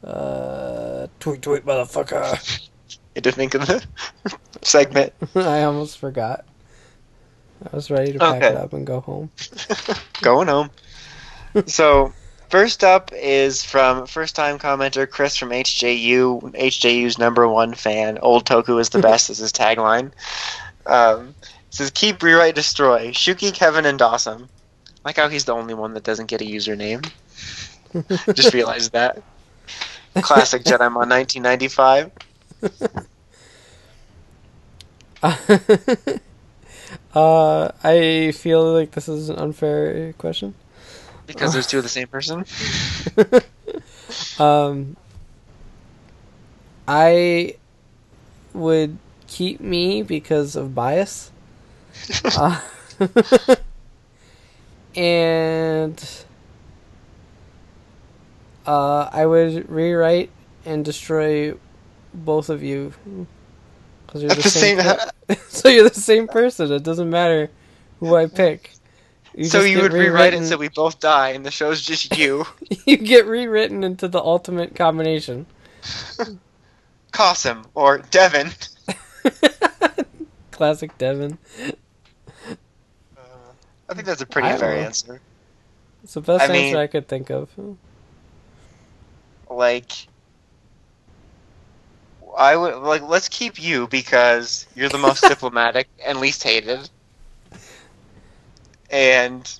[0.03, 2.67] Uh, tweet tweet motherfucker.
[3.15, 3.83] you to think of the
[4.61, 5.13] segment.
[5.35, 6.45] I almost forgot.
[7.71, 8.47] I was ready to pack Okay.
[8.47, 9.31] it up and go home.
[10.21, 10.69] Going home.
[11.65, 12.13] so,
[12.49, 18.17] first up is from first time commenter Chris from HJU, HJU's number one fan.
[18.19, 20.11] Old Toku is the best, is his tagline.
[20.85, 23.11] Um, it says, Keep, rewrite, destroy.
[23.11, 24.49] Shuki, Kevin, and Dawson.
[25.05, 27.09] Like how he's the only one that doesn't get a username.
[28.33, 29.21] Just realized that.
[30.15, 32.11] Classic Jedimon 1995.
[37.13, 40.55] uh, I feel like this is an unfair question.
[41.29, 42.45] Because there's two of the same person.
[44.39, 44.97] Um,
[46.87, 47.55] I
[48.53, 48.97] would
[49.27, 51.31] keep me because of bias.
[52.37, 52.59] uh,
[54.95, 56.03] and
[58.65, 60.31] uh, I would rewrite
[60.65, 61.53] and destroy
[62.13, 62.93] both of you.
[64.07, 64.79] Because you're the, the same.
[64.79, 66.71] same- so you're the same person.
[66.71, 67.49] It doesn't matter
[67.99, 68.71] who I pick.
[69.35, 72.17] You so you would rewrite it rewritten- so we both die, and the show's just
[72.17, 72.45] you.
[72.85, 75.45] you get rewritten into the ultimate combination.
[77.13, 78.51] Cossum or Devin.
[80.51, 81.37] Classic Devin.
[83.17, 83.21] Uh,
[83.89, 84.81] I think that's a pretty I fair know.
[84.81, 85.21] answer.
[86.03, 87.49] It's the best I mean- answer I could think of.
[89.49, 89.91] Like,
[92.37, 96.87] I would like let's keep you because you're the most diplomatic and least hated,
[98.89, 99.59] and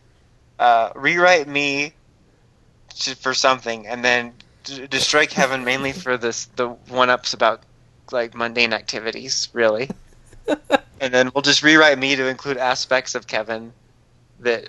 [0.57, 1.93] uh, rewrite me
[2.99, 4.34] to, for something, and then
[4.64, 7.64] d- destroy Kevin mainly for this the one ups about
[8.11, 9.89] like mundane activities, really.
[10.99, 13.72] and then we'll just rewrite me to include aspects of Kevin
[14.39, 14.68] that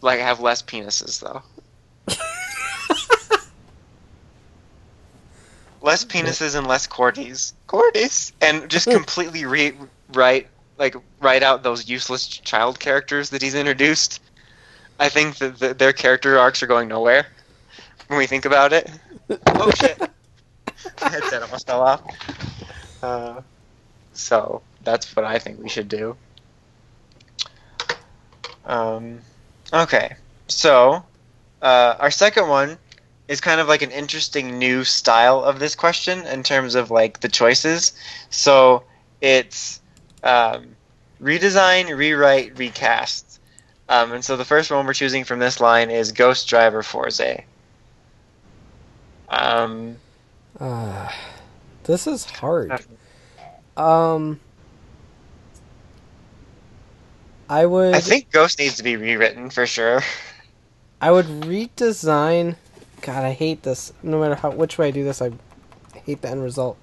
[0.00, 1.42] like have less penises though.
[5.80, 7.52] less penises and less cordies.
[7.68, 10.48] Cordies, and just completely rewrite
[10.78, 14.20] like write out those useless child characters that he's introduced.
[14.98, 17.26] I think that the, their character arcs are going nowhere
[18.08, 18.90] when we think about it.
[19.46, 19.98] Oh shit!
[21.00, 22.02] My headset almost fell off.
[23.02, 23.40] Uh,
[24.12, 26.14] so that's what I think we should do.
[28.66, 29.20] Um,
[29.72, 30.16] okay,
[30.48, 31.02] so
[31.62, 32.76] uh, our second one
[33.28, 37.20] is kind of like an interesting new style of this question in terms of like
[37.20, 37.92] the choices.
[38.28, 38.84] So
[39.22, 39.80] it's
[40.24, 40.74] um,
[41.22, 43.40] redesign, rewrite, recast.
[43.88, 47.44] Um, and so the first one we're choosing from this line is Ghost Driver Fourze.
[49.28, 49.96] Um,
[50.58, 51.10] Uh,
[51.84, 52.72] this is hard.
[53.76, 54.40] Um,
[57.48, 57.94] I would.
[57.94, 60.02] I think Ghost needs to be rewritten for sure.
[61.00, 62.56] I would redesign.
[63.02, 63.92] God, I hate this.
[64.02, 65.32] No matter how which way I do this, I
[66.06, 66.78] hate the end result.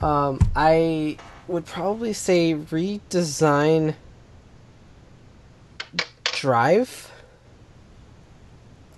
[0.00, 1.18] Um, I
[1.48, 3.94] would probably say redesign
[6.24, 7.10] Drive.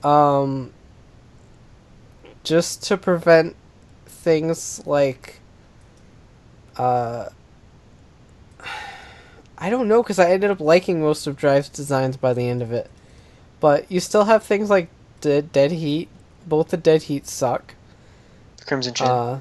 [0.05, 0.73] Um,
[2.45, 3.57] just to prevent
[4.07, 5.41] things like
[6.77, 7.29] uh
[9.59, 12.63] I don't know because I ended up liking most of Drive's designs by the end
[12.63, 12.91] of it.
[13.61, 14.89] But you still have things like
[15.21, 16.09] Dead, Dead Heat.
[16.49, 17.75] Both the Dead Heat suck.
[18.67, 19.07] Crimson Chin.
[19.07, 19.41] Uh,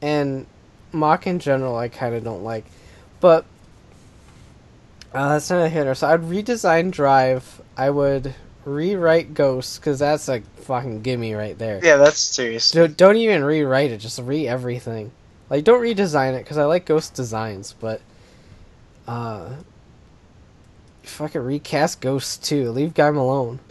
[0.00, 0.46] and
[0.92, 2.64] Mach in general, I kind of don't like.
[3.20, 3.44] But
[5.14, 5.94] uh, that's not a hitter.
[5.94, 7.60] So I'd redesign Drive.
[7.76, 11.80] I would rewrite Ghost because that's a fucking gimme right there.
[11.82, 12.70] yeah, that's serious.
[12.70, 13.98] Don't, don't even rewrite it.
[13.98, 15.10] Just re everything.
[15.50, 18.00] Like, don't redesign it because I like Ghost designs, but
[19.06, 19.50] uh,
[21.02, 22.70] fucking recast Ghost too.
[22.70, 23.60] Leave Guy alone.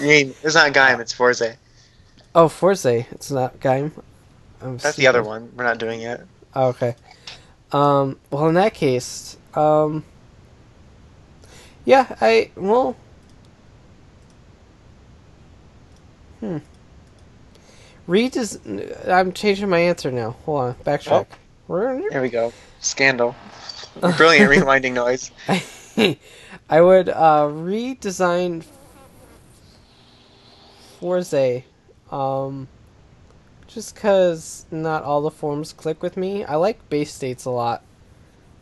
[0.00, 1.56] you mean it's not Gaim, it's Fourze.
[2.34, 2.86] Oh, Fourze.
[2.86, 3.92] It's not Gaim.
[4.64, 5.52] I'm That's the other one.
[5.54, 6.26] We're not doing it.
[6.54, 6.96] Oh, okay.
[7.70, 8.18] Um.
[8.30, 10.04] Well, in that case, um.
[11.84, 12.96] Yeah, I well.
[16.40, 16.58] Hmm.
[18.06, 18.58] Redes.
[19.06, 20.36] I'm changing my answer now.
[20.44, 20.74] Hold on.
[20.76, 21.26] Backtrack.
[21.68, 22.52] There we go.
[22.80, 23.34] Scandal.
[24.16, 25.30] Brilliant rewinding noise.
[26.68, 28.64] I would uh, redesign
[31.00, 31.64] Fourze,
[32.10, 32.68] um,
[33.74, 36.44] just because not all the forms click with me.
[36.44, 37.82] I like base states a lot.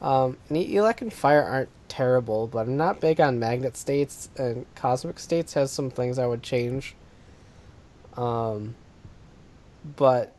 [0.01, 5.19] Um, Elec and Fire aren't terrible, but I'm not big on magnet states, and Cosmic
[5.19, 6.97] states has some things I would change.
[8.17, 8.75] Um,
[9.97, 10.35] but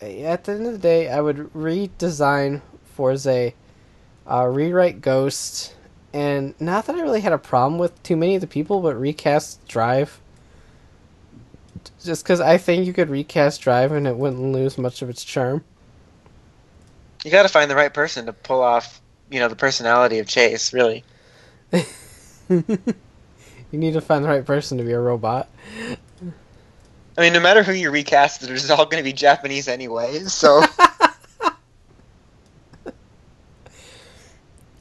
[0.00, 2.60] at the end of the day, I would redesign
[2.96, 3.54] Fourze,
[4.30, 5.74] uh, rewrite Ghost,
[6.12, 8.94] and not that I really had a problem with too many of the people, but
[9.00, 10.20] recast Drive.
[12.02, 15.24] Just because I think you could recast Drive and it wouldn't lose much of its
[15.24, 15.64] charm.
[17.24, 19.00] You got to find the right person to pull off,
[19.30, 20.72] you know, the personality of Chase.
[20.72, 21.04] Really.
[21.72, 22.62] you
[23.72, 25.48] need to find the right person to be a robot.
[27.16, 30.18] I mean, no matter who you recast, it's all going to be Japanese anyway.
[30.24, 30.62] So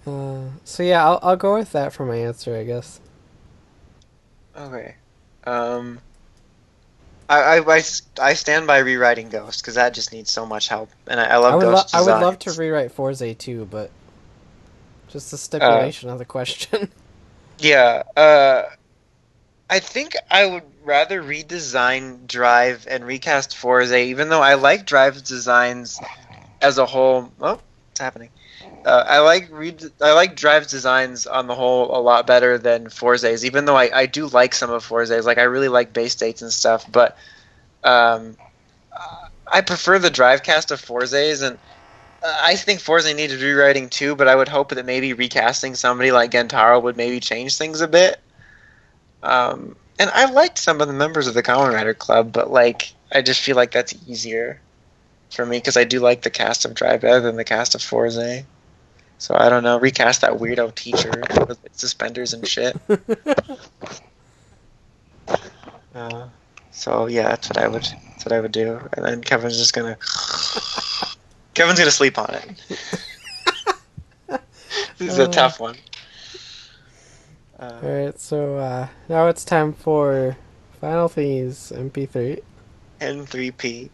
[0.05, 2.99] Uh, so yeah, I'll I'll go with that for my answer, I guess.
[4.55, 4.95] okay.
[5.45, 5.99] Um,
[7.33, 7.81] I, I, I,
[8.21, 11.37] I stand by rewriting Ghost because that just needs so much help, and I, I
[11.37, 13.91] love I would lo- Ghost I would love to rewrite Fourze too, but
[15.09, 16.91] just the stipulation of the question.
[17.59, 18.63] Yeah, uh,
[19.69, 25.21] I think I would rather redesign Drive and recast Fourze, even though I like Drive's
[25.21, 26.01] designs
[26.61, 27.31] as a whole.
[27.39, 27.59] Oh,
[27.91, 28.29] it's happening?
[28.85, 32.89] Uh, I like re- I like Drive's designs on the whole a lot better than
[32.89, 35.25] Fourze's, even though I, I do like some of Fourze's.
[35.25, 37.17] Like I really like base states and stuff, but
[37.83, 38.35] um,
[39.47, 41.57] I prefer the Drive cast of Fourze's and.
[42.25, 46.13] Uh, I think Fourze needed rewriting too, but I would hope that maybe recasting somebody
[46.13, 48.17] like Gentaro would maybe change things a bit.
[49.21, 52.93] Um, and I liked some of the members of the Kamen Rider Club, but like
[53.11, 54.59] I just feel like that's easier
[55.31, 57.81] for me because I do like the cast of Drive better than the cast of
[57.81, 58.43] Fourze.
[59.23, 59.79] So I don't know.
[59.79, 61.09] Recast that weirdo teacher
[61.47, 62.75] with like, suspenders and shit.
[65.95, 66.27] Uh,
[66.71, 67.83] so yeah, that's what I would.
[67.83, 68.79] That's what I would do.
[68.93, 69.95] And then Kevin's just gonna.
[71.53, 72.81] Kevin's gonna sleep on it.
[74.97, 75.75] this is a tough one.
[77.59, 80.35] Uh, Alright, so uh, now it's time for
[80.81, 82.41] Final Things MP3.
[82.99, 83.91] N3P.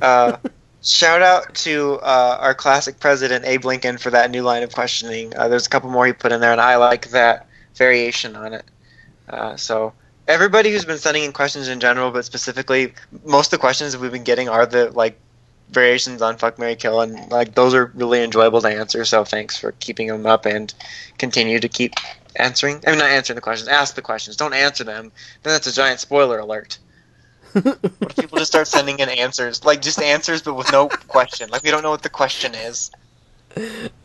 [0.00, 0.38] Uh,
[0.84, 5.36] shout out to uh, our classic president, Abe Lincoln, for that new line of questioning.
[5.36, 8.52] Uh, there's a couple more he put in there, and I like that variation on
[8.52, 8.64] it.
[9.28, 9.94] Uh, so,
[10.28, 12.92] everybody who's been sending in questions in general, but specifically,
[13.24, 15.18] most of the questions that we've been getting are the like
[15.70, 19.04] variations on Fuck Mary Kill, and like those are really enjoyable to answer.
[19.06, 20.72] So, thanks for keeping them up and
[21.16, 21.94] continue to keep
[22.36, 22.82] answering.
[22.86, 24.36] I mean, not answering the questions, ask the questions.
[24.36, 25.12] Don't answer them.
[25.42, 26.78] Then that's a giant spoiler alert.
[27.54, 27.78] What
[28.10, 29.64] if people just start sending in answers?
[29.64, 31.48] Like just answers but with no question.
[31.50, 32.90] Like we don't know what the question is.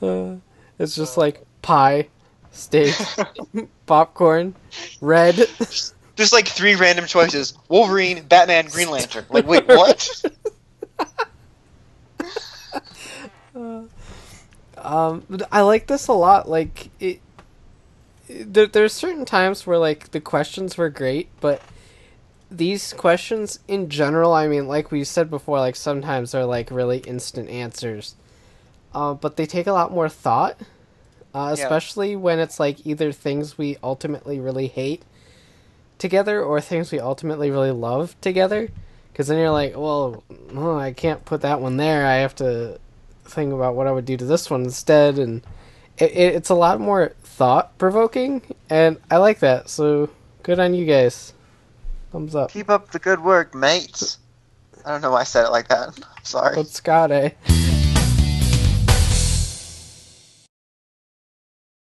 [0.01, 0.35] Uh,
[0.77, 2.07] it's just like pie,
[2.51, 2.95] steak,
[3.87, 4.55] popcorn,
[5.01, 5.35] red.
[6.15, 7.53] Just like three random choices.
[7.69, 9.25] Wolverine, Batman, Green Lantern.
[9.29, 10.09] Like wait, what?
[14.77, 16.47] Um, I like this a lot.
[16.47, 17.19] Like it,
[18.27, 21.61] it- there, there's certain times where like the questions were great, but
[22.51, 26.99] these questions in general, I mean, like we said before, like sometimes they're like really
[26.99, 28.15] instant answers.
[28.93, 30.57] Uh, but they take a lot more thought,
[31.33, 31.63] uh, Yeah.
[31.63, 35.03] especially when it's like either things we ultimately really hate
[35.99, 38.69] together or things we ultimately really love together.
[39.11, 40.23] Because then you're like, well,
[40.55, 42.05] oh, I can't put that one there.
[42.05, 42.79] I have to
[43.25, 45.43] think about what I would do to this one instead, and
[45.97, 49.69] it, it, it's a lot more thought provoking, and I like that.
[49.69, 50.09] So
[50.41, 51.33] good on you guys.
[52.11, 52.51] Thumbs up.
[52.51, 54.17] Keep up the good work, mates.
[54.85, 55.99] I don't know why I said it like that.
[56.23, 56.55] Sorry.
[56.55, 57.31] But Scott, eh?